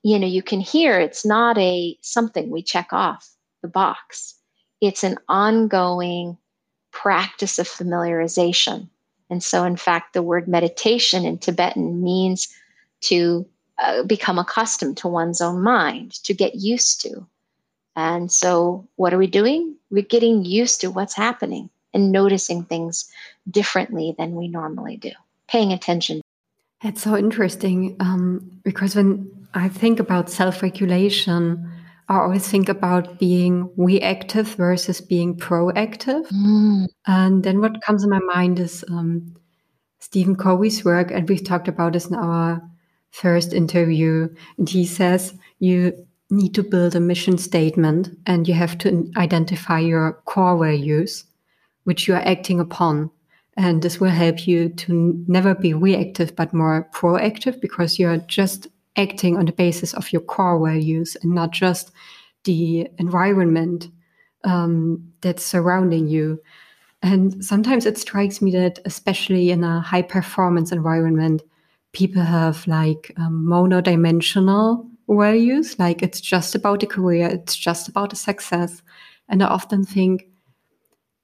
you 0.07 0.18
know 0.18 0.26
you 0.26 0.42
can 0.42 0.61
hear 0.61 0.98
it's 1.00 1.24
not 1.24 1.59
a 1.59 1.96
something 2.00 2.50
we 2.50 2.62
check 2.62 2.88
off 2.92 3.28
the 3.62 3.68
box 3.68 4.34
it's 4.80 5.04
an 5.04 5.16
ongoing 5.28 6.36
practice 6.92 7.59
of 7.59 7.66
familiarization 7.66 8.88
and 9.30 9.42
so, 9.42 9.64
in 9.64 9.76
fact, 9.76 10.12
the 10.12 10.22
word 10.22 10.48
meditation 10.48 11.24
in 11.24 11.38
Tibetan 11.38 12.02
means 12.02 12.48
to 13.02 13.46
uh, 13.78 14.04
become 14.04 14.38
accustomed 14.38 14.96
to 14.98 15.09
one's 15.09 15.40
own 15.40 15.62
mind, 15.62 16.12
to 16.24 16.32
get 16.32 16.54
used 16.54 17.00
to. 17.02 17.26
And 17.96 18.30
so, 18.30 18.86
what 18.96 19.12
are 19.12 19.18
we 19.18 19.26
doing? 19.26 19.74
We're 19.90 20.02
getting 20.02 20.44
used 20.44 20.80
to 20.82 20.90
what's 20.90 21.14
happening 21.14 21.70
and 21.92 22.12
noticing 22.12 22.62
things 22.64 23.11
differently 23.50 24.14
than 24.16 24.34
we 24.34 24.48
normally 24.48 24.96
do, 24.96 25.12
paying 25.48 25.72
attention. 25.72 26.20
It's 26.84 27.02
so 27.02 27.16
interesting 27.16 27.96
um, 28.00 28.61
because 28.62 28.94
when 28.94 29.30
I 29.57 29.70
think 29.70 29.98
about 29.98 30.28
self 30.28 30.62
regulation, 30.62 31.72
I 32.11 32.18
always 32.18 32.46
think 32.46 32.68
about 32.68 33.18
being 33.18 33.72
reactive 33.78 34.48
versus 34.54 35.00
being 35.00 35.34
proactive. 35.34 36.28
Mm. 36.28 36.86
And 37.07 37.42
then 37.42 37.61
what 37.62 37.80
comes 37.80 38.04
in 38.04 38.11
my 38.11 38.20
mind 38.20 38.61
is 38.61 38.84
um, 38.90 39.34
Stephen 39.98 40.36
Covey's 40.36 40.84
work, 40.84 41.11
and 41.11 41.26
we've 41.26 41.42
talked 41.42 41.68
about 41.68 41.94
this 41.94 42.07
in 42.07 42.14
our 42.14 42.61
first 43.11 43.54
interview. 43.54 44.28
And 44.59 44.68
he 44.68 44.84
says 44.84 45.32
you 45.59 46.07
need 46.28 46.54
to 46.54 46.62
build 46.62 46.94
a 46.94 47.00
mission 47.00 47.38
statement 47.38 48.11
and 48.26 48.46
you 48.46 48.52
have 48.52 48.76
to 48.78 49.11
identify 49.16 49.78
your 49.78 50.20
core 50.26 50.59
values, 50.59 51.24
which 51.84 52.07
you 52.07 52.14
are 52.14 52.28
acting 52.28 52.61
upon. 52.61 53.11
And 53.57 53.80
this 53.80 54.00
will 54.00 54.11
help 54.11 54.46
you 54.46 54.68
to 54.68 55.24
never 55.26 55.54
be 55.54 55.72
reactive, 55.72 56.36
but 56.36 56.52
more 56.52 56.86
proactive 56.92 57.59
because 57.62 57.98
you're 57.98 58.18
just 58.18 58.68
acting 58.97 59.36
on 59.36 59.47
the 59.47 59.53
basis 59.53 59.94
of 59.94 60.12
your 60.12 60.22
core 60.22 60.59
values 60.66 61.16
and 61.22 61.32
not 61.32 61.51
just 61.53 61.92
the 62.44 62.88
environment 62.99 63.88
um, 64.44 65.12
that's 65.20 65.44
surrounding 65.44 66.09
you. 66.09 66.40
And 67.03 67.44
sometimes 67.44 67.86
it 67.86 67.99
strikes 67.99 68.40
me 68.40 68.51
that, 68.53 68.78
especially 68.84 69.51
in 69.51 69.62
a 69.64 69.80
high 69.80 70.03
performance 70.03 70.72
environment, 70.72 71.42
people 71.92 72.22
have 72.22 72.66
like 72.66 73.12
um, 73.16 73.47
monodimensional 73.49 74.88
values, 75.09 75.78
like 75.78 76.03
it's 76.03 76.20
just 76.20 76.55
about 76.55 76.80
the 76.80 76.86
career, 76.86 77.28
it's 77.28 77.57
just 77.57 77.88
about 77.88 78.11
the 78.11 78.16
success. 78.16 78.82
And 79.28 79.42
I 79.42 79.47
often 79.47 79.84
think, 79.84 80.26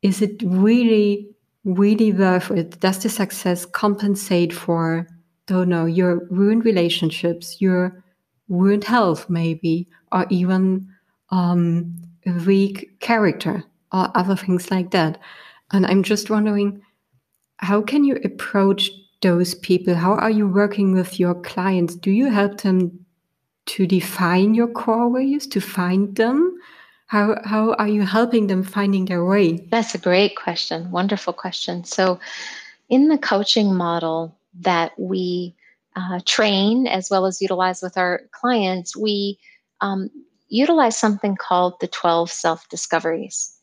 is 0.03 0.21
it 0.21 0.43
really, 0.45 1.29
really 1.65 2.13
worth 2.13 2.51
it? 2.51 2.81
Does 2.81 3.03
the 3.03 3.09
success 3.09 3.65
compensate 3.65 4.53
for 4.53 5.07
don't 5.53 5.69
know, 5.69 5.87
your 5.87 6.27
ruined 6.31 6.65
relationships, 6.65 7.61
your 7.61 8.03
ruined 8.49 8.85
health, 8.85 9.29
maybe, 9.29 9.89
or 10.11 10.27
even 10.31 10.89
um, 11.31 11.95
weak 12.47 12.99
character, 13.01 13.65
or 13.93 14.11
other 14.15 14.37
things 14.37 14.71
like 14.71 14.91
that. 14.91 15.19
And 15.73 15.87
I'm 15.87 16.03
just 16.03 16.31
wondering, 16.31 16.83
how 17.59 17.83
can 17.83 18.05
you 18.05 18.17
approach 18.25 18.91
those 19.21 19.55
people? 19.55 19.95
How 19.95 20.15
are 20.15 20.31
you 20.31 20.49
working 20.49 20.93
with 20.93 21.21
your 21.21 21.35
clients? 21.35 21.95
Do 21.95 22.11
you 22.11 22.31
help 22.31 22.61
them 22.63 23.05
to 23.67 23.87
define 23.87 24.55
your 24.55 24.69
core 24.69 25.11
values, 25.13 25.47
to 25.49 25.61
find 25.61 26.17
them? 26.17 26.59
How, 27.07 27.37
how 27.45 27.75
are 27.75 27.89
you 27.89 28.03
helping 28.03 28.47
them 28.47 28.63
finding 28.63 29.05
their 29.05 29.25
way? 29.25 29.69
That's 29.71 29.95
a 29.95 29.99
great 29.99 30.35
question. 30.37 30.91
Wonderful 30.91 31.35
question. 31.35 31.85
So, 31.85 32.19
in 32.89 33.09
the 33.09 33.19
coaching 33.19 33.75
model, 33.75 34.37
that 34.61 34.93
we 34.99 35.55
uh, 35.97 36.21
train 36.25 36.87
as 36.87 37.11
well 37.11 37.27
as 37.27 37.43
utilize 37.43 37.83
with 37.83 37.97
our 37.97 38.23
clients, 38.33 38.97
we 38.97 39.39
um, 39.81 40.11
utilize 40.49 40.99
something 40.99 41.37
called 41.37 41.75
the 41.81 41.89
12 41.89 42.31
self 42.31 42.69
discoveries. 42.69 43.55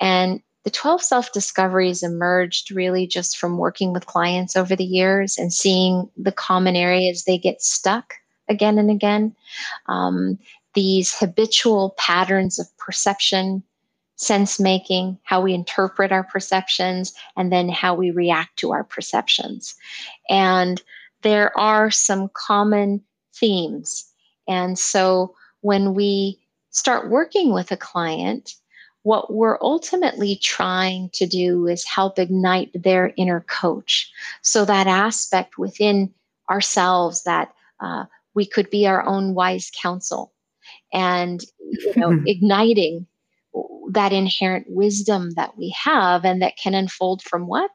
And 0.00 0.40
the 0.64 0.70
12 0.70 1.02
self 1.02 1.32
discoveries 1.32 2.02
emerged 2.02 2.72
really 2.72 3.06
just 3.06 3.38
from 3.38 3.58
working 3.58 3.92
with 3.92 4.06
clients 4.06 4.56
over 4.56 4.74
the 4.74 4.84
years 4.84 5.38
and 5.38 5.52
seeing 5.52 6.10
the 6.16 6.32
common 6.32 6.74
areas 6.74 7.24
they 7.24 7.38
get 7.38 7.62
stuck 7.62 8.14
again 8.48 8.78
and 8.78 8.90
again. 8.90 9.34
Um, 9.86 10.38
these 10.74 11.16
habitual 11.16 11.94
patterns 11.96 12.58
of 12.58 12.66
perception, 12.78 13.62
sense 14.16 14.58
making, 14.58 15.18
how 15.24 15.40
we 15.40 15.54
interpret 15.54 16.10
our 16.10 16.24
perceptions, 16.24 17.12
and 17.36 17.52
then 17.52 17.68
how 17.68 17.94
we 17.94 18.10
react 18.10 18.58
to 18.58 18.72
our 18.72 18.84
perceptions. 18.84 19.74
And 20.28 20.82
there 21.22 21.56
are 21.58 21.90
some 21.90 22.30
common 22.34 23.02
themes. 23.34 24.04
And 24.48 24.78
so 24.78 25.34
when 25.60 25.94
we 25.94 26.40
start 26.70 27.10
working 27.10 27.52
with 27.52 27.70
a 27.70 27.76
client, 27.76 28.54
what 29.02 29.32
we're 29.32 29.58
ultimately 29.60 30.36
trying 30.42 31.10
to 31.10 31.26
do 31.26 31.66
is 31.66 31.84
help 31.84 32.18
ignite 32.18 32.70
their 32.74 33.12
inner 33.16 33.44
coach. 33.48 34.10
So, 34.42 34.64
that 34.64 34.88
aspect 34.88 35.58
within 35.58 36.12
ourselves 36.50 37.22
that 37.22 37.52
uh, 37.80 38.06
we 38.34 38.46
could 38.46 38.68
be 38.68 38.86
our 38.86 39.06
own 39.06 39.34
wise 39.34 39.70
counsel 39.80 40.32
and 40.92 41.44
you 41.60 41.92
know, 41.96 42.20
igniting 42.26 43.06
that 43.90 44.12
inherent 44.12 44.66
wisdom 44.68 45.30
that 45.32 45.56
we 45.56 45.74
have 45.82 46.24
and 46.24 46.42
that 46.42 46.56
can 46.56 46.74
unfold 46.74 47.22
from 47.22 47.46
what? 47.46 47.70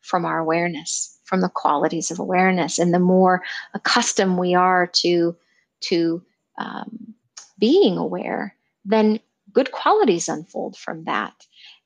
From 0.00 0.24
our 0.24 0.38
awareness, 0.38 1.18
from 1.24 1.40
the 1.40 1.48
qualities 1.48 2.10
of 2.10 2.18
awareness. 2.18 2.78
And 2.78 2.94
the 2.94 2.98
more 2.98 3.42
accustomed 3.74 4.38
we 4.38 4.54
are 4.54 4.86
to, 4.86 5.36
to 5.80 6.22
um, 6.58 7.14
being 7.58 7.96
aware, 7.96 8.54
then 8.84 9.20
good 9.52 9.72
qualities 9.72 10.28
unfold 10.28 10.76
from 10.76 11.04
that. 11.04 11.34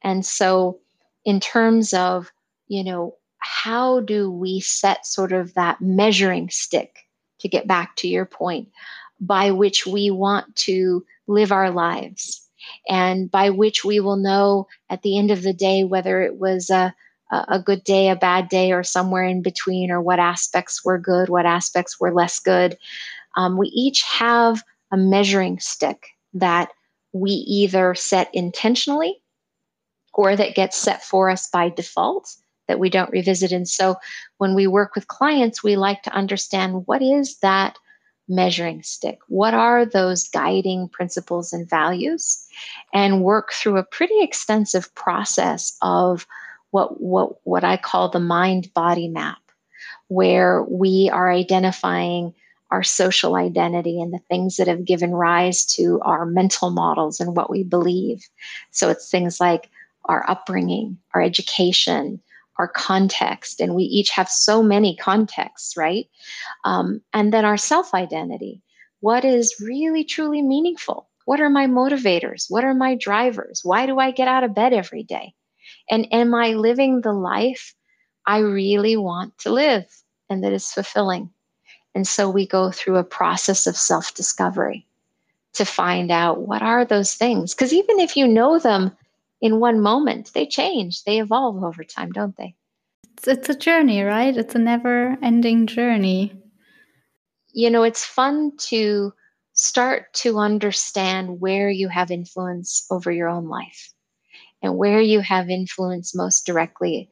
And 0.02 0.24
so, 0.24 0.78
in 1.24 1.40
terms 1.40 1.94
of, 1.94 2.30
you 2.68 2.84
know, 2.84 3.16
how 3.38 4.00
do 4.00 4.30
we 4.30 4.60
set 4.60 5.06
sort 5.06 5.32
of 5.32 5.54
that 5.54 5.80
measuring 5.80 6.50
stick 6.50 6.98
to 7.40 7.48
get 7.48 7.66
back 7.66 7.96
to 7.96 8.08
your 8.08 8.26
point 8.26 8.68
by 9.20 9.50
which 9.50 9.86
we 9.86 10.10
want 10.10 10.54
to 10.56 11.04
live 11.26 11.52
our 11.52 11.70
lives 11.70 12.43
and 12.88 13.30
by 13.30 13.50
which 13.50 13.84
we 13.84 14.00
will 14.00 14.16
know 14.16 14.66
at 14.90 15.02
the 15.02 15.18
end 15.18 15.30
of 15.30 15.42
the 15.42 15.52
day 15.52 15.84
whether 15.84 16.22
it 16.22 16.36
was 16.36 16.70
a, 16.70 16.94
a 17.30 17.58
good 17.58 17.82
day, 17.84 18.10
a 18.10 18.16
bad 18.16 18.48
day, 18.48 18.72
or 18.72 18.84
somewhere 18.84 19.24
in 19.24 19.42
between, 19.42 19.90
or 19.90 20.00
what 20.00 20.18
aspects 20.18 20.84
were 20.84 20.98
good, 20.98 21.28
what 21.28 21.46
aspects 21.46 21.98
were 21.98 22.12
less 22.12 22.38
good. 22.38 22.76
Um, 23.36 23.56
we 23.58 23.68
each 23.68 24.02
have 24.02 24.62
a 24.92 24.96
measuring 24.96 25.58
stick 25.58 26.06
that 26.34 26.70
we 27.12 27.30
either 27.30 27.94
set 27.94 28.28
intentionally 28.32 29.20
or 30.12 30.36
that 30.36 30.54
gets 30.54 30.76
set 30.76 31.02
for 31.02 31.30
us 31.30 31.48
by 31.48 31.70
default 31.70 32.36
that 32.68 32.78
we 32.78 32.88
don't 32.88 33.10
revisit. 33.10 33.52
And 33.52 33.68
so 33.68 33.96
when 34.38 34.54
we 34.54 34.66
work 34.66 34.94
with 34.94 35.08
clients, 35.08 35.62
we 35.62 35.76
like 35.76 36.02
to 36.02 36.14
understand 36.14 36.86
what 36.86 37.02
is 37.02 37.38
that 37.38 37.76
measuring 38.28 38.82
stick? 38.82 39.18
What 39.28 39.54
are 39.54 39.84
those 39.84 40.28
guiding 40.28 40.88
principles 40.88 41.52
and 41.52 41.68
values? 41.68 42.46
And 42.92 43.22
work 43.22 43.52
through 43.52 43.76
a 43.76 43.84
pretty 43.84 44.20
extensive 44.20 44.94
process 44.94 45.76
of 45.82 46.26
what, 46.70 47.00
what, 47.00 47.36
what 47.44 47.64
I 47.64 47.76
call 47.76 48.08
the 48.08 48.20
mind 48.20 48.72
body 48.74 49.08
map, 49.08 49.38
where 50.08 50.62
we 50.64 51.10
are 51.12 51.30
identifying 51.30 52.34
our 52.70 52.82
social 52.82 53.36
identity 53.36 54.00
and 54.00 54.12
the 54.12 54.18
things 54.28 54.56
that 54.56 54.66
have 54.66 54.84
given 54.84 55.12
rise 55.12 55.64
to 55.64 56.00
our 56.00 56.26
mental 56.26 56.70
models 56.70 57.20
and 57.20 57.36
what 57.36 57.48
we 57.48 57.62
believe. 57.62 58.28
So 58.72 58.88
it's 58.88 59.10
things 59.10 59.38
like 59.38 59.70
our 60.06 60.28
upbringing, 60.28 60.98
our 61.14 61.22
education, 61.22 62.20
our 62.58 62.68
context, 62.68 63.60
and 63.60 63.74
we 63.74 63.84
each 63.84 64.10
have 64.10 64.28
so 64.28 64.62
many 64.62 64.96
contexts, 64.96 65.76
right? 65.76 66.06
Um, 66.64 67.00
and 67.12 67.32
then 67.32 67.44
our 67.44 67.56
self 67.56 67.94
identity. 67.94 68.62
What 69.00 69.24
is 69.24 69.56
really, 69.60 70.04
truly 70.04 70.40
meaningful? 70.40 71.08
What 71.26 71.40
are 71.40 71.50
my 71.50 71.66
motivators? 71.66 72.46
What 72.48 72.64
are 72.64 72.74
my 72.74 72.94
drivers? 72.94 73.60
Why 73.62 73.86
do 73.86 73.98
I 73.98 74.10
get 74.10 74.28
out 74.28 74.44
of 74.44 74.54
bed 74.54 74.72
every 74.72 75.02
day? 75.02 75.34
And 75.90 76.06
am 76.12 76.34
I 76.34 76.50
living 76.50 77.00
the 77.00 77.12
life 77.12 77.74
I 78.26 78.38
really 78.38 78.96
want 78.96 79.36
to 79.38 79.50
live 79.50 79.86
and 80.30 80.42
that 80.44 80.52
is 80.52 80.70
fulfilling? 80.70 81.30
And 81.94 82.06
so 82.06 82.28
we 82.28 82.46
go 82.46 82.70
through 82.70 82.96
a 82.96 83.04
process 83.04 83.66
of 83.66 83.76
self 83.76 84.14
discovery 84.14 84.86
to 85.54 85.64
find 85.64 86.10
out 86.10 86.40
what 86.40 86.62
are 86.62 86.84
those 86.84 87.14
things. 87.14 87.54
Because 87.54 87.72
even 87.72 88.00
if 88.00 88.16
you 88.16 88.26
know 88.26 88.58
them 88.58 88.90
in 89.40 89.60
one 89.60 89.80
moment. 89.80 90.32
They 90.34 90.46
change, 90.46 91.04
they 91.04 91.20
evolve 91.20 91.62
over 91.62 91.84
time, 91.84 92.12
don't 92.12 92.36
they? 92.36 92.54
It's, 93.12 93.28
it's 93.28 93.48
a 93.48 93.54
journey, 93.54 94.02
right? 94.02 94.36
It's 94.36 94.54
a 94.54 94.58
never 94.58 95.16
ending 95.22 95.66
journey. 95.66 96.32
You 97.52 97.70
know, 97.70 97.82
it's 97.82 98.04
fun 98.04 98.52
to 98.68 99.12
start 99.52 100.12
to 100.14 100.38
understand 100.38 101.40
where 101.40 101.70
you 101.70 101.88
have 101.88 102.10
influence 102.10 102.86
over 102.90 103.12
your 103.12 103.28
own 103.28 103.48
life 103.48 103.92
and 104.62 104.76
where 104.76 105.00
you 105.00 105.20
have 105.20 105.48
influence 105.48 106.14
most 106.14 106.44
directly 106.44 107.10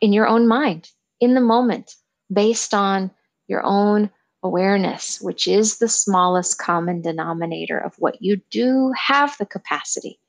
in 0.00 0.12
your 0.12 0.28
own 0.28 0.46
mind, 0.46 0.90
in 1.20 1.34
the 1.34 1.40
moment, 1.40 1.94
based 2.32 2.74
on 2.74 3.10
your 3.48 3.62
own 3.64 4.10
awareness, 4.42 5.20
which 5.20 5.48
is 5.48 5.78
the 5.78 5.88
smallest 5.88 6.58
common 6.58 7.00
denominator 7.00 7.78
of 7.78 7.94
what 7.98 8.20
you 8.20 8.40
do 8.50 8.92
have 8.96 9.36
the 9.38 9.46
capacity 9.46 10.20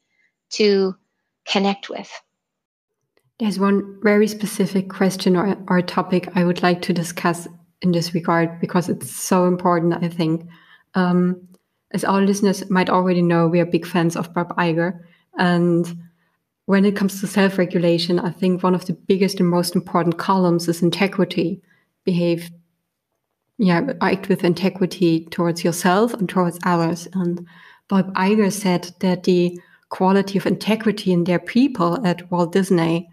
to 0.52 0.96
connect 1.48 1.90
with. 1.90 2.12
There's 3.40 3.60
one 3.60 4.00
very 4.02 4.28
specific 4.28 4.90
question 4.90 5.36
or, 5.36 5.58
or 5.68 5.82
topic 5.82 6.30
I 6.36 6.46
would 6.46 6.64
like 6.64 6.82
to 6.84 6.94
discuss 6.94 7.48
in 7.82 7.92
this 7.92 8.14
regard 8.14 8.60
because 8.60 8.90
it's 8.90 9.12
so 9.12 9.46
important, 9.46 10.04
I 10.04 10.08
think. 10.08 10.48
Um, 10.94 11.48
as 11.92 12.04
our 12.04 12.22
listeners 12.22 12.70
might 12.70 12.90
already 12.90 13.22
know, 13.22 13.48
we 13.48 13.60
are 13.60 13.66
big 13.66 13.86
fans 13.86 14.16
of 14.16 14.34
Bob 14.34 14.56
Iger. 14.58 15.00
And 15.38 15.98
when 16.66 16.86
it 16.86 16.96
comes 16.96 17.20
to 17.20 17.28
self 17.28 17.58
regulation, 17.58 18.20
I 18.20 18.32
think 18.32 18.64
one 18.64 18.76
of 18.76 18.86
the 18.86 18.94
biggest 18.94 19.40
and 19.40 19.50
most 19.50 19.76
important 19.76 20.18
columns 20.18 20.68
is 20.68 20.82
integrity. 20.82 21.62
Behave, 22.06 22.50
yeah, 23.58 23.94
act 24.02 24.30
with 24.30 24.44
integrity 24.44 25.26
towards 25.26 25.64
yourself 25.64 26.14
and 26.14 26.30
towards 26.30 26.60
others. 26.66 27.08
And 27.14 27.46
Bob 27.88 28.14
Iger 28.16 28.52
said 28.52 28.92
that 29.00 29.24
the 29.24 29.60
quality 29.90 30.38
of 30.38 30.46
integrity 30.46 31.12
in 31.12 31.24
their 31.24 31.40
people 31.40 32.06
at 32.06 32.30
Walt 32.32 32.52
Disney 32.52 33.10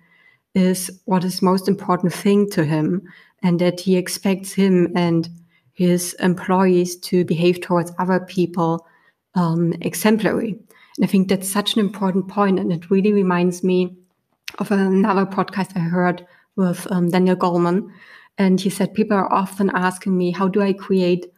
is 0.55 0.91
what 1.05 1.25
is 1.25 1.43
most 1.43 1.69
important 1.69 2.13
thing 2.13 2.49
to 2.51 2.65
him 2.65 3.03
and 3.43 3.61
that 3.61 3.81
he 3.81 3.97
expects 3.97 4.53
him 4.53 4.93
and 4.97 5.29
his 5.73 6.15
employees 6.21 6.97
to 6.97 7.25
behave 7.25 7.61
towards 7.61 7.93
other 7.99 8.21
people 8.21 8.87
um, 9.35 9.75
exemplary. 9.81 10.51
And 10.97 11.05
I 11.05 11.07
think 11.07 11.29
that's 11.29 11.49
such 11.49 11.75
an 11.75 11.81
important 11.81 12.29
point, 12.29 12.59
and 12.59 12.73
it 12.73 12.91
really 12.91 13.13
reminds 13.13 13.65
me 13.65 13.97
of 14.59 14.71
another 14.71 15.25
podcast 15.25 15.75
I 15.75 15.81
heard 15.81 16.27
with 16.57 16.87
um, 16.93 17.09
Daniel 17.09 17.37
Goleman, 17.37 17.91
and 18.37 18.61
he 18.61 18.69
said 18.69 18.93
people 18.93 19.17
are 19.17 19.33
often 19.33 19.71
asking 19.71 20.17
me, 20.17 20.33
"How 20.33 20.49
do 20.49 20.61
I 20.61 20.75
create 20.75 21.32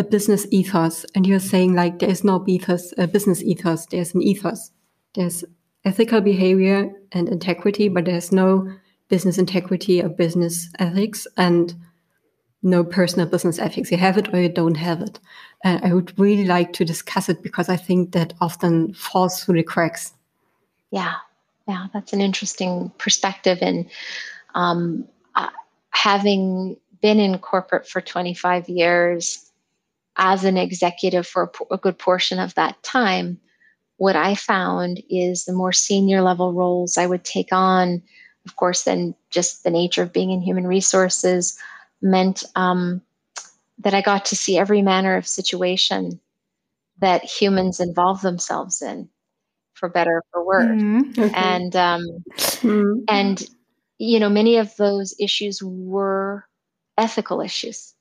a 0.00 0.02
business 0.02 0.46
ethos, 0.50 1.04
and 1.14 1.26
you're 1.26 1.38
saying 1.38 1.74
like 1.74 1.98
there 1.98 2.08
is 2.08 2.24
no 2.24 2.42
ethos, 2.48 2.94
a 2.96 3.06
business 3.06 3.42
ethos. 3.42 3.84
There's 3.86 4.14
an 4.14 4.22
ethos. 4.22 4.72
There's 5.14 5.44
ethical 5.84 6.22
behavior 6.22 6.90
and 7.12 7.28
integrity, 7.28 7.88
but 7.88 8.06
there's 8.06 8.32
no 8.32 8.72
business 9.08 9.36
integrity 9.36 10.02
or 10.02 10.08
business 10.08 10.70
ethics 10.78 11.26
and 11.36 11.74
no 12.62 12.82
personal 12.82 13.26
business 13.26 13.58
ethics. 13.58 13.90
You 13.90 13.98
have 13.98 14.16
it 14.16 14.32
or 14.32 14.40
you 14.40 14.48
don't 14.48 14.76
have 14.76 15.02
it. 15.02 15.20
And 15.64 15.84
I 15.84 15.92
would 15.92 16.18
really 16.18 16.46
like 16.46 16.72
to 16.74 16.84
discuss 16.84 17.28
it 17.28 17.42
because 17.42 17.68
I 17.68 17.76
think 17.76 18.12
that 18.12 18.32
often 18.40 18.94
falls 18.94 19.44
through 19.44 19.56
the 19.56 19.62
cracks. 19.62 20.14
Yeah, 20.90 21.16
yeah, 21.68 21.88
that's 21.92 22.14
an 22.14 22.22
interesting 22.22 22.90
perspective. 22.96 23.58
And 23.60 23.90
um, 24.54 25.06
uh, 25.34 25.50
having 25.90 26.78
been 27.02 27.20
in 27.20 27.38
corporate 27.38 27.86
for 27.86 28.00
25 28.00 28.68
years, 28.70 29.49
as 30.16 30.44
an 30.44 30.56
executive 30.56 31.26
for 31.26 31.50
a, 31.70 31.74
a 31.74 31.78
good 31.78 31.98
portion 31.98 32.38
of 32.38 32.54
that 32.54 32.82
time, 32.82 33.40
what 33.96 34.16
I 34.16 34.34
found 34.34 35.02
is 35.10 35.44
the 35.44 35.52
more 35.52 35.72
senior 35.72 36.22
level 36.22 36.52
roles 36.52 36.96
I 36.96 37.06
would 37.06 37.24
take 37.24 37.52
on, 37.52 38.02
of 38.46 38.56
course, 38.56 38.84
then 38.84 39.14
just 39.30 39.62
the 39.62 39.70
nature 39.70 40.02
of 40.02 40.12
being 40.12 40.30
in 40.30 40.40
human 40.40 40.66
resources 40.66 41.58
meant 42.00 42.42
um, 42.56 43.02
that 43.78 43.94
I 43.94 44.00
got 44.00 44.24
to 44.26 44.36
see 44.36 44.58
every 44.58 44.82
manner 44.82 45.16
of 45.16 45.26
situation 45.26 46.20
that 46.98 47.24
humans 47.24 47.80
involve 47.80 48.22
themselves 48.22 48.82
in, 48.82 49.08
for 49.74 49.88
better 49.88 50.16
or 50.16 50.24
for 50.32 50.44
worse. 50.44 50.80
Mm-hmm. 50.80 51.34
And 51.34 51.76
um, 51.76 52.02
mm-hmm. 52.36 53.00
and 53.08 53.42
you 53.98 54.18
know, 54.18 54.30
many 54.30 54.56
of 54.56 54.74
those 54.76 55.14
issues 55.20 55.62
were 55.62 56.46
ethical 56.96 57.40
issues 57.42 57.94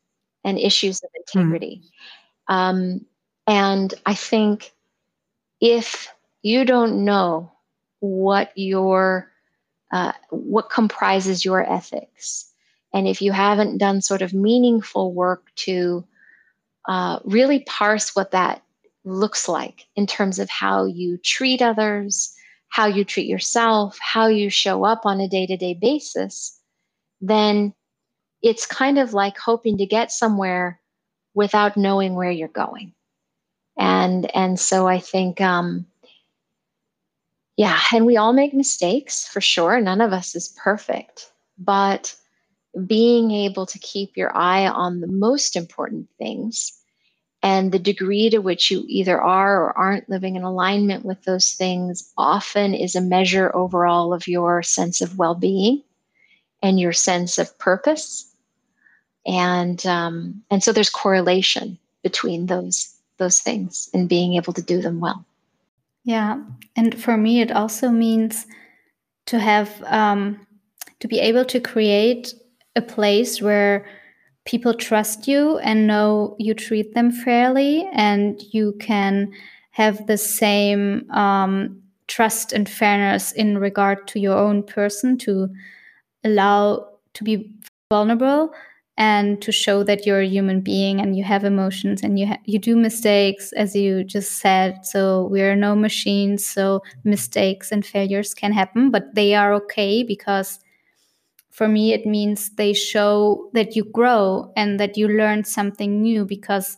and 0.50 0.60
issues 0.60 1.02
of 1.04 1.10
integrity. 1.16 1.84
Mm. 2.50 2.54
Um, 2.54 3.06
and 3.48 3.94
I 4.06 4.16
think 4.16 4.74
if 5.62 6.08
you 6.42 6.66
don't 6.66 7.06
know 7.06 7.52
what 8.00 8.52
your 8.56 9.32
uh, 9.92 10.14
what 10.30 10.70
comprises 10.70 11.44
your 11.44 11.62
ethics, 11.72 12.52
and 12.94 13.08
if 13.08 13.22
you 13.22 13.32
haven't 13.32 13.78
done 13.78 14.02
sort 14.02 14.22
of 14.22 14.34
meaningful 14.34 15.14
work 15.14 15.48
to 15.56 16.06
uh, 16.88 17.20
really 17.24 17.62
parse 17.62 18.16
what 18.16 18.32
that 18.32 18.62
looks 19.04 19.48
like 19.48 19.88
in 19.96 20.06
terms 20.06 20.40
of 20.40 20.50
how 20.50 20.86
you 20.86 21.18
treat 21.18 21.62
others, 21.62 22.34
how 22.70 22.86
you 22.86 23.04
treat 23.04 23.28
yourself, 23.28 23.98
how 24.00 24.28
you 24.28 24.50
show 24.50 24.84
up 24.86 25.06
on 25.06 25.20
a 25.20 25.28
day 25.28 25.46
to 25.46 25.58
day 25.58 25.74
basis, 25.74 26.60
then 27.20 27.74
it's 28.42 28.66
kind 28.66 28.98
of 28.98 29.14
like 29.14 29.38
hoping 29.38 29.78
to 29.78 29.86
get 29.86 30.12
somewhere 30.12 30.80
without 31.34 31.78
knowing 31.78 32.16
where 32.16 32.32
you're 32.32 32.48
going. 32.48 32.94
And 33.78 34.30
and 34.36 34.60
so 34.60 34.88
I 34.88 35.00
think 35.00 35.42
um, 35.42 35.86
yeah, 37.58 37.80
and 37.94 38.06
we 38.06 38.18
all 38.18 38.34
make 38.34 38.54
mistakes 38.54 39.28
for 39.28 39.42
sure. 39.42 39.80
None 39.82 40.02
of 40.02 40.14
us 40.14 40.36
is 40.36 40.56
perfect, 40.64 41.32
but 41.58 42.16
being 42.86 43.32
able 43.32 43.66
to 43.66 43.80
keep 43.80 44.16
your 44.16 44.36
eye 44.36 44.68
on 44.68 45.02
the 45.02 45.08
most 45.08 45.56
important 45.56 46.08
things 46.18 46.74
and 47.42 47.72
the 47.72 47.80
degree 47.80 48.30
to 48.30 48.40
which 48.40 48.70
you 48.70 48.84
either 48.88 49.22
are 49.22 49.64
or 49.64 49.78
aren't 49.78 50.10
living 50.10 50.36
in 50.36 50.44
alignment 50.44 51.06
with 51.06 51.24
those 51.24 51.52
things 51.52 52.12
often 52.18 52.74
is 52.74 52.96
a 52.96 53.02
measure 53.02 53.56
overall 53.56 54.14
of 54.14 54.28
your 54.28 54.62
sense 54.62 55.02
of 55.02 55.18
well 55.18 55.36
being 55.36 55.82
and 56.62 56.80
your 56.80 56.94
sense 56.94 57.38
of 57.38 57.58
purpose. 57.58 58.29
And, 59.26 59.86
um, 59.86 60.44
and 60.50 60.64
so 60.64 60.72
there's 60.72 60.90
correlation 60.90 61.78
between 62.04 62.46
those, 62.46 62.94
those 63.18 63.40
things 63.40 63.90
and 63.94 64.10
being 64.10 64.36
able 64.36 64.54
to 64.54 64.62
do 64.62 64.82
them 64.82 65.00
well. 65.00 65.26
Yeah. 66.04 66.42
And 66.76 67.00
for 67.00 67.18
me, 67.18 67.42
it 67.42 67.52
also 67.52 67.90
means 67.90 68.46
to 69.28 69.40
have, 69.40 69.84
um, 69.86 70.46
to 71.00 71.08
be 71.08 71.20
able 71.20 71.46
to 71.46 71.60
create 71.60 72.34
a 72.76 72.82
place 72.82 73.42
where 73.42 73.86
people 74.46 74.74
trust 74.74 75.28
you 75.28 75.60
and 75.60 75.86
know 75.86 76.36
you 76.40 76.54
treat 76.54 76.94
them 76.94 77.12
fairly 77.12 77.88
and 77.94 78.42
you 78.52 78.74
can 78.80 79.32
have 79.72 80.08
the 80.08 80.18
same 80.18 81.10
um, 81.12 81.82
trust 82.08 82.52
and 82.52 82.68
fairness 82.68 83.32
in 83.32 83.58
regard 83.58 84.08
to 84.08 84.20
your 84.20 84.38
own 84.38 84.64
person 84.64 85.18
to 85.18 85.48
allow 86.24 86.88
to 87.14 87.24
be 87.24 87.52
vulnerable 87.92 88.52
and 89.00 89.42
to 89.42 89.52
show 89.52 89.84
that 89.84 90.06
you're 90.06 90.22
a 90.22 90.28
human 90.28 90.62
being 90.62 91.02
and 91.02 91.18
you 91.18 91.24
have 91.26 91.46
emotions 91.46 92.04
and 92.04 92.20
you 92.20 92.28
you 92.46 92.60
do 92.60 92.76
mistakes 92.78 93.54
as 93.54 93.76
you 93.76 94.04
just 94.06 94.34
said. 94.40 94.86
So 94.86 95.28
we're 95.32 95.56
no 95.56 95.76
machines 95.76 96.46
so 96.46 96.84
mistakes 97.06 97.72
and 97.72 97.86
failures 97.86 98.36
can 98.36 98.54
happen 98.54 98.92
but 98.92 99.16
they 99.16 99.36
are 99.36 99.54
okay 99.56 100.04
because 100.04 100.60
for 101.52 101.68
me 101.68 101.94
it 101.94 102.06
means 102.06 102.52
they 102.56 102.74
show 102.74 103.50
that 103.54 103.76
you 103.76 103.84
grow 103.86 104.52
and 104.56 104.80
that 104.80 104.98
you 104.98 105.08
learn 105.08 105.44
something 105.44 106.02
new 106.02 106.26
because 106.26 106.78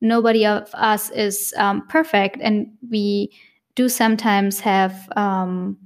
nobody 0.00 0.46
of 0.46 0.70
us 0.74 1.10
is 1.12 1.54
um, 1.58 1.86
perfect. 1.88 2.38
And 2.42 2.68
we 2.90 3.32
do 3.76 3.88
sometimes 3.88 4.60
have 4.60 5.08
um, 5.16 5.78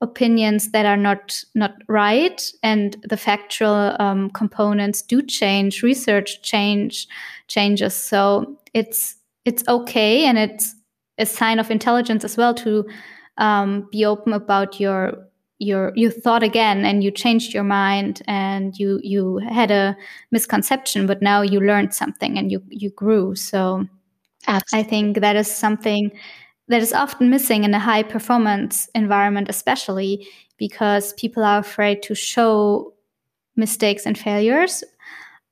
opinions 0.00 0.70
that 0.70 0.86
are 0.86 0.96
not 0.96 1.42
not 1.54 1.74
right 1.88 2.52
and 2.62 2.96
the 3.08 3.16
factual 3.16 3.96
um, 3.98 4.30
components 4.30 5.02
do 5.02 5.20
change 5.22 5.82
research 5.82 6.40
change 6.42 7.08
changes 7.48 7.94
so 7.94 8.56
it's 8.74 9.16
it's 9.44 9.66
okay 9.66 10.24
and 10.24 10.38
it's 10.38 10.74
a 11.18 11.26
sign 11.26 11.58
of 11.58 11.70
intelligence 11.70 12.24
as 12.24 12.36
well 12.36 12.54
to 12.54 12.86
um, 13.38 13.88
be 13.90 14.04
open 14.04 14.32
about 14.32 14.78
your 14.78 15.14
your 15.58 15.92
you 15.96 16.10
thought 16.10 16.44
again 16.44 16.84
and 16.84 17.02
you 17.02 17.10
changed 17.10 17.52
your 17.52 17.64
mind 17.64 18.22
and 18.28 18.78
you 18.78 19.00
you 19.02 19.38
had 19.38 19.72
a 19.72 19.96
misconception 20.30 21.06
but 21.06 21.20
now 21.20 21.42
you 21.42 21.58
learned 21.58 21.92
something 21.92 22.38
and 22.38 22.52
you 22.52 22.62
you 22.68 22.90
grew 22.90 23.34
so 23.34 23.84
Absolutely. 24.46 24.86
i 24.86 24.88
think 24.88 25.20
that 25.20 25.34
is 25.34 25.50
something 25.50 26.12
that 26.68 26.82
is 26.82 26.92
often 26.92 27.30
missing 27.30 27.64
in 27.64 27.74
a 27.74 27.78
high 27.78 28.02
performance 28.02 28.88
environment 28.94 29.48
especially 29.48 30.26
because 30.58 31.12
people 31.14 31.42
are 31.44 31.58
afraid 31.58 32.02
to 32.02 32.14
show 32.14 32.92
mistakes 33.56 34.06
and 34.06 34.18
failures 34.18 34.84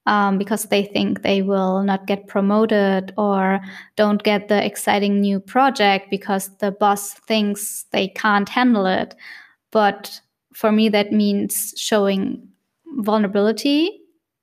um, 0.07 0.39
because 0.39 0.65
they 0.65 0.85
think 0.85 1.23
they 1.23 1.43
will 1.43 1.83
not 1.83 2.07
get 2.07 2.29
promoted 2.29 3.13
or 3.19 3.61
don't 3.97 4.23
get 4.23 4.49
the 4.49 4.65
exciting 4.65 5.21
new 5.21 5.41
project 5.41 6.09
because 6.11 6.57
the 6.59 6.71
boss 6.71 7.15
thinks 7.27 7.85
they 7.91 8.09
can't 8.09 8.49
handle 8.49 8.87
it. 8.87 9.15
But 9.73 10.21
for 10.55 10.71
me, 10.71 10.89
that 10.91 11.13
means 11.13 11.75
showing 11.77 12.49
vulnerability 12.99 14.01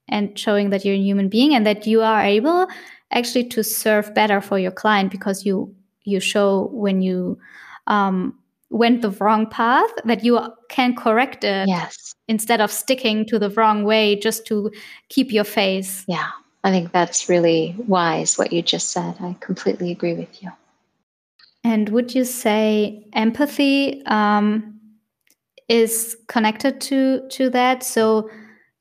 and 0.09 0.37
showing 0.37 0.69
that 0.69 0.83
you're 0.83 0.95
a 0.95 0.99
human 0.99 1.29
being 1.29 1.55
and 1.55 1.65
that 1.65 1.87
you 1.87 2.01
are 2.01 2.21
able 2.21 2.67
actually 3.11 3.45
to 3.45 3.63
serve 3.63 4.13
better 4.13 4.41
for 4.41 4.59
your 4.59 4.71
client 4.71 5.11
because 5.11 5.45
you 5.45 5.73
you 6.03 6.19
show 6.19 6.69
when 6.71 7.01
you 7.01 7.37
um, 7.87 8.37
went 8.69 9.01
the 9.01 9.11
wrong 9.11 9.47
path 9.49 9.89
that 10.05 10.23
you 10.23 10.39
can 10.69 10.95
correct 10.95 11.43
it 11.43 11.67
yes. 11.67 12.15
instead 12.27 12.59
of 12.61 12.71
sticking 12.71 13.25
to 13.27 13.37
the 13.37 13.49
wrong 13.51 13.83
way 13.83 14.15
just 14.15 14.45
to 14.47 14.71
keep 15.09 15.31
your 15.31 15.43
face. 15.43 16.03
Yeah. 16.07 16.29
I 16.63 16.71
think 16.71 16.91
that's 16.91 17.27
really 17.27 17.75
wise 17.87 18.37
what 18.37 18.53
you 18.53 18.61
just 18.61 18.91
said. 18.91 19.15
I 19.19 19.35
completely 19.41 19.91
agree 19.91 20.13
with 20.13 20.41
you. 20.41 20.49
And 21.63 21.89
would 21.89 22.15
you 22.15 22.23
say 22.25 23.05
empathy 23.13 24.05
um, 24.05 24.79
is 25.69 26.17
connected 26.27 26.81
to 26.81 27.27
to 27.29 27.49
that? 27.49 27.83
So 27.83 28.29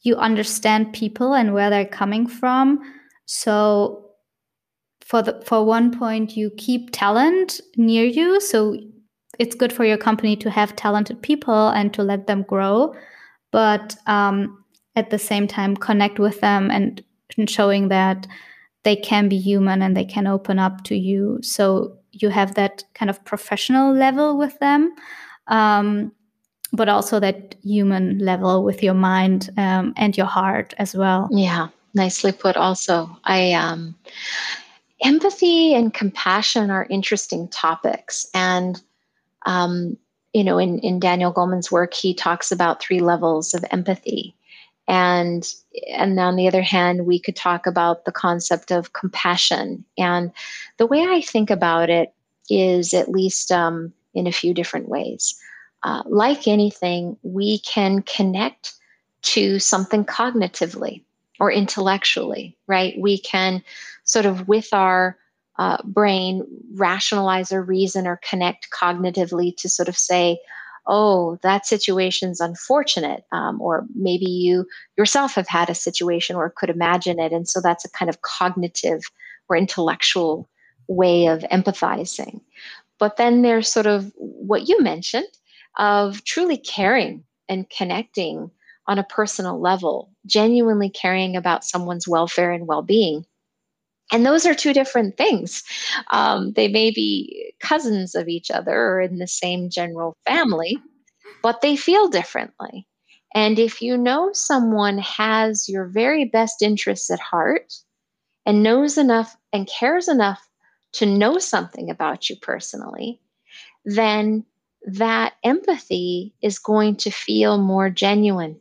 you 0.03 0.17
understand 0.17 0.93
people 0.93 1.35
and 1.35 1.55
where 1.55 1.71
they're 1.71 1.85
coming 1.85 2.27
from. 2.27 2.81
So 3.27 4.02
for 5.13 5.21
the 5.21 5.39
for 5.45 5.63
one 5.63 5.93
point 5.93 6.39
you 6.39 6.51
keep 6.57 6.91
talent 6.91 7.61
near 7.77 8.03
you 8.03 8.41
so 8.41 8.75
it's 9.39 9.55
good 9.55 9.71
for 9.71 9.85
your 9.85 9.99
company 9.99 10.35
to 10.35 10.49
have 10.49 10.75
talented 10.75 11.21
people 11.21 11.69
and 11.69 11.93
to 11.93 12.03
let 12.03 12.27
them 12.27 12.43
grow 12.49 12.95
but 13.51 13.95
um, 14.07 14.65
at 14.97 15.11
the 15.11 15.19
same 15.19 15.47
time 15.47 15.77
connect 15.77 16.19
with 16.19 16.41
them 16.41 16.71
and, 16.71 17.05
and 17.37 17.51
showing 17.51 17.89
that 17.89 18.27
they 18.85 18.97
can 18.97 19.29
be 19.29 19.37
human 19.37 19.83
and 19.83 19.95
they 19.95 20.05
can 20.07 20.27
open 20.27 20.59
up 20.59 20.83
to 20.83 20.97
you 20.97 21.39
so 21.43 21.95
you 22.13 22.31
have 22.31 22.55
that 22.55 22.83
kind 22.95 23.11
of 23.11 23.23
professional 23.27 23.93
level 23.93 24.39
with 24.39 24.59
them 24.61 24.95
um, 25.49 26.11
but 26.73 26.89
also 26.89 27.21
that 27.21 27.55
human 27.63 28.17
level 28.17 28.65
with 28.65 28.83
your 28.83 28.95
mind 28.95 29.51
um, 29.59 29.93
and 29.99 30.17
your 30.17 30.25
heart 30.25 30.73
as 30.79 30.97
well. 30.97 31.29
Yeah, 31.31 31.69
nicely 31.93 32.33
put. 32.33 32.57
Also, 32.57 33.15
I 33.25 33.53
um, 33.53 33.95
empathy 35.03 35.75
and 35.75 35.93
compassion 35.93 36.71
are 36.71 36.87
interesting 36.89 37.49
topics, 37.49 38.27
and 38.35 38.81
um, 39.47 39.97
you 40.33 40.45
know, 40.45 40.59
in 40.59 40.79
in 40.81 41.01
Daniel 41.01 41.33
Goleman's 41.33 41.71
work, 41.71 41.95
he 41.95 42.15
talks 42.15 42.53
about 42.53 42.83
three 42.83 43.01
levels 43.01 43.55
of 43.55 43.65
empathy. 43.71 44.35
And 44.89 45.47
and 45.89 46.19
on 46.19 46.37
the 46.37 46.49
other 46.49 46.63
hand, 46.63 47.07
we 47.07 47.19
could 47.19 47.37
talk 47.37 47.67
about 47.67 48.05
the 48.05 48.13
concept 48.13 48.73
of 48.73 48.93
compassion. 48.93 49.85
And 49.97 50.33
the 50.79 50.87
way 50.87 51.03
I 51.03 51.21
think 51.21 51.51
about 51.51 51.89
it 51.89 52.13
is 52.51 52.93
at 52.93 53.09
least 53.09 53.53
um, 53.53 53.93
in 54.13 54.27
a 54.27 54.33
few 54.33 54.53
different 54.53 54.89
ways 54.89 55.39
uh, 55.83 56.03
like 56.07 56.47
anything, 56.47 57.17
we 57.23 57.59
can 57.61 58.03
connect 58.03 58.75
to 59.23 59.59
something 59.59 60.05
cognitively 60.05 61.03
or 61.41 61.51
intellectually, 61.51 62.57
right? 62.67 62.95
We 62.99 63.19
can 63.19 63.63
sort 64.13 64.27
of, 64.27 64.47
with 64.49 64.69
our 64.73 65.17
uh, 65.59 65.79
brain, 65.85 66.45
rationalize 66.75 67.53
or 67.53 67.63
reason 67.63 68.07
or 68.07 68.21
connect 68.23 68.69
cognitively 68.71 69.57
to 69.57 69.69
sort 69.69 69.89
of 69.89 69.97
say, 69.97 70.39
oh, 70.87 71.39
that 71.43 71.67
situation's 71.67 72.41
unfortunate. 72.41 73.25
Um, 73.33 73.61
or 73.61 73.87
maybe 73.95 74.27
you 74.27 74.67
yourself 74.99 75.35
have 75.35 75.49
had 75.49 75.71
a 75.71 75.75
situation 75.75 76.37
or 76.37 76.51
could 76.51 76.71
imagine 76.71 77.21
it. 77.21 77.33
And 77.33 77.49
so 77.49 77.61
that's 77.61 77.85
a 77.85 77.91
kind 77.91 78.09
of 78.09 78.23
cognitive 78.23 79.03
or 79.49 79.57
intellectual 79.57 80.49
way 80.89 81.27
of 81.27 81.41
empathizing. 81.53 82.41
But 82.99 83.17
then 83.17 83.43
there's 83.43 83.69
sort 83.69 83.87
of 83.87 84.13
what 84.17 84.69
you 84.69 84.81
mentioned, 84.81 85.29
of 85.79 86.23
truly 86.25 86.57
caring 86.57 87.25
and 87.49 87.69
connecting 87.71 88.51
on 88.87 88.99
a 88.99 89.05
personal 89.05 89.61
level, 89.61 90.11
genuinely 90.27 90.91
caring 90.91 91.37
about 91.37 91.65
someone's 91.65 92.09
welfare 92.09 92.53
and 92.53 92.67
well 92.67 92.83
being. 92.83 93.25
And 94.13 94.27
those 94.27 94.45
are 94.45 94.55
two 94.55 94.75
different 94.75 95.17
things. 95.17 95.63
Um, 96.11 96.53
they 96.53 96.69
may 96.69 96.91
be 96.91 97.55
cousins 97.61 98.15
of 98.15 98.29
each 98.29 98.51
other 98.51 98.77
or 98.77 99.01
in 99.01 99.17
the 99.17 99.27
same 99.27 99.71
general 99.71 100.17
family, 100.27 100.79
but 101.43 101.63
they 101.63 101.77
feel 101.77 102.09
differently. 102.09 102.87
And 103.35 103.59
if 103.59 103.81
you 103.81 103.97
know 103.97 104.31
someone 104.35 104.99
has 104.99 105.67
your 105.69 105.87
very 105.87 106.27
best 106.27 106.61
interests 106.61 107.11
at 107.11 107.21
heart 107.21 107.73
and 108.45 108.63
knows 108.63 108.99
enough 108.99 109.35
and 109.53 109.67
cares 109.67 110.09
enough 110.09 110.47
to 110.93 111.07
know 111.07 111.39
something 111.39 111.89
about 111.89 112.29
you 112.29 112.37
personally, 112.37 113.19
then 113.87 114.45
that 114.85 115.33
empathy 115.43 116.35
is 116.43 116.59
going 116.59 116.97
to 116.97 117.11
feel 117.11 117.57
more 117.57 117.89
genuine 117.89 118.61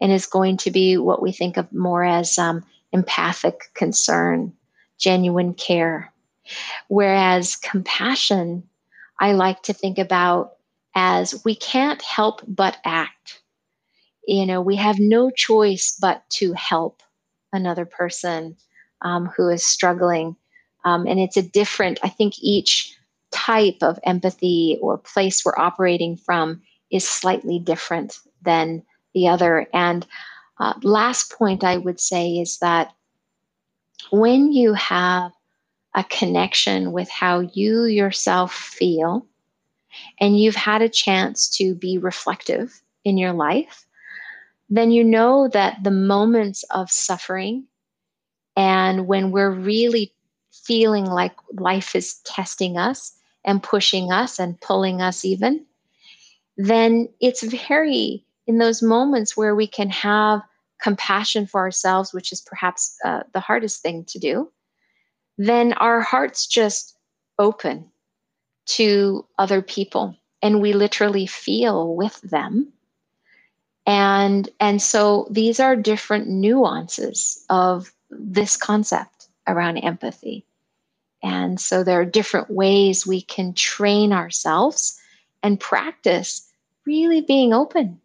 and 0.00 0.12
is 0.12 0.26
going 0.26 0.58
to 0.58 0.70
be 0.70 0.98
what 0.98 1.22
we 1.22 1.32
think 1.32 1.56
of 1.56 1.72
more 1.72 2.04
as 2.04 2.38
um, 2.38 2.62
empathic 2.92 3.62
concern 3.74 4.52
genuine 4.98 5.54
care. 5.54 6.12
Whereas 6.88 7.56
compassion, 7.56 8.62
I 9.20 9.32
like 9.32 9.62
to 9.64 9.72
think 9.72 9.98
about 9.98 10.54
as 10.94 11.42
we 11.44 11.54
can't 11.54 12.02
help 12.02 12.42
but 12.46 12.76
act. 12.84 13.42
You 14.26 14.46
know, 14.46 14.60
we 14.60 14.76
have 14.76 14.98
no 14.98 15.30
choice 15.30 15.96
but 16.00 16.28
to 16.30 16.52
help 16.52 17.02
another 17.52 17.84
person 17.84 18.56
um, 19.02 19.26
who 19.26 19.48
is 19.48 19.64
struggling. 19.64 20.36
Um, 20.84 21.06
and 21.06 21.18
it's 21.18 21.36
a 21.36 21.42
different, 21.42 21.98
I 22.02 22.08
think 22.08 22.34
each 22.40 22.96
type 23.30 23.76
of 23.82 23.98
empathy 24.04 24.78
or 24.80 24.98
place 24.98 25.44
we're 25.44 25.58
operating 25.58 26.16
from 26.16 26.62
is 26.90 27.08
slightly 27.08 27.58
different 27.58 28.18
than 28.42 28.82
the 29.14 29.28
other. 29.28 29.66
And 29.72 30.06
uh, 30.58 30.74
last 30.82 31.32
point 31.32 31.64
I 31.64 31.76
would 31.76 32.00
say 32.00 32.38
is 32.38 32.58
that 32.58 32.92
when 34.10 34.52
you 34.52 34.74
have 34.74 35.32
a 35.94 36.04
connection 36.04 36.92
with 36.92 37.08
how 37.08 37.40
you 37.40 37.84
yourself 37.84 38.54
feel, 38.54 39.26
and 40.20 40.38
you've 40.38 40.54
had 40.54 40.82
a 40.82 40.88
chance 40.88 41.48
to 41.56 41.74
be 41.74 41.98
reflective 41.98 42.80
in 43.04 43.16
your 43.18 43.32
life, 43.32 43.86
then 44.70 44.90
you 44.90 45.02
know 45.02 45.48
that 45.48 45.82
the 45.82 45.90
moments 45.90 46.62
of 46.70 46.90
suffering 46.90 47.64
and 48.56 49.06
when 49.06 49.30
we're 49.30 49.52
really 49.52 50.12
feeling 50.50 51.04
like 51.04 51.32
life 51.52 51.94
is 51.94 52.14
testing 52.24 52.76
us 52.76 53.12
and 53.44 53.62
pushing 53.62 54.10
us 54.10 54.38
and 54.38 54.60
pulling 54.60 55.00
us 55.00 55.24
even, 55.24 55.64
then 56.56 57.08
it's 57.20 57.42
very 57.42 58.24
in 58.46 58.58
those 58.58 58.82
moments 58.82 59.36
where 59.36 59.54
we 59.54 59.66
can 59.66 59.88
have 59.90 60.40
compassion 60.80 61.46
for 61.46 61.60
ourselves, 61.60 62.12
which 62.12 62.32
is 62.32 62.40
perhaps 62.40 62.96
uh, 63.04 63.22
the 63.32 63.40
hardest 63.40 63.82
thing 63.82 64.04
to 64.04 64.18
do, 64.18 64.50
then 65.36 65.72
our 65.74 66.00
hearts 66.00 66.46
just 66.46 66.96
open 67.38 67.90
to 68.66 69.24
other 69.38 69.62
people 69.62 70.16
and 70.42 70.60
we 70.60 70.72
literally 70.72 71.26
feel 71.26 71.94
with 71.94 72.20
them. 72.22 72.72
And 73.86 74.48
and 74.60 74.82
so 74.82 75.26
these 75.30 75.60
are 75.60 75.74
different 75.74 76.28
nuances 76.28 77.44
of 77.48 77.90
this 78.10 78.56
concept 78.56 79.28
around 79.46 79.78
empathy. 79.78 80.44
And 81.22 81.58
so 81.58 81.82
there 81.82 82.00
are 82.00 82.04
different 82.04 82.50
ways 82.50 83.06
we 83.06 83.22
can 83.22 83.54
train 83.54 84.12
ourselves 84.12 85.00
and 85.42 85.58
practice 85.58 86.46
really 86.86 87.22
being 87.22 87.52
open 87.52 88.00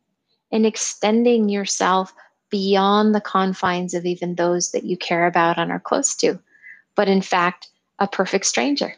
and 0.52 0.66
extending 0.66 1.50
yourself 1.50 2.14
beyond 2.54 3.16
the 3.16 3.22
confines 3.22 3.96
of 3.96 4.06
even 4.06 4.36
those 4.36 4.72
that 4.74 4.84
you 4.84 4.96
care 4.96 5.26
about 5.26 5.58
and 5.58 5.72
are 5.72 5.80
close 5.80 6.16
to 6.16 6.40
but 6.96 7.08
in 7.10 7.22
fact 7.22 7.70
a 7.98 8.08
perfect 8.08 8.46
stranger 8.46 8.94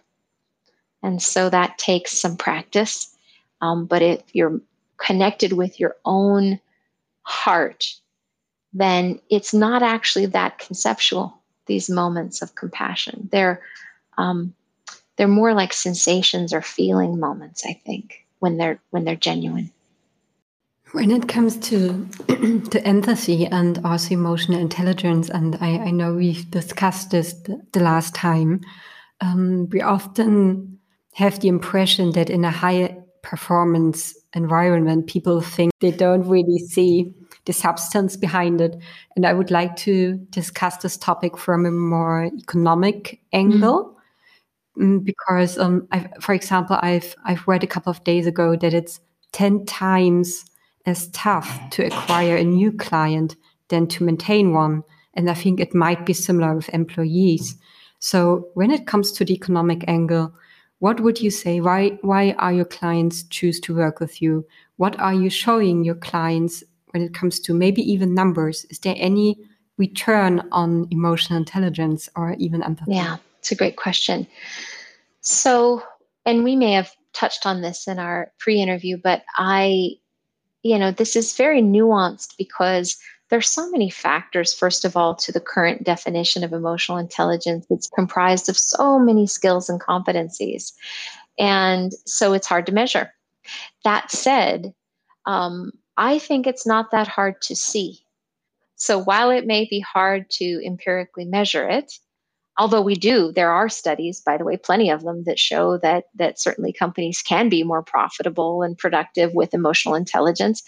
and 1.05 1.21
so 1.21 1.51
that 1.51 1.77
takes 1.77 2.19
some 2.19 2.35
practice. 2.35 3.15
Um, 3.61 3.85
but 3.85 4.01
if 4.01 4.23
you're 4.33 4.59
connected 4.97 5.53
with 5.53 5.79
your 5.79 5.95
own 6.03 6.59
heart, 7.21 7.93
then 8.73 9.19
it's 9.29 9.53
not 9.53 9.83
actually 9.83 10.25
that 10.25 10.57
conceptual, 10.57 11.39
these 11.67 11.91
moments 11.91 12.41
of 12.41 12.55
compassion. 12.55 13.29
They're, 13.31 13.61
um, 14.17 14.55
they're 15.15 15.27
more 15.27 15.53
like 15.53 15.73
sensations 15.73 16.51
or 16.51 16.63
feeling 16.63 17.19
moments, 17.19 17.63
I 17.63 17.79
think, 17.85 18.25
when 18.39 18.57
they're, 18.57 18.79
when 18.89 19.05
they're 19.05 19.15
genuine. 19.15 19.71
When 20.95 21.11
it 21.11 21.27
comes 21.27 21.57
to 21.57 22.07
to 22.71 22.87
empathy 22.87 23.45
and 23.47 23.85
also 23.85 24.13
emotional 24.13 24.61
intelligence, 24.61 25.29
and 25.29 25.57
I, 25.59 25.77
I 25.77 25.91
know 25.91 26.13
we've 26.13 26.49
discussed 26.49 27.11
this 27.11 27.33
the, 27.33 27.61
the 27.73 27.81
last 27.81 28.15
time, 28.15 28.61
um, 29.19 29.67
we 29.73 29.81
often 29.81 30.79
have 31.15 31.41
the 31.41 31.49
impression 31.49 32.13
that 32.13 32.29
in 32.29 32.45
a 32.45 32.49
high 32.49 32.97
performance 33.23 34.15
environment, 34.33 35.07
people 35.07 35.41
think 35.41 35.73
they 35.81 35.91
don't 35.91 36.25
really 36.29 36.59
see 36.59 37.13
the 37.43 37.51
substance 37.51 38.15
behind 38.15 38.61
it. 38.61 38.77
And 39.17 39.25
I 39.25 39.33
would 39.33 39.51
like 39.51 39.75
to 39.87 40.15
discuss 40.29 40.77
this 40.77 40.95
topic 40.95 41.37
from 41.37 41.65
a 41.65 41.71
more 41.71 42.31
economic 42.39 43.19
angle. 43.33 43.97
Mm. 44.77 45.03
Because, 45.03 45.57
um, 45.57 45.89
for 46.21 46.33
example, 46.33 46.79
I've 46.81 47.15
I've 47.25 47.45
read 47.49 47.65
a 47.65 47.67
couple 47.67 47.91
of 47.91 48.01
days 48.05 48.27
ago 48.27 48.55
that 48.55 48.73
it's 48.73 49.01
ten 49.33 49.65
times 49.65 50.45
as 50.85 51.07
tough 51.09 51.69
to 51.71 51.85
acquire 51.85 52.35
a 52.35 52.43
new 52.43 52.71
client 52.71 53.35
than 53.69 53.87
to 53.87 54.03
maintain 54.03 54.53
one, 54.53 54.83
and 55.13 55.29
I 55.29 55.33
think 55.33 55.59
it 55.59 55.73
might 55.73 56.05
be 56.05 56.13
similar 56.13 56.55
with 56.55 56.69
employees. 56.69 57.55
So 57.99 58.49
when 58.53 58.71
it 58.71 58.85
comes 58.85 59.11
to 59.13 59.25
the 59.25 59.33
economic 59.33 59.83
angle, 59.87 60.33
what 60.79 60.99
would 60.99 61.21
you 61.21 61.31
say? 61.31 61.61
Why, 61.61 61.97
why 62.01 62.35
are 62.37 62.53
your 62.53 62.65
clients 62.65 63.23
choose 63.23 63.59
to 63.61 63.75
work 63.75 63.99
with 63.99 64.21
you? 64.21 64.45
What 64.77 64.99
are 64.99 65.13
you 65.13 65.29
showing 65.29 65.83
your 65.83 65.95
clients 65.95 66.63
when 66.91 67.01
it 67.01 67.13
comes 67.13 67.39
to 67.41 67.53
maybe 67.53 67.81
even 67.81 68.13
numbers? 68.13 68.65
Is 68.69 68.79
there 68.79 68.95
any 68.97 69.37
return 69.77 70.47
on 70.51 70.87
emotional 70.91 71.39
intelligence 71.39 72.09
or 72.15 72.33
even 72.37 72.61
empathy? 72.63 72.93
Yeah, 72.93 73.17
it's 73.39 73.51
a 73.51 73.55
great 73.55 73.77
question. 73.77 74.27
So, 75.21 75.81
and 76.25 76.43
we 76.43 76.55
may 76.55 76.73
have 76.73 76.91
touched 77.13 77.45
on 77.45 77.61
this 77.61 77.87
in 77.87 77.97
our 77.97 78.31
pre 78.37 78.61
interview, 78.61 78.97
but 79.01 79.23
I, 79.35 79.91
you 80.65 80.79
know, 80.79 80.89
this 80.89 81.15
is 81.15 81.37
very 81.37 81.61
nuanced 81.61 82.35
because 82.39 82.97
there's 83.29 83.47
so 83.47 83.69
many 83.69 83.87
factors 83.87 84.51
first 84.51 84.83
of 84.83 84.97
all 84.97 85.13
to 85.13 85.31
the 85.31 85.39
current 85.39 85.83
definition 85.83 86.43
of 86.43 86.53
emotional 86.53 86.97
intelligence. 86.97 87.67
It's 87.69 87.87
comprised 87.87 88.49
of 88.49 88.57
so 88.57 88.97
many 88.97 89.27
skills 89.27 89.69
and 89.69 89.79
competencies 89.79 90.73
and 91.37 91.91
so 92.07 92.33
it's 92.33 92.47
hard 92.47 92.65
to 92.65 92.71
measure. 92.71 93.13
That 93.83 94.09
said 94.09 94.73
um, 95.27 95.71
i 95.97 96.17
think 96.17 96.47
it's 96.47 96.65
not 96.65 96.89
that 96.91 97.07
hard 97.07 97.41
to 97.43 97.55
see. 97.55 97.99
So 98.75 98.97
while 98.97 99.29
it 99.29 99.45
may 99.45 99.67
be 99.69 99.81
hard 99.81 100.31
to 100.31 100.65
empirically 100.65 101.25
measure 101.25 101.69
it 101.69 101.93
although 102.57 102.81
we 102.81 102.95
do 102.95 103.31
there 103.33 103.51
are 103.51 103.69
studies 103.69 104.21
by 104.21 104.37
the 104.37 104.45
way 104.45 104.57
plenty 104.57 104.89
of 104.89 105.03
them 105.03 105.23
that 105.25 105.39
show 105.39 105.77
that 105.77 106.05
that 106.15 106.39
certainly 106.39 106.71
companies 106.73 107.21
can 107.21 107.49
be 107.49 107.63
more 107.63 107.83
profitable 107.83 108.63
and 108.63 108.77
productive 108.77 109.33
with 109.33 109.53
emotional 109.53 109.95
intelligence 109.95 110.63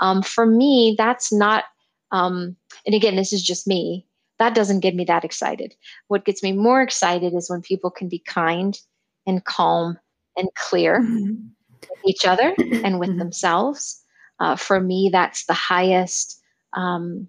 um, 0.00 0.22
for 0.22 0.46
me 0.46 0.94
that's 0.98 1.32
not 1.32 1.64
um, 2.12 2.56
and 2.84 2.94
again, 2.94 3.16
this 3.16 3.32
is 3.32 3.42
just 3.42 3.66
me. 3.66 4.06
That 4.38 4.54
doesn't 4.54 4.80
get 4.80 4.94
me 4.94 5.04
that 5.04 5.24
excited. 5.24 5.74
What 6.08 6.24
gets 6.24 6.42
me 6.42 6.52
more 6.52 6.82
excited 6.82 7.34
is 7.34 7.50
when 7.50 7.62
people 7.62 7.90
can 7.90 8.08
be 8.08 8.18
kind 8.18 8.78
and 9.26 9.44
calm 9.44 9.98
and 10.36 10.48
clear 10.54 11.00
mm-hmm. 11.00 11.32
with 11.72 12.06
each 12.06 12.24
other 12.24 12.54
and 12.58 13.00
with 13.00 13.10
mm-hmm. 13.10 13.18
themselves. 13.18 14.02
Uh, 14.38 14.56
for 14.56 14.80
me, 14.80 15.08
that's 15.10 15.46
the 15.46 15.54
highest 15.54 16.40
um, 16.74 17.26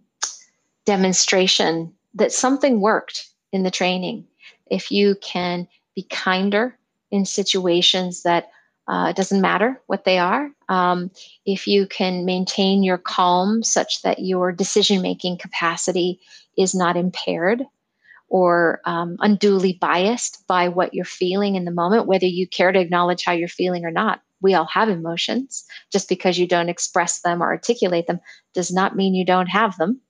demonstration 0.86 1.93
that 2.14 2.34
something 2.34 2.82
worked 2.82 3.30
in 3.52 3.64
the 3.64 3.72
training. 3.72 4.28
If 4.70 4.91
you 4.91 5.16
can 5.22 5.68
be 5.95 6.04
kinder 6.04 6.78
in 7.12 7.26
situations 7.26 8.24
that 8.24 8.50
uh, 8.88 9.12
doesn't 9.12 9.41
matter 9.41 9.82
what 9.88 10.06
they 10.06 10.18
are. 10.18 10.50
Um, 10.70 11.12
if 11.45 11.68
you 11.68 11.88
can 11.88 12.26
maintain 12.26 12.84
your 12.84 12.98
calm 12.98 13.62
such 13.64 14.02
that 14.04 14.20
your 14.20 14.52
decision 14.52 15.02
making 15.02 15.39
capacity 15.39 16.22
is 16.58 16.74
not 16.74 16.95
impaired 16.95 17.64
or 18.30 18.82
um, 18.86 19.18
unduly 19.20 19.78
biased 19.80 20.45
by 20.48 20.70
what 20.70 20.93
you're 20.93 21.06
feeling 21.06 21.56
in 21.56 21.66
the 21.66 21.72
moment, 21.72 22.08
whether 22.08 22.26
you 22.26 22.48
care 22.48 22.72
to 22.72 22.80
acknowledge 22.80 23.24
how 23.24 23.32
you're 23.32 23.48
feeling 23.48 23.86
or 23.86 23.91
not. 23.91 24.22
We 24.41 24.54
all 24.54 24.68
have 24.68 24.89
emotions. 24.89 25.66
Just 25.91 26.08
because 26.08 26.38
you 26.38 26.48
don't 26.48 26.70
express 26.70 27.22
them 27.22 27.41
or 27.41 27.48
articulate 27.48 28.08
them 28.08 28.20
does 28.54 28.72
not 28.72 28.95
mean 28.95 29.16
you 29.16 29.26
don't 29.26 29.48
have 29.48 29.78
them. 29.78 30.02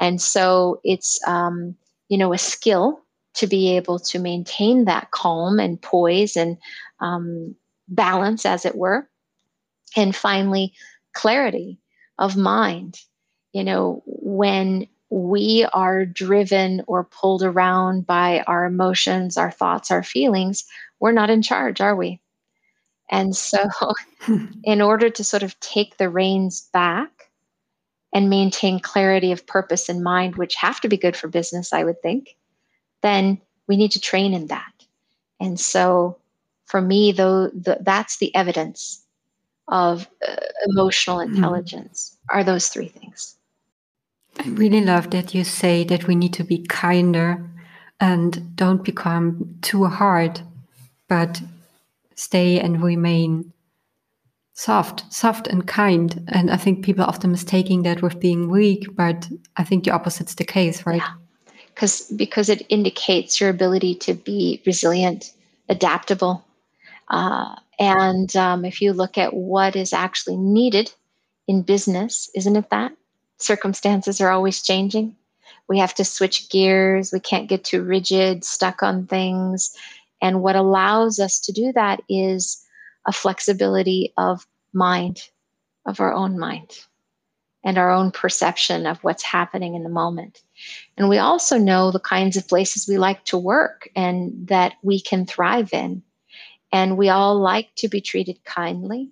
And 0.00 0.20
so 0.20 0.80
it's, 0.84 1.20
um, 1.26 1.76
you 2.12 2.18
know, 2.18 2.34
a 2.34 2.38
skill 2.38 3.00
to 3.32 3.46
be 3.46 3.74
able 3.74 3.98
to 3.98 4.18
maintain 4.18 4.84
that 4.84 5.10
calm 5.12 5.58
and 5.58 5.80
poise 5.80 6.36
and 6.36 6.58
um, 7.00 7.56
balance, 7.88 8.44
as 8.44 8.66
it 8.66 8.74
were. 8.74 9.08
And 9.96 10.14
finally, 10.14 10.74
clarity 11.14 11.78
of 12.18 12.36
mind. 12.36 13.00
You 13.54 13.64
know, 13.64 14.02
when 14.04 14.88
we 15.08 15.66
are 15.72 16.04
driven 16.04 16.82
or 16.86 17.04
pulled 17.04 17.42
around 17.42 18.06
by 18.06 18.42
our 18.46 18.66
emotions, 18.66 19.38
our 19.38 19.50
thoughts, 19.50 19.90
our 19.90 20.02
feelings, 20.02 20.64
we're 21.00 21.12
not 21.12 21.30
in 21.30 21.40
charge, 21.40 21.80
are 21.80 21.96
we? 21.96 22.20
And 23.10 23.34
so, 23.34 23.70
in 24.64 24.82
order 24.82 25.08
to 25.08 25.24
sort 25.24 25.42
of 25.42 25.58
take 25.60 25.96
the 25.96 26.10
reins 26.10 26.68
back 26.74 27.21
and 28.12 28.28
maintain 28.28 28.78
clarity 28.78 29.32
of 29.32 29.46
purpose 29.46 29.88
and 29.88 30.02
mind, 30.02 30.36
which 30.36 30.54
have 30.56 30.80
to 30.80 30.88
be 30.88 30.96
good 30.96 31.16
for 31.16 31.28
business, 31.28 31.72
I 31.72 31.84
would 31.84 32.02
think, 32.02 32.36
then 33.02 33.40
we 33.66 33.76
need 33.76 33.92
to 33.92 34.00
train 34.00 34.34
in 34.34 34.48
that. 34.48 34.72
And 35.40 35.58
so, 35.58 36.18
for 36.66 36.80
me, 36.80 37.12
though, 37.12 37.48
the, 37.48 37.78
that's 37.80 38.18
the 38.18 38.34
evidence 38.34 39.02
of 39.68 40.08
uh, 40.26 40.36
emotional 40.66 41.18
mm-hmm. 41.18 41.34
intelligence 41.34 42.16
mm. 42.16 42.36
are 42.36 42.44
those 42.44 42.68
three 42.68 42.88
things. 42.88 43.36
I 44.38 44.48
really 44.48 44.80
love 44.80 45.10
that 45.10 45.34
you 45.34 45.44
say 45.44 45.84
that 45.84 46.06
we 46.06 46.14
need 46.14 46.32
to 46.34 46.44
be 46.44 46.64
kinder 46.66 47.48
and 48.00 48.56
don't 48.56 48.84
become 48.84 49.58
too 49.62 49.84
hard, 49.84 50.40
but 51.08 51.40
stay 52.14 52.58
and 52.58 52.82
remain 52.82 53.52
soft, 54.62 55.12
soft 55.12 55.48
and 55.48 55.66
kind. 55.66 56.24
And 56.28 56.50
I 56.50 56.56
think 56.56 56.84
people 56.84 57.04
often 57.04 57.32
mistaking 57.32 57.82
that 57.82 58.00
with 58.00 58.20
being 58.20 58.48
weak, 58.48 58.86
but 58.94 59.28
I 59.56 59.64
think 59.64 59.84
the 59.84 59.90
opposite's 59.90 60.36
the 60.36 60.44
case, 60.44 60.86
right? 60.86 61.02
Yeah. 61.02 61.14
Because 61.74 62.02
because 62.16 62.48
it 62.48 62.66
indicates 62.68 63.40
your 63.40 63.50
ability 63.50 63.94
to 64.06 64.14
be 64.14 64.62
resilient, 64.66 65.32
adaptable, 65.68 66.44
uh, 67.08 67.56
and 67.78 68.36
um, 68.36 68.64
if 68.64 68.80
you 68.82 68.92
look 68.92 69.16
at 69.18 69.34
what 69.34 69.74
is 69.74 69.92
actually 69.92 70.36
needed 70.36 70.92
in 71.48 71.62
business, 71.62 72.30
isn't 72.34 72.56
it 72.56 72.70
that 72.70 72.92
circumstances 73.38 74.20
are 74.20 74.30
always 74.30 74.62
changing? 74.62 75.16
We 75.66 75.78
have 75.78 75.94
to 75.94 76.04
switch 76.04 76.50
gears. 76.50 77.10
We 77.10 77.20
can't 77.20 77.48
get 77.48 77.64
too 77.64 77.82
rigid, 77.82 78.44
stuck 78.44 78.82
on 78.82 79.06
things. 79.06 79.74
And 80.20 80.42
what 80.42 80.56
allows 80.56 81.18
us 81.18 81.40
to 81.40 81.52
do 81.52 81.72
that 81.72 82.00
is 82.08 82.62
a 83.06 83.12
flexibility 83.12 84.12
of 84.16 84.46
mind, 84.72 85.20
of 85.86 86.00
our 86.00 86.12
own 86.12 86.38
mind, 86.38 86.70
and 87.64 87.78
our 87.78 87.90
own 87.90 88.10
perception 88.10 88.86
of 88.86 88.98
what's 89.02 89.22
happening 89.22 89.74
in 89.74 89.82
the 89.82 89.88
moment. 89.88 90.42
And 90.96 91.08
we 91.08 91.18
also 91.18 91.58
know 91.58 91.90
the 91.90 92.00
kinds 92.00 92.36
of 92.36 92.48
places 92.48 92.88
we 92.88 92.98
like 92.98 93.24
to 93.26 93.38
work 93.38 93.88
and 93.94 94.48
that 94.48 94.74
we 94.82 95.00
can 95.00 95.26
thrive 95.26 95.72
in. 95.72 96.02
And 96.72 96.96
we 96.96 97.08
all 97.08 97.38
like 97.38 97.68
to 97.76 97.88
be 97.88 98.00
treated 98.00 98.44
kindly. 98.44 99.10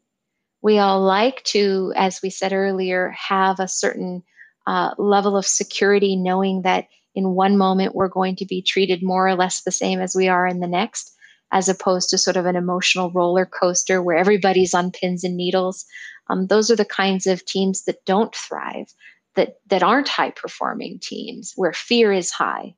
We 0.63 0.79
all 0.79 1.01
like 1.01 1.43
to, 1.45 1.93
as 1.97 2.21
we 2.23 2.31
said 2.31 2.53
earlier, 2.53 3.11
have 3.11 3.61
a 3.61 3.69
certain 3.69 4.23
uh, 4.67 4.95
level 4.99 5.37
of 5.37 5.47
security, 5.47 6.17
knowing 6.17 6.63
that 6.63 6.89
in 7.15 7.31
one 7.31 7.57
moment 7.57 7.95
we're 7.95 8.09
going 8.09 8.37
to 8.37 8.47
be 8.47 8.63
treated 8.63 9.03
more 9.03 9.27
or 9.27 9.35
less 9.35 9.63
the 9.63 9.73
same 9.73 10.01
as 10.01 10.15
we 10.15 10.29
are 10.29 10.47
in 10.47 10.61
the 10.61 10.67
next 10.67 11.17
as 11.53 11.69
opposed 11.69 12.11
to 12.11 12.19
sort 12.19 12.37
of 12.37 12.47
an 12.47 12.57
emotional 12.57 13.11
roller 13.11 13.47
coaster 13.47 14.03
where 14.03 14.17
everybody's 14.17 14.75
on 14.75 14.91
pins 14.91 15.25
and 15.25 15.37
needles. 15.37 15.85
Um, 16.29 16.47
those 16.47 16.71
are 16.71 16.77
the 16.77 16.85
kinds 16.85 17.27
of 17.27 17.45
teams 17.45 17.85
that 17.85 18.05
don't 18.05 18.35
thrive, 18.35 18.93
that, 19.35 19.57
that 19.67 19.83
aren't 19.83 20.09
high 20.09 20.31
performing 20.31 20.99
teams, 21.01 21.53
where 21.57 21.73
fear 21.73 22.13
is 22.13 22.31
high. 22.31 22.75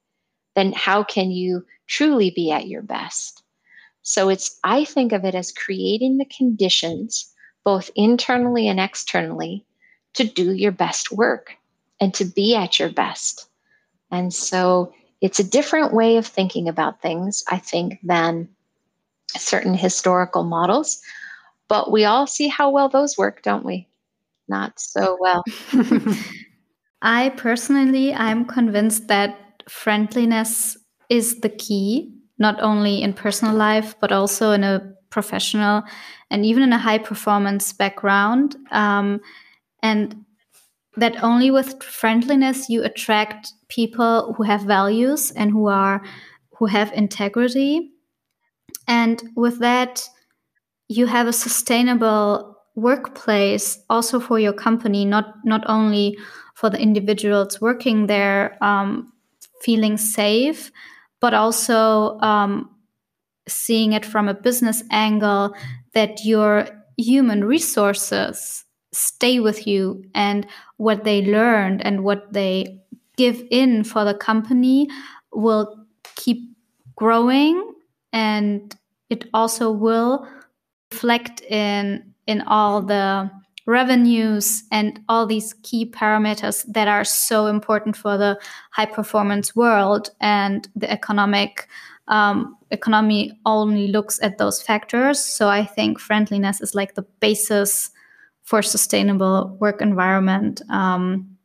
Then 0.55 0.73
how 0.73 1.03
can 1.03 1.31
you 1.31 1.65
truly 1.87 2.31
be 2.31 2.51
at 2.51 2.69
your 2.69 2.83
best? 2.83 3.43
So 4.03 4.29
it's, 4.29 4.59
I 4.65 4.85
think 4.85 5.13
of 5.13 5.25
it 5.25 5.35
as 5.35 5.53
creating 5.53 6.19
the 6.19 6.27
conditions, 6.37 7.31
both 7.65 7.91
internally 7.95 8.69
and 8.69 8.81
externally, 8.81 9.65
to 10.15 10.25
do 10.25 10.53
your 10.53 10.73
best 10.73 11.13
work 11.13 11.53
and 12.01 12.13
to 12.15 12.25
be 12.25 12.55
at 12.57 12.79
your 12.79 12.91
best. 12.91 13.49
And 14.11 14.35
so 14.35 14.93
it's 15.21 15.39
a 15.39 15.45
different 15.45 15.95
way 15.95 16.17
of 16.17 16.27
thinking 16.27 16.69
about 16.69 17.01
things, 17.01 17.45
I 17.49 17.59
think, 17.59 17.99
than 18.03 18.49
certain 19.37 19.75
historical 19.75 20.45
models. 20.45 21.01
But 21.69 21.91
we 21.91 22.05
all 22.05 22.27
see 22.27 22.49
how 22.49 22.71
well 22.71 22.89
those 22.89 23.17
work, 23.17 23.43
don't 23.43 23.65
we? 23.65 23.89
Not 24.49 24.79
so 24.79 25.17
well. 25.21 25.45
I 27.03 27.31
personally, 27.31 28.15
I'm 28.15 28.45
convinced 28.45 29.09
that 29.09 29.63
friendliness 29.69 30.77
is 31.09 31.41
the 31.41 31.49
key, 31.49 32.13
not 32.39 32.61
only 32.61 33.03
in 33.03 33.13
personal 33.13 33.55
life, 33.55 33.95
but 34.01 34.13
also 34.13 34.53
in 34.53 34.65
a 34.65 34.93
professional 35.11 35.83
and 36.31 36.45
even 36.47 36.63
in 36.63 36.73
a 36.73 36.79
high 36.79 36.99
performance 36.99 37.73
background. 37.73 38.57
Um, 38.71 39.21
and 39.83 40.25
that 40.97 41.23
only 41.23 41.51
with 41.51 41.83
friendliness 41.83 42.69
you 42.69 42.83
attract 42.83 43.53
people 43.69 44.35
who 44.35 44.43
have 44.43 44.63
values 44.63 45.31
and 45.33 45.51
who 45.51 45.69
are 45.69 46.03
who 46.57 46.67
have 46.67 46.93
integrity 46.93 47.92
and 48.89 49.23
with 49.37 49.59
that, 49.61 50.09
you 50.89 51.07
have 51.07 51.27
a 51.27 51.33
sustainable 51.33 52.57
workplace 52.75 53.79
also 53.91 54.21
for 54.21 54.39
your 54.39 54.53
company, 54.53 55.05
not 55.05 55.35
not 55.45 55.63
only 55.67 56.19
for 56.55 56.71
the 56.71 56.81
individuals 56.81 57.61
working 57.61 58.07
there 58.07 58.57
um, 58.63 59.13
feeling 59.63 59.97
safe, 59.97 60.71
but 61.21 61.35
also 61.35 62.19
um, 62.21 62.71
seeing 63.49 63.93
it 63.93 64.05
from 64.05 64.29
a 64.29 64.35
business 64.35 64.83
angle 64.91 65.55
that 65.95 66.25
your 66.25 66.67
human 66.97 67.45
resources 67.45 68.65
stay 68.93 69.41
with 69.41 69.67
you 69.67 70.05
and 70.15 70.47
what 70.77 71.05
they 71.05 71.23
learned 71.25 71.85
and 71.85 72.05
what 72.05 72.33
they 72.33 72.79
give 73.17 73.43
in 73.51 73.85
for 73.85 74.05
the 74.05 74.15
company 74.15 74.89
will 75.33 75.87
keep 76.17 76.39
growing 76.97 77.72
and 78.13 78.75
it 79.11 79.29
also 79.35 79.71
will 79.71 80.27
reflect 80.91 81.41
in 81.43 82.13
in 82.27 82.41
all 82.43 82.83
the 82.83 83.31
revenues 83.67 84.65
and 84.73 85.01
all 85.09 85.27
these 85.27 85.55
key 85.63 85.87
parameters 85.87 86.65
that 86.73 86.89
are 86.89 87.05
so 87.05 87.47
important 87.47 87.97
for 87.97 88.17
the 88.17 88.39
high 88.73 88.87
performance 88.87 89.55
world 89.55 90.11
and 90.21 90.69
the 90.75 90.91
economic 90.91 91.69
um, 92.09 92.57
economy 92.73 93.39
only 93.47 93.87
looks 93.87 94.21
at 94.23 94.39
those 94.39 94.61
factors. 94.61 95.25
So 95.25 95.49
i 95.49 95.65
think 95.65 96.01
friendliness 96.01 96.61
is 96.61 96.75
like 96.75 96.95
the 96.95 97.07
basis 97.21 97.91
for 98.43 98.63
sustainable 98.63 99.57
work 99.61 99.81
environment 99.81 100.61
um, 100.69 101.37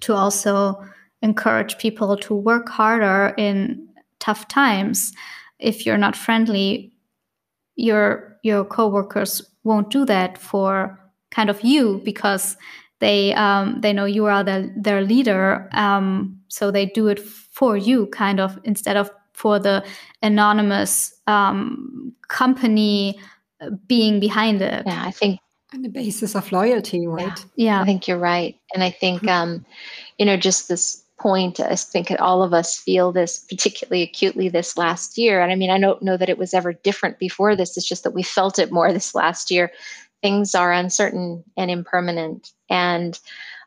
to 0.00 0.14
also 0.14 0.82
encourage 1.22 1.78
people 1.78 2.16
to 2.16 2.34
work 2.34 2.68
harder 2.68 3.34
in 3.36 3.88
tough 4.18 4.48
times 4.48 5.12
if 5.58 5.86
you're 5.86 5.98
not 5.98 6.16
friendly, 6.16 6.92
your 7.76 8.38
your 8.42 8.64
coworkers 8.64 9.42
won't 9.64 9.90
do 9.90 10.04
that 10.04 10.38
for 10.38 10.98
kind 11.30 11.50
of 11.50 11.62
you 11.62 12.00
because 12.04 12.56
they 13.00 13.34
um, 13.34 13.80
they 13.80 13.92
know 13.92 14.04
you 14.04 14.24
are 14.26 14.42
the, 14.42 14.72
their 14.76 15.02
leader, 15.02 15.68
um, 15.72 16.40
so 16.48 16.70
they 16.70 16.86
do 16.86 17.08
it 17.08 17.18
for 17.18 17.76
you, 17.76 18.06
kind 18.06 18.40
of 18.40 18.58
instead 18.64 18.96
of 18.96 19.10
for 19.34 19.58
the 19.58 19.84
anonymous 20.22 21.14
um, 21.26 22.14
company 22.28 23.18
being 23.86 24.18
behind 24.18 24.62
it. 24.62 24.84
Yeah, 24.86 25.04
I 25.04 25.10
think 25.10 25.40
on 25.74 25.82
the 25.82 25.88
basis 25.88 26.34
of 26.34 26.50
loyalty, 26.52 27.06
right? 27.06 27.38
Yeah, 27.54 27.76
yeah. 27.76 27.82
I 27.82 27.84
think 27.84 28.08
you're 28.08 28.18
right, 28.18 28.56
and 28.72 28.82
I 28.82 28.90
think 28.90 29.22
mm-hmm. 29.22 29.28
um, 29.28 29.66
you 30.18 30.24
know 30.24 30.36
just 30.36 30.68
this 30.68 31.02
point, 31.26 31.58
I 31.58 31.74
think 31.74 32.12
all 32.20 32.44
of 32.44 32.54
us 32.54 32.78
feel 32.78 33.10
this 33.10 33.38
particularly 33.48 34.02
acutely 34.02 34.48
this 34.48 34.76
last 34.76 35.18
year. 35.18 35.40
And 35.40 35.50
I 35.50 35.56
mean, 35.56 35.70
I 35.70 35.80
don't 35.80 36.00
know 36.00 36.16
that 36.16 36.28
it 36.28 36.38
was 36.38 36.54
ever 36.54 36.72
different 36.72 37.18
before 37.18 37.56
this. 37.56 37.76
It's 37.76 37.88
just 37.88 38.04
that 38.04 38.14
we 38.14 38.22
felt 38.22 38.60
it 38.60 38.70
more 38.70 38.92
this 38.92 39.12
last 39.12 39.50
year. 39.50 39.72
Things 40.22 40.54
are 40.54 40.72
uncertain 40.72 41.42
and 41.56 41.68
impermanent. 41.68 42.52
And 42.70 43.18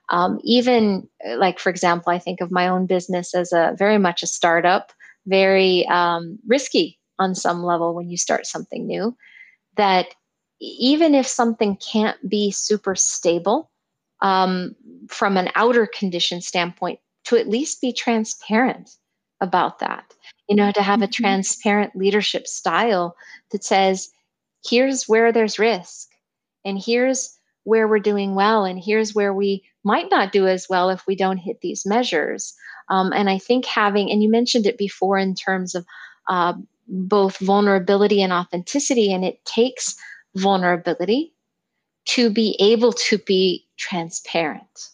um, 0.08 0.40
even 0.46 1.10
like, 1.36 1.60
for 1.60 1.70
example, 1.70 2.14
I 2.14 2.18
think 2.18 2.40
of 2.40 2.50
my 2.50 2.66
own 2.66 2.86
business 2.86 3.36
as 3.36 3.52
a 3.52 3.76
very 3.78 3.98
much 3.98 4.24
a 4.24 4.28
startup, 4.28 4.94
very 5.28 5.86
um, 5.88 6.40
risky 6.48 6.98
on 7.20 7.36
some 7.36 7.62
level 7.62 7.94
when 7.94 8.10
you 8.10 8.16
start 8.16 8.46
something 8.46 8.88
new. 8.88 9.18
That 9.76 10.08
even 10.62 11.14
if 11.14 11.28
something 11.28 11.76
can't 11.76 12.18
be 12.30 12.52
super 12.52 12.96
stable, 12.96 13.70
um, 14.22 14.78
from 15.10 15.36
an 15.36 15.50
outer 15.56 15.88
condition 15.88 16.40
standpoint, 16.40 17.00
to 17.26 17.38
at 17.38 17.48
least 17.48 17.82
be 17.82 17.94
transparent 17.94 18.92
about 19.42 19.80
that. 19.80 20.14
You 20.48 20.56
know, 20.56 20.72
to 20.72 20.82
have 20.82 21.02
a 21.02 21.06
mm-hmm. 21.06 21.24
transparent 21.24 21.96
leadership 21.96 22.48
style 22.48 23.16
that 23.52 23.64
says, 23.64 24.10
here's 24.66 25.08
where 25.08 25.32
there's 25.32 25.60
risk, 25.60 26.10
and 26.66 26.82
here's 26.84 27.38
where 27.64 27.88
we're 27.88 28.00
doing 28.00 28.36
well, 28.36 28.66
and 28.66 28.80
here's 28.84 29.14
where 29.14 29.34
we 29.34 29.64
might 29.84 30.10
not 30.10 30.32
do 30.32 30.48
as 30.48 30.68
well 30.70 30.90
if 30.90 31.06
we 31.08 31.16
don't 31.16 31.38
hit 31.38 31.62
these 31.62 31.86
measures. 31.86 32.54
Um, 32.90 33.14
and 33.14 33.30
I 33.30 33.38
think 33.38 33.66
having, 33.66 34.12
and 34.12 34.24
you 34.24 34.30
mentioned 34.30 34.66
it 34.66 34.78
before 34.78 35.18
in 35.18 35.36
terms 35.36 35.76
of 35.76 35.86
uh, 36.28 36.54
both 36.88 37.38
vulnerability 37.38 38.22
and 38.22 38.34
authenticity, 38.34 39.14
and 39.14 39.24
it 39.24 39.44
takes 39.46 39.96
vulnerability 40.36 41.34
to 42.06 42.32
be 42.32 42.58
able 42.60 42.92
to 42.94 43.18
be 43.20 43.68
transparent 43.78 44.90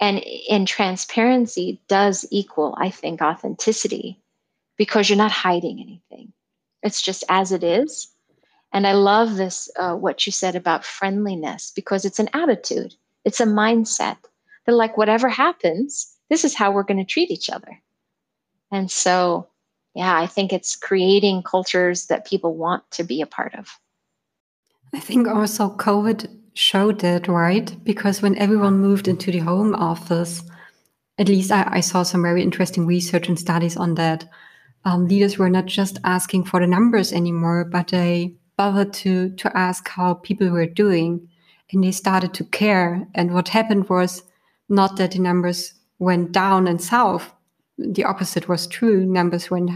and 0.00 0.22
and 0.50 0.68
transparency 0.68 1.80
does 1.88 2.26
equal 2.30 2.76
i 2.78 2.90
think 2.90 3.20
authenticity 3.22 4.20
because 4.76 5.08
you're 5.08 5.16
not 5.16 5.32
hiding 5.32 5.80
anything. 5.80 6.32
It's 6.82 7.02
just 7.02 7.24
as 7.28 7.52
it 7.52 7.64
is. 7.64 8.08
And 8.72 8.86
i 8.86 8.92
love 8.92 9.36
this 9.36 9.70
uh, 9.78 9.94
what 9.94 10.26
you 10.26 10.32
said 10.32 10.54
about 10.54 10.84
friendliness 10.84 11.72
because 11.74 12.04
it's 12.04 12.18
an 12.18 12.28
attitude. 12.32 12.94
It's 13.24 13.40
a 13.40 13.46
mindset 13.46 14.18
that 14.66 14.72
like 14.72 14.96
whatever 14.96 15.28
happens 15.28 16.12
this 16.28 16.44
is 16.44 16.56
how 16.56 16.72
we're 16.72 16.82
going 16.82 16.98
to 16.98 17.04
treat 17.04 17.30
each 17.30 17.48
other. 17.48 17.80
And 18.72 18.90
so 18.90 19.48
yeah 19.94 20.18
i 20.18 20.26
think 20.26 20.52
it's 20.52 20.76
creating 20.76 21.42
cultures 21.42 22.06
that 22.06 22.26
people 22.26 22.54
want 22.54 22.82
to 22.90 23.04
be 23.04 23.20
a 23.22 23.26
part 23.26 23.54
of. 23.54 23.78
I 24.92 25.00
think 25.00 25.26
also 25.28 25.70
covid 25.70 26.28
showed 26.56 27.00
that, 27.00 27.28
right? 27.28 27.76
Because 27.84 28.22
when 28.22 28.36
everyone 28.38 28.78
moved 28.78 29.08
into 29.08 29.30
the 29.30 29.40
home 29.40 29.74
office, 29.74 30.42
at 31.18 31.28
least 31.28 31.52
I, 31.52 31.68
I 31.70 31.80
saw 31.80 32.02
some 32.02 32.22
very 32.22 32.42
interesting 32.42 32.86
research 32.86 33.28
and 33.28 33.38
studies 33.38 33.76
on 33.76 33.94
that. 33.96 34.28
Um, 34.84 35.06
leaders 35.06 35.36
were 35.36 35.50
not 35.50 35.66
just 35.66 35.98
asking 36.04 36.44
for 36.44 36.60
the 36.60 36.66
numbers 36.66 37.12
anymore, 37.12 37.64
but 37.64 37.88
they 37.88 38.36
bothered 38.56 38.94
to 38.94 39.30
to 39.30 39.54
ask 39.56 39.88
how 39.88 40.14
people 40.14 40.48
were 40.48 40.66
doing, 40.66 41.28
and 41.72 41.84
they 41.84 41.92
started 41.92 42.32
to 42.34 42.44
care. 42.44 43.06
And 43.14 43.34
what 43.34 43.48
happened 43.48 43.88
was 43.90 44.22
not 44.68 44.96
that 44.96 45.12
the 45.12 45.18
numbers 45.18 45.74
went 45.98 46.32
down 46.32 46.66
and 46.68 46.80
south. 46.80 47.32
The 47.76 48.04
opposite 48.04 48.48
was 48.48 48.66
true. 48.66 49.04
Numbers 49.04 49.50
went 49.50 49.70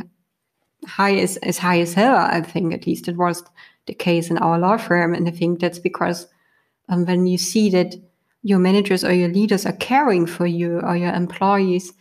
high 0.86 1.16
as, 1.16 1.36
as 1.38 1.58
high 1.58 1.80
as 1.80 1.92
hell. 1.92 2.16
I 2.16 2.40
think 2.40 2.72
at 2.72 2.86
least 2.86 3.08
it 3.08 3.16
was 3.16 3.42
the 3.86 3.94
case 3.94 4.30
in 4.30 4.38
our 4.38 4.58
law 4.58 4.78
firm, 4.78 5.14
and 5.14 5.28
I 5.28 5.32
think 5.32 5.60
that's 5.60 5.78
because 5.78 6.26
um, 6.90 7.06
when 7.06 7.26
you 7.26 7.38
see 7.38 7.70
that 7.70 7.94
your 8.42 8.58
managers 8.58 9.04
or 9.04 9.12
your 9.12 9.28
leaders 9.28 9.64
are 9.64 9.72
caring 9.72 10.26
for 10.26 10.46
you 10.46 10.80
or 10.80 10.96
your 10.96 11.12
employees, 11.12 11.92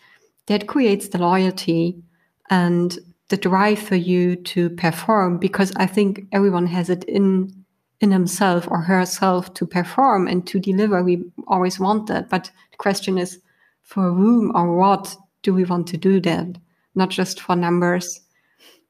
that 0.48 0.68
creates 0.68 1.10
the 1.10 1.20
loyalty 1.20 2.02
and 2.50 2.98
the 3.30 3.38
drive 3.38 3.80
for 3.80 3.96
you 3.96 4.36
to 4.36 4.70
perform 4.72 5.38
because 5.38 5.72
I 5.76 5.86
think 5.86 6.26
everyone 6.32 6.66
has 6.68 6.90
it 6.90 7.04
in 7.06 7.56
in 8.02 8.12
himself 8.12 8.66
or 8.72 8.80
herself 8.80 9.54
to 9.54 9.66
perform 9.66 10.28
and 10.28 10.48
to 10.48 10.60
deliver. 10.60 11.04
We 11.04 11.24
always 11.48 11.80
want 11.80 12.08
that. 12.08 12.30
But 12.30 12.50
the 12.72 12.78
question 12.78 13.18
is 13.18 13.40
for 13.84 14.12
whom 14.14 14.56
or 14.56 14.78
what 14.78 15.16
do 15.44 15.54
we 15.54 15.66
want 15.66 15.88
to 15.88 15.98
do 15.98 16.22
that? 16.22 16.58
Not 16.96 17.10
just 17.10 17.42
for 17.42 17.56
numbers 17.58 18.22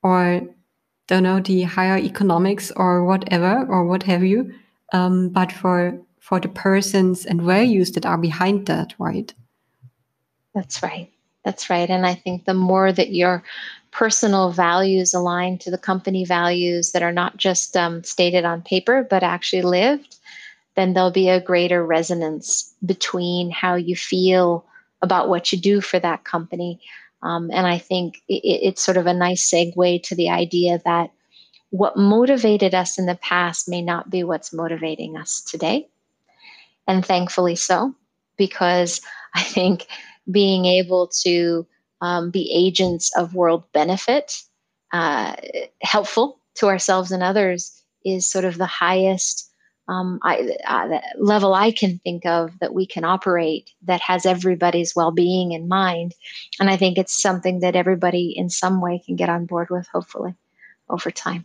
or 0.03 0.41
don't 1.07 1.23
know 1.23 1.39
the 1.39 1.63
higher 1.63 1.97
economics 1.97 2.71
or 2.75 3.03
whatever 3.03 3.65
or 3.67 3.85
what 3.85 4.03
have 4.03 4.23
you, 4.23 4.53
um, 4.93 5.29
but 5.29 5.51
for 5.51 5.99
for 6.19 6.39
the 6.39 6.49
persons 6.49 7.25
and 7.25 7.41
values 7.41 7.91
that 7.93 8.05
are 8.05 8.17
behind 8.17 8.67
that, 8.67 8.93
right? 8.99 9.33
That's 10.53 10.83
right. 10.83 11.09
That's 11.43 11.69
right. 11.69 11.89
And 11.89 12.05
I 12.05 12.13
think 12.13 12.45
the 12.45 12.53
more 12.53 12.91
that 12.91 13.13
your 13.13 13.43
personal 13.91 14.51
values 14.51 15.13
align 15.13 15.57
to 15.59 15.71
the 15.71 15.77
company 15.77 16.25
values 16.25 16.91
that 16.91 17.01
are 17.01 17.11
not 17.11 17.37
just 17.37 17.75
um, 17.75 18.03
stated 18.03 18.45
on 18.45 18.61
paper, 18.61 19.07
but 19.09 19.23
actually 19.23 19.63
lived, 19.63 20.17
then 20.75 20.93
there'll 20.93 21.11
be 21.11 21.29
a 21.29 21.41
greater 21.41 21.83
resonance 21.83 22.73
between 22.85 23.49
how 23.49 23.75
you 23.75 23.95
feel 23.95 24.65
about 25.01 25.29
what 25.29 25.51
you 25.51 25.57
do 25.57 25.81
for 25.81 25.99
that 25.99 26.23
company. 26.23 26.79
Um, 27.21 27.49
and 27.51 27.65
I 27.65 27.77
think 27.77 28.21
it, 28.27 28.41
it's 28.43 28.83
sort 28.83 28.97
of 28.97 29.07
a 29.07 29.13
nice 29.13 29.49
segue 29.49 30.03
to 30.03 30.15
the 30.15 30.29
idea 30.29 30.79
that 30.85 31.11
what 31.71 31.97
motivated 31.97 32.73
us 32.73 32.97
in 32.97 33.05
the 33.05 33.15
past 33.15 33.69
may 33.69 33.81
not 33.81 34.09
be 34.09 34.23
what's 34.23 34.53
motivating 34.53 35.17
us 35.17 35.41
today 35.41 35.87
and 36.87 37.05
thankfully 37.05 37.55
so, 37.55 37.93
because 38.37 39.01
I 39.35 39.43
think 39.43 39.85
being 40.29 40.65
able 40.65 41.07
to 41.21 41.65
um, 42.01 42.31
be 42.31 42.51
agents 42.53 43.15
of 43.15 43.35
world 43.35 43.63
benefit, 43.73 44.41
uh, 44.91 45.35
helpful 45.81 46.39
to 46.55 46.67
ourselves 46.67 47.11
and 47.11 47.23
others, 47.23 47.83
is 48.05 48.29
sort 48.29 48.45
of 48.45 48.57
the 48.57 48.65
highest 48.65 49.45
um, 49.87 50.19
I, 50.21 50.55
uh, 50.67 50.99
level 51.17 51.55
I 51.55 51.71
can 51.71 51.97
think 51.99 52.25
of 52.25 52.57
that 52.59 52.75
we 52.75 52.85
can 52.85 53.03
operate 53.03 53.71
that 53.83 54.01
has 54.01 54.23
everybody's 54.25 54.95
well 54.95 55.11
being 55.11 55.51
in 55.51 55.67
mind. 55.67 56.13
And 56.59 56.69
I 56.69 56.77
think 56.77 56.97
it's 56.97 57.19
something 57.19 57.59
that 57.61 57.75
everybody 57.75 58.33
in 58.37 58.51
some 58.51 58.81
way 58.81 59.01
can 59.03 59.15
get 59.15 59.29
on 59.29 59.47
board 59.47 59.69
with, 59.71 59.87
hopefully, 59.87 60.35
over 60.89 61.09
time. 61.09 61.43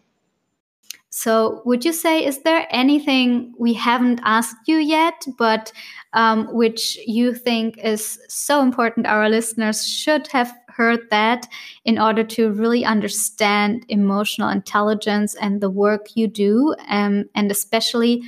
So, 1.16 1.62
would 1.64 1.84
you 1.84 1.92
say, 1.92 2.26
is 2.26 2.42
there 2.42 2.66
anything 2.70 3.54
we 3.56 3.72
haven't 3.72 4.20
asked 4.24 4.66
you 4.66 4.78
yet, 4.78 5.24
but 5.38 5.72
um, 6.12 6.52
which 6.52 6.98
you 7.06 7.32
think 7.32 7.78
is 7.78 8.18
so 8.28 8.60
important 8.60 9.06
our 9.06 9.28
listeners 9.28 9.86
should 9.86 10.26
have 10.32 10.52
heard 10.66 11.08
that 11.10 11.46
in 11.84 12.00
order 12.00 12.24
to 12.24 12.50
really 12.50 12.84
understand 12.84 13.86
emotional 13.88 14.48
intelligence 14.48 15.36
and 15.36 15.60
the 15.60 15.70
work 15.70 16.08
you 16.16 16.26
do, 16.26 16.74
um, 16.88 17.26
and 17.36 17.48
especially 17.48 18.20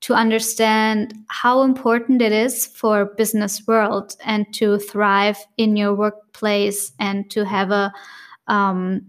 to 0.00 0.14
understand 0.14 1.12
how 1.28 1.60
important 1.60 2.22
it 2.22 2.32
is 2.32 2.66
for 2.66 3.14
business 3.14 3.66
world 3.66 4.16
and 4.24 4.46
to 4.54 4.78
thrive 4.78 5.36
in 5.58 5.76
your 5.76 5.94
workplace 5.94 6.92
and 6.98 7.30
to 7.30 7.44
have 7.44 7.70
a 7.70 7.92
um, 8.46 9.02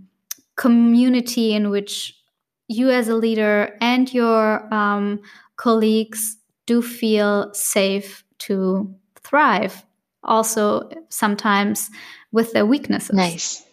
community 0.57 1.53
in 1.53 1.69
which 1.69 2.19
you 2.67 2.89
as 2.89 3.07
a 3.07 3.15
leader 3.15 3.77
and 3.81 4.13
your 4.13 4.73
um, 4.73 5.21
colleagues 5.57 6.37
do 6.65 6.81
feel 6.81 7.53
safe 7.53 8.23
to 8.39 8.93
thrive 9.21 9.83
also 10.23 10.89
sometimes 11.09 11.89
with 12.31 12.53
their 12.53 12.65
weaknesses. 12.65 13.13
Nice. 13.13 13.65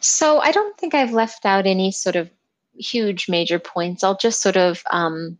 So 0.00 0.38
i 0.38 0.50
don't 0.52 0.78
think 0.78 0.94
i've 0.94 1.12
left 1.12 1.44
out 1.44 1.66
any 1.66 1.90
sort 1.90 2.16
of 2.16 2.30
huge 2.78 3.28
major 3.28 3.58
points. 3.58 4.04
I'll 4.04 4.16
just 4.16 4.42
sort 4.42 4.56
of 4.56 4.82
um, 4.90 5.38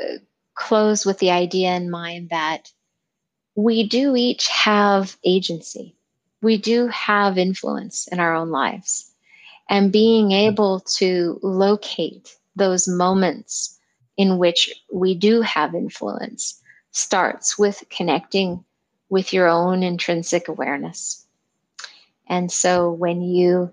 uh, 0.00 0.18
close 0.54 1.04
with 1.04 1.18
the 1.18 1.30
idea 1.30 1.74
in 1.74 1.90
mind 1.90 2.30
that 2.30 2.72
we 3.54 3.88
do 3.88 4.16
each 4.16 4.48
have 4.48 5.16
agency. 5.24 5.96
We 6.42 6.56
do 6.56 6.86
have 6.88 7.38
influence 7.38 8.08
in 8.08 8.20
our 8.20 8.34
own 8.34 8.50
lives 8.50 9.09
and 9.70 9.92
being 9.92 10.32
able 10.32 10.80
to 10.80 11.38
locate 11.42 12.36
those 12.56 12.88
moments 12.88 13.78
in 14.16 14.36
which 14.36 14.70
we 14.92 15.14
do 15.14 15.40
have 15.40 15.74
influence 15.74 16.60
starts 16.90 17.56
with 17.56 17.84
connecting 17.88 18.62
with 19.08 19.32
your 19.32 19.48
own 19.48 19.82
intrinsic 19.82 20.48
awareness. 20.48 21.24
And 22.28 22.50
so 22.50 22.90
when 22.90 23.22
you 23.22 23.72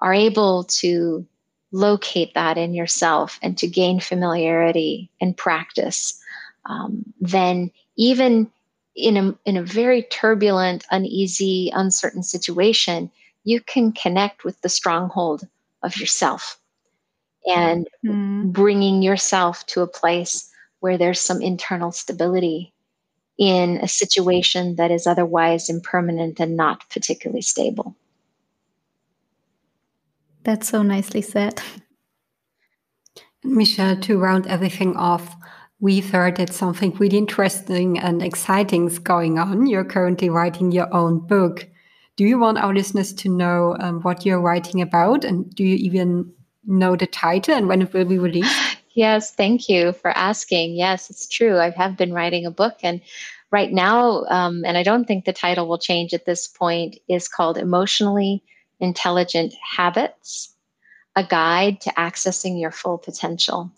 are 0.00 0.14
able 0.14 0.64
to 0.64 1.26
locate 1.72 2.34
that 2.34 2.56
in 2.58 2.74
yourself 2.74 3.38
and 3.42 3.56
to 3.58 3.66
gain 3.66 4.00
familiarity 4.00 5.10
and 5.20 5.36
practice, 5.36 6.20
um, 6.66 7.04
then 7.20 7.70
even 7.96 8.50
in 8.94 9.16
a, 9.16 9.38
in 9.46 9.56
a 9.56 9.62
very 9.62 10.02
turbulent, 10.02 10.84
uneasy, 10.90 11.70
uncertain 11.74 12.22
situation, 12.22 13.10
you 13.48 13.62
can 13.62 13.92
connect 13.92 14.44
with 14.44 14.60
the 14.60 14.68
stronghold 14.68 15.48
of 15.82 15.96
yourself 15.96 16.60
and 17.46 17.88
mm. 18.04 18.52
bringing 18.52 19.00
yourself 19.00 19.64
to 19.64 19.80
a 19.80 19.86
place 19.86 20.50
where 20.80 20.98
there's 20.98 21.18
some 21.18 21.40
internal 21.40 21.90
stability 21.90 22.74
in 23.38 23.78
a 23.78 23.88
situation 23.88 24.76
that 24.76 24.90
is 24.90 25.06
otherwise 25.06 25.70
impermanent 25.70 26.38
and 26.38 26.58
not 26.58 26.86
particularly 26.90 27.40
stable. 27.40 27.96
That's 30.44 30.68
so 30.68 30.82
nicely 30.82 31.22
said. 31.22 31.62
Michelle, 33.42 33.96
to 33.96 34.18
round 34.18 34.46
everything 34.46 34.94
off, 34.94 35.34
we've 35.80 36.10
heard 36.10 36.36
that 36.36 36.52
something 36.52 36.94
really 36.96 37.16
interesting 37.16 37.98
and 37.98 38.22
exciting 38.22 38.88
is 38.88 38.98
going 38.98 39.38
on. 39.38 39.66
You're 39.66 39.84
currently 39.84 40.28
writing 40.28 40.70
your 40.70 40.92
own 40.92 41.26
book. 41.26 41.66
Do 42.18 42.24
you 42.24 42.36
want 42.36 42.58
our 42.58 42.74
listeners 42.74 43.12
to 43.12 43.28
know 43.28 43.76
um, 43.78 44.00
what 44.02 44.26
you're 44.26 44.40
writing 44.40 44.82
about? 44.82 45.24
And 45.24 45.48
do 45.54 45.62
you 45.62 45.76
even 45.76 46.32
know 46.66 46.96
the 46.96 47.06
title 47.06 47.54
and 47.54 47.68
when 47.68 47.80
it 47.80 47.92
will 47.92 48.04
be 48.04 48.18
released? 48.18 48.54
Yes, 48.94 49.32
thank 49.32 49.68
you 49.68 49.92
for 49.92 50.10
asking. 50.10 50.74
Yes, 50.74 51.08
it's 51.08 51.28
true. 51.28 51.56
I 51.56 51.70
have 51.70 51.96
been 51.96 52.12
writing 52.12 52.44
a 52.44 52.50
book, 52.50 52.78
and 52.82 53.00
right 53.52 53.70
now, 53.70 54.24
um, 54.24 54.64
and 54.64 54.76
I 54.76 54.82
don't 54.82 55.04
think 55.04 55.24
the 55.24 55.32
title 55.32 55.68
will 55.68 55.78
change 55.78 56.12
at 56.14 56.24
this 56.24 56.48
point, 56.48 56.96
is 57.08 57.28
called 57.28 57.58
Emotionally 57.58 58.42
Intelligent 58.80 59.54
Habits 59.76 60.52
A 61.14 61.22
Guide 61.22 61.80
to 61.82 61.90
Accessing 61.90 62.60
Your 62.60 62.72
Full 62.72 62.98
Potential. 62.98 63.70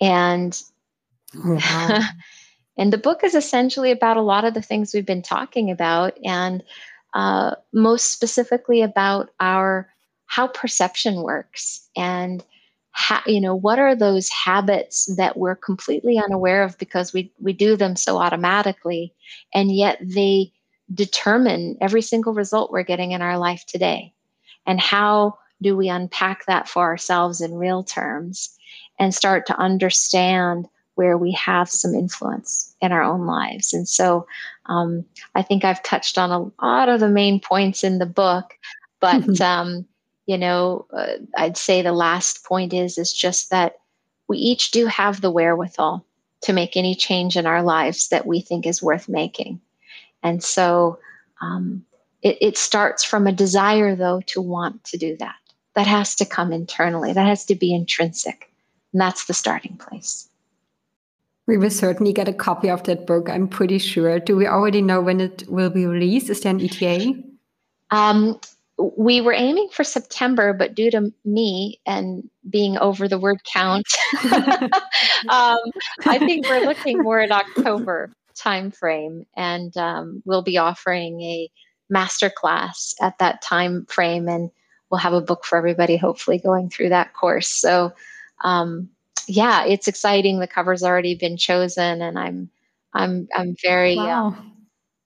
And 0.00 0.58
wow. 1.34 2.00
and 2.78 2.90
the 2.90 2.96
book 2.96 3.24
is 3.24 3.34
essentially 3.34 3.90
about 3.90 4.16
a 4.16 4.22
lot 4.22 4.46
of 4.46 4.54
the 4.54 4.62
things 4.62 4.94
we've 4.94 5.04
been 5.04 5.20
talking 5.20 5.70
about 5.70 6.16
and 6.24 6.62
uh, 7.14 7.54
most 7.72 8.12
specifically 8.12 8.82
about 8.82 9.30
our 9.40 9.88
how 10.26 10.46
perception 10.46 11.22
works 11.22 11.88
and 11.96 12.44
how, 12.90 13.20
you 13.26 13.40
know 13.40 13.54
what 13.54 13.78
are 13.78 13.94
those 13.94 14.28
habits 14.28 15.06
that 15.16 15.36
we're 15.36 15.56
completely 15.56 16.18
unaware 16.18 16.62
of 16.62 16.76
because 16.78 17.12
we 17.12 17.32
we 17.38 17.52
do 17.52 17.76
them 17.76 17.96
so 17.96 18.18
automatically 18.18 19.14
and 19.54 19.74
yet 19.74 19.98
they 20.02 20.52
determine 20.92 21.76
every 21.80 22.02
single 22.02 22.32
result 22.32 22.72
we're 22.72 22.82
getting 22.82 23.12
in 23.12 23.22
our 23.22 23.38
life 23.38 23.64
today 23.66 24.12
and 24.66 24.80
how 24.80 25.38
do 25.62 25.76
we 25.76 25.88
unpack 25.88 26.44
that 26.46 26.68
for 26.68 26.84
ourselves 26.84 27.40
in 27.40 27.54
real 27.54 27.82
terms 27.82 28.56
and 28.98 29.14
start 29.14 29.46
to 29.46 29.58
understand 29.58 30.68
where 30.94 31.16
we 31.16 31.32
have 31.32 31.70
some 31.70 31.94
influence 31.94 32.74
in 32.80 32.90
our 32.90 33.02
own 33.02 33.24
lives. 33.24 33.72
And 33.72 33.88
so 33.88 34.26
um, 34.68 35.04
I 35.34 35.42
think 35.42 35.64
I've 35.64 35.82
touched 35.82 36.18
on 36.18 36.30
a 36.30 36.64
lot 36.64 36.88
of 36.88 37.00
the 37.00 37.08
main 37.08 37.40
points 37.40 37.82
in 37.82 37.98
the 37.98 38.06
book, 38.06 38.54
but 39.00 39.22
mm-hmm. 39.22 39.42
um, 39.42 39.86
you 40.26 40.36
know, 40.36 40.86
uh, 40.92 41.14
I'd 41.36 41.56
say 41.56 41.80
the 41.80 41.92
last 41.92 42.44
point 42.44 42.72
is 42.74 42.98
is 42.98 43.12
just 43.12 43.50
that 43.50 43.76
we 44.28 44.38
each 44.38 44.70
do 44.70 44.86
have 44.86 45.20
the 45.20 45.30
wherewithal 45.30 46.04
to 46.42 46.52
make 46.52 46.76
any 46.76 46.94
change 46.94 47.36
in 47.36 47.46
our 47.46 47.62
lives 47.62 48.08
that 48.08 48.26
we 48.26 48.40
think 48.40 48.66
is 48.66 48.82
worth 48.82 49.08
making. 49.08 49.60
And 50.22 50.42
so 50.42 50.98
um, 51.40 51.84
it, 52.22 52.36
it 52.40 52.58
starts 52.58 53.02
from 53.04 53.26
a 53.26 53.32
desire, 53.32 53.96
though, 53.96 54.20
to 54.26 54.40
want 54.40 54.84
to 54.84 54.98
do 54.98 55.16
that. 55.16 55.34
That 55.74 55.86
has 55.86 56.14
to 56.16 56.26
come 56.26 56.52
internally, 56.52 57.12
that 57.12 57.26
has 57.26 57.44
to 57.46 57.54
be 57.54 57.74
intrinsic. 57.74 58.50
And 58.92 59.00
that's 59.00 59.26
the 59.26 59.34
starting 59.34 59.76
place. 59.76 60.27
We 61.48 61.56
will 61.56 61.70
certainly 61.70 62.12
get 62.12 62.28
a 62.28 62.34
copy 62.34 62.68
of 62.68 62.84
that 62.84 63.06
book, 63.06 63.30
I'm 63.30 63.48
pretty 63.48 63.78
sure. 63.78 64.20
Do 64.20 64.36
we 64.36 64.46
already 64.46 64.82
know 64.82 65.00
when 65.00 65.18
it 65.18 65.48
will 65.48 65.70
be 65.70 65.86
released? 65.86 66.28
Is 66.28 66.42
there 66.42 66.54
an 66.54 66.60
ETA? 66.60 67.14
Um, 67.90 68.38
we 68.98 69.22
were 69.22 69.32
aiming 69.32 69.70
for 69.72 69.82
September, 69.82 70.52
but 70.52 70.74
due 70.74 70.90
to 70.90 71.10
me 71.24 71.80
and 71.86 72.28
being 72.50 72.76
over 72.76 73.08
the 73.08 73.18
word 73.18 73.42
count, 73.44 73.86
um, 75.30 75.58
I 76.04 76.18
think 76.18 76.46
we're 76.46 76.66
looking 76.66 76.98
more 76.98 77.20
at 77.20 77.32
October 77.32 78.12
timeframe, 78.38 79.24
and 79.34 79.74
um, 79.78 80.22
we'll 80.26 80.42
be 80.42 80.58
offering 80.58 81.22
a 81.22 81.50
master 81.88 82.28
class 82.28 82.94
at 83.00 83.18
that 83.20 83.40
time 83.40 83.86
frame, 83.86 84.28
and 84.28 84.50
we'll 84.90 85.00
have 85.00 85.14
a 85.14 85.22
book 85.22 85.46
for 85.46 85.56
everybody, 85.56 85.96
hopefully 85.96 86.38
going 86.38 86.68
through 86.68 86.90
that 86.90 87.14
course. 87.14 87.48
So, 87.48 87.94
um, 88.44 88.90
yeah, 89.26 89.64
it's 89.64 89.88
exciting. 89.88 90.38
The 90.38 90.46
cover's 90.46 90.82
already 90.82 91.14
been 91.14 91.36
chosen, 91.36 92.02
and 92.02 92.18
I'm 92.18 92.50
I'm 92.94 93.28
I'm 93.34 93.56
very 93.62 93.96
wow. 93.96 94.30
uh, 94.30 94.42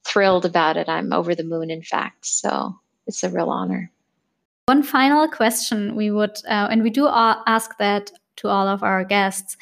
thrilled 0.05 0.45
about 0.45 0.77
it. 0.77 0.89
I'm 0.89 1.13
over 1.13 1.35
the 1.35 1.45
moon, 1.45 1.71
in 1.71 1.83
fact. 1.83 2.27
So 2.27 2.75
it's 3.07 3.23
a 3.23 3.31
real 3.31 3.51
honor. 3.51 3.91
One 4.67 4.83
final 4.83 5.29
question 5.29 5.97
we 5.97 6.11
would, 6.11 6.39
uh, 6.49 6.69
and 6.71 6.83
we 6.83 6.91
do 6.91 7.09
ask 7.09 7.77
that 7.79 8.13
to 8.37 8.49
all 8.49 8.69
of 8.69 8.83
our 8.83 9.05
guests. 9.05 9.57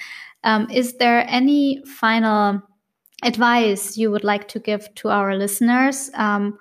Um, 0.44 0.70
is 0.70 0.96
there 0.98 1.24
any 1.28 1.82
final 1.84 2.62
advice 3.22 3.96
you 3.96 4.11
would 4.11 4.24
like 4.24 4.48
to 4.48 4.59
give 4.59 4.94
to 4.96 5.09
our 5.09 5.36
listeners 5.36 6.11
um, 6.14 6.59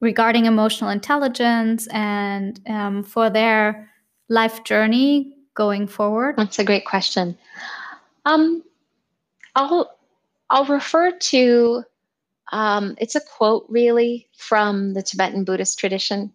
regarding 0.00 0.46
emotional 0.46 0.90
intelligence 0.90 1.86
and 1.88 2.60
um, 2.68 3.02
for 3.02 3.30
their 3.30 3.90
life 4.28 4.64
journey 4.64 5.37
going 5.58 5.88
forward? 5.88 6.36
That's 6.38 6.60
a 6.60 6.64
great 6.64 6.86
question. 6.86 7.36
Um, 8.24 8.62
I'll 9.56 9.90
I'll 10.48 10.64
refer 10.64 11.10
to 11.10 11.82
um, 12.52 12.94
it's 12.98 13.16
a 13.16 13.20
quote 13.20 13.66
really 13.68 14.28
from 14.38 14.94
the 14.94 15.02
Tibetan 15.02 15.44
Buddhist 15.44 15.78
tradition, 15.78 16.32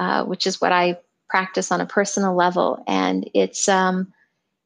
uh, 0.00 0.24
which 0.24 0.46
is 0.46 0.60
what 0.60 0.72
I 0.72 0.98
practice 1.28 1.70
on 1.70 1.80
a 1.80 1.86
personal 1.86 2.34
level, 2.34 2.82
and 2.88 3.30
it's 3.34 3.68
um, 3.68 4.12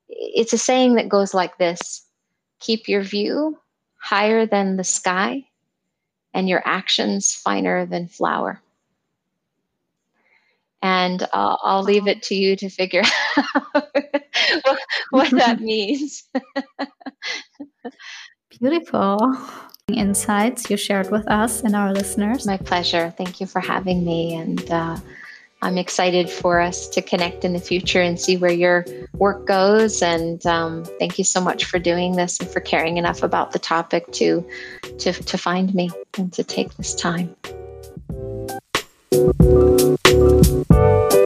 it's 0.09 0.53
a 0.53 0.59
saying 0.59 0.95
that 0.95 1.09
goes 1.09 1.35
like 1.35 1.59
this: 1.59 2.07
"Keep 2.61 2.89
your 2.89 3.03
view 3.03 3.59
higher 3.99 4.47
than 4.47 4.77
the 4.77 4.85
sky, 4.85 5.45
and 6.33 6.49
your 6.49 6.63
actions 6.65 7.35
finer 7.35 7.85
than 7.87 8.07
flour. 8.07 8.63
And 10.83 11.23
uh, 11.23 11.57
I'll 11.63 11.83
leave 11.83 12.07
it 12.07 12.23
to 12.25 12.35
you 12.35 12.57
to 12.57 12.69
figure 12.69 13.03
out 13.37 13.89
what, 14.63 14.79
what 15.11 15.31
that 15.33 15.61
means. 15.61 16.29
Beautiful 18.51 19.37
insights 19.89 20.69
you 20.69 20.77
shared 20.77 21.11
with 21.11 21.27
us 21.29 21.63
and 21.63 21.77
our 21.77 21.93
listeners. 21.93 22.47
My 22.47 22.57
pleasure. 22.57 23.13
Thank 23.17 23.41
you 23.41 23.47
for 23.47 23.61
having 23.61 24.05
me. 24.05 24.35
And 24.35 24.71
uh, 24.71 24.97
I'm 25.63 25.79
excited 25.79 26.29
for 26.29 26.61
us 26.61 26.89
to 26.91 27.03
connect 27.03 27.45
in 27.45 27.53
the 27.53 27.59
future 27.59 28.01
and 28.01 28.21
see 28.21 28.37
where 28.37 28.53
your 28.53 28.85
work 29.15 29.47
goes. 29.47 30.03
And 30.03 30.45
um, 30.47 30.85
thank 30.99 31.19
you 31.19 31.25
so 31.25 31.41
much 31.41 31.65
for 31.65 31.79
doing 31.79 32.17
this 32.17 32.39
and 32.41 32.49
for 32.49 32.61
caring 32.61 32.99
enough 32.99 33.23
about 33.23 33.53
the 33.53 33.59
topic 33.59 34.11
to, 34.13 34.47
to, 34.99 35.13
to 35.13 35.39
find 35.39 35.75
me 35.75 35.91
and 36.19 36.33
to 36.35 36.45
take 36.45 36.75
this 36.75 36.95
time. 36.95 37.35
Thank 39.17 41.15
you. 41.15 41.26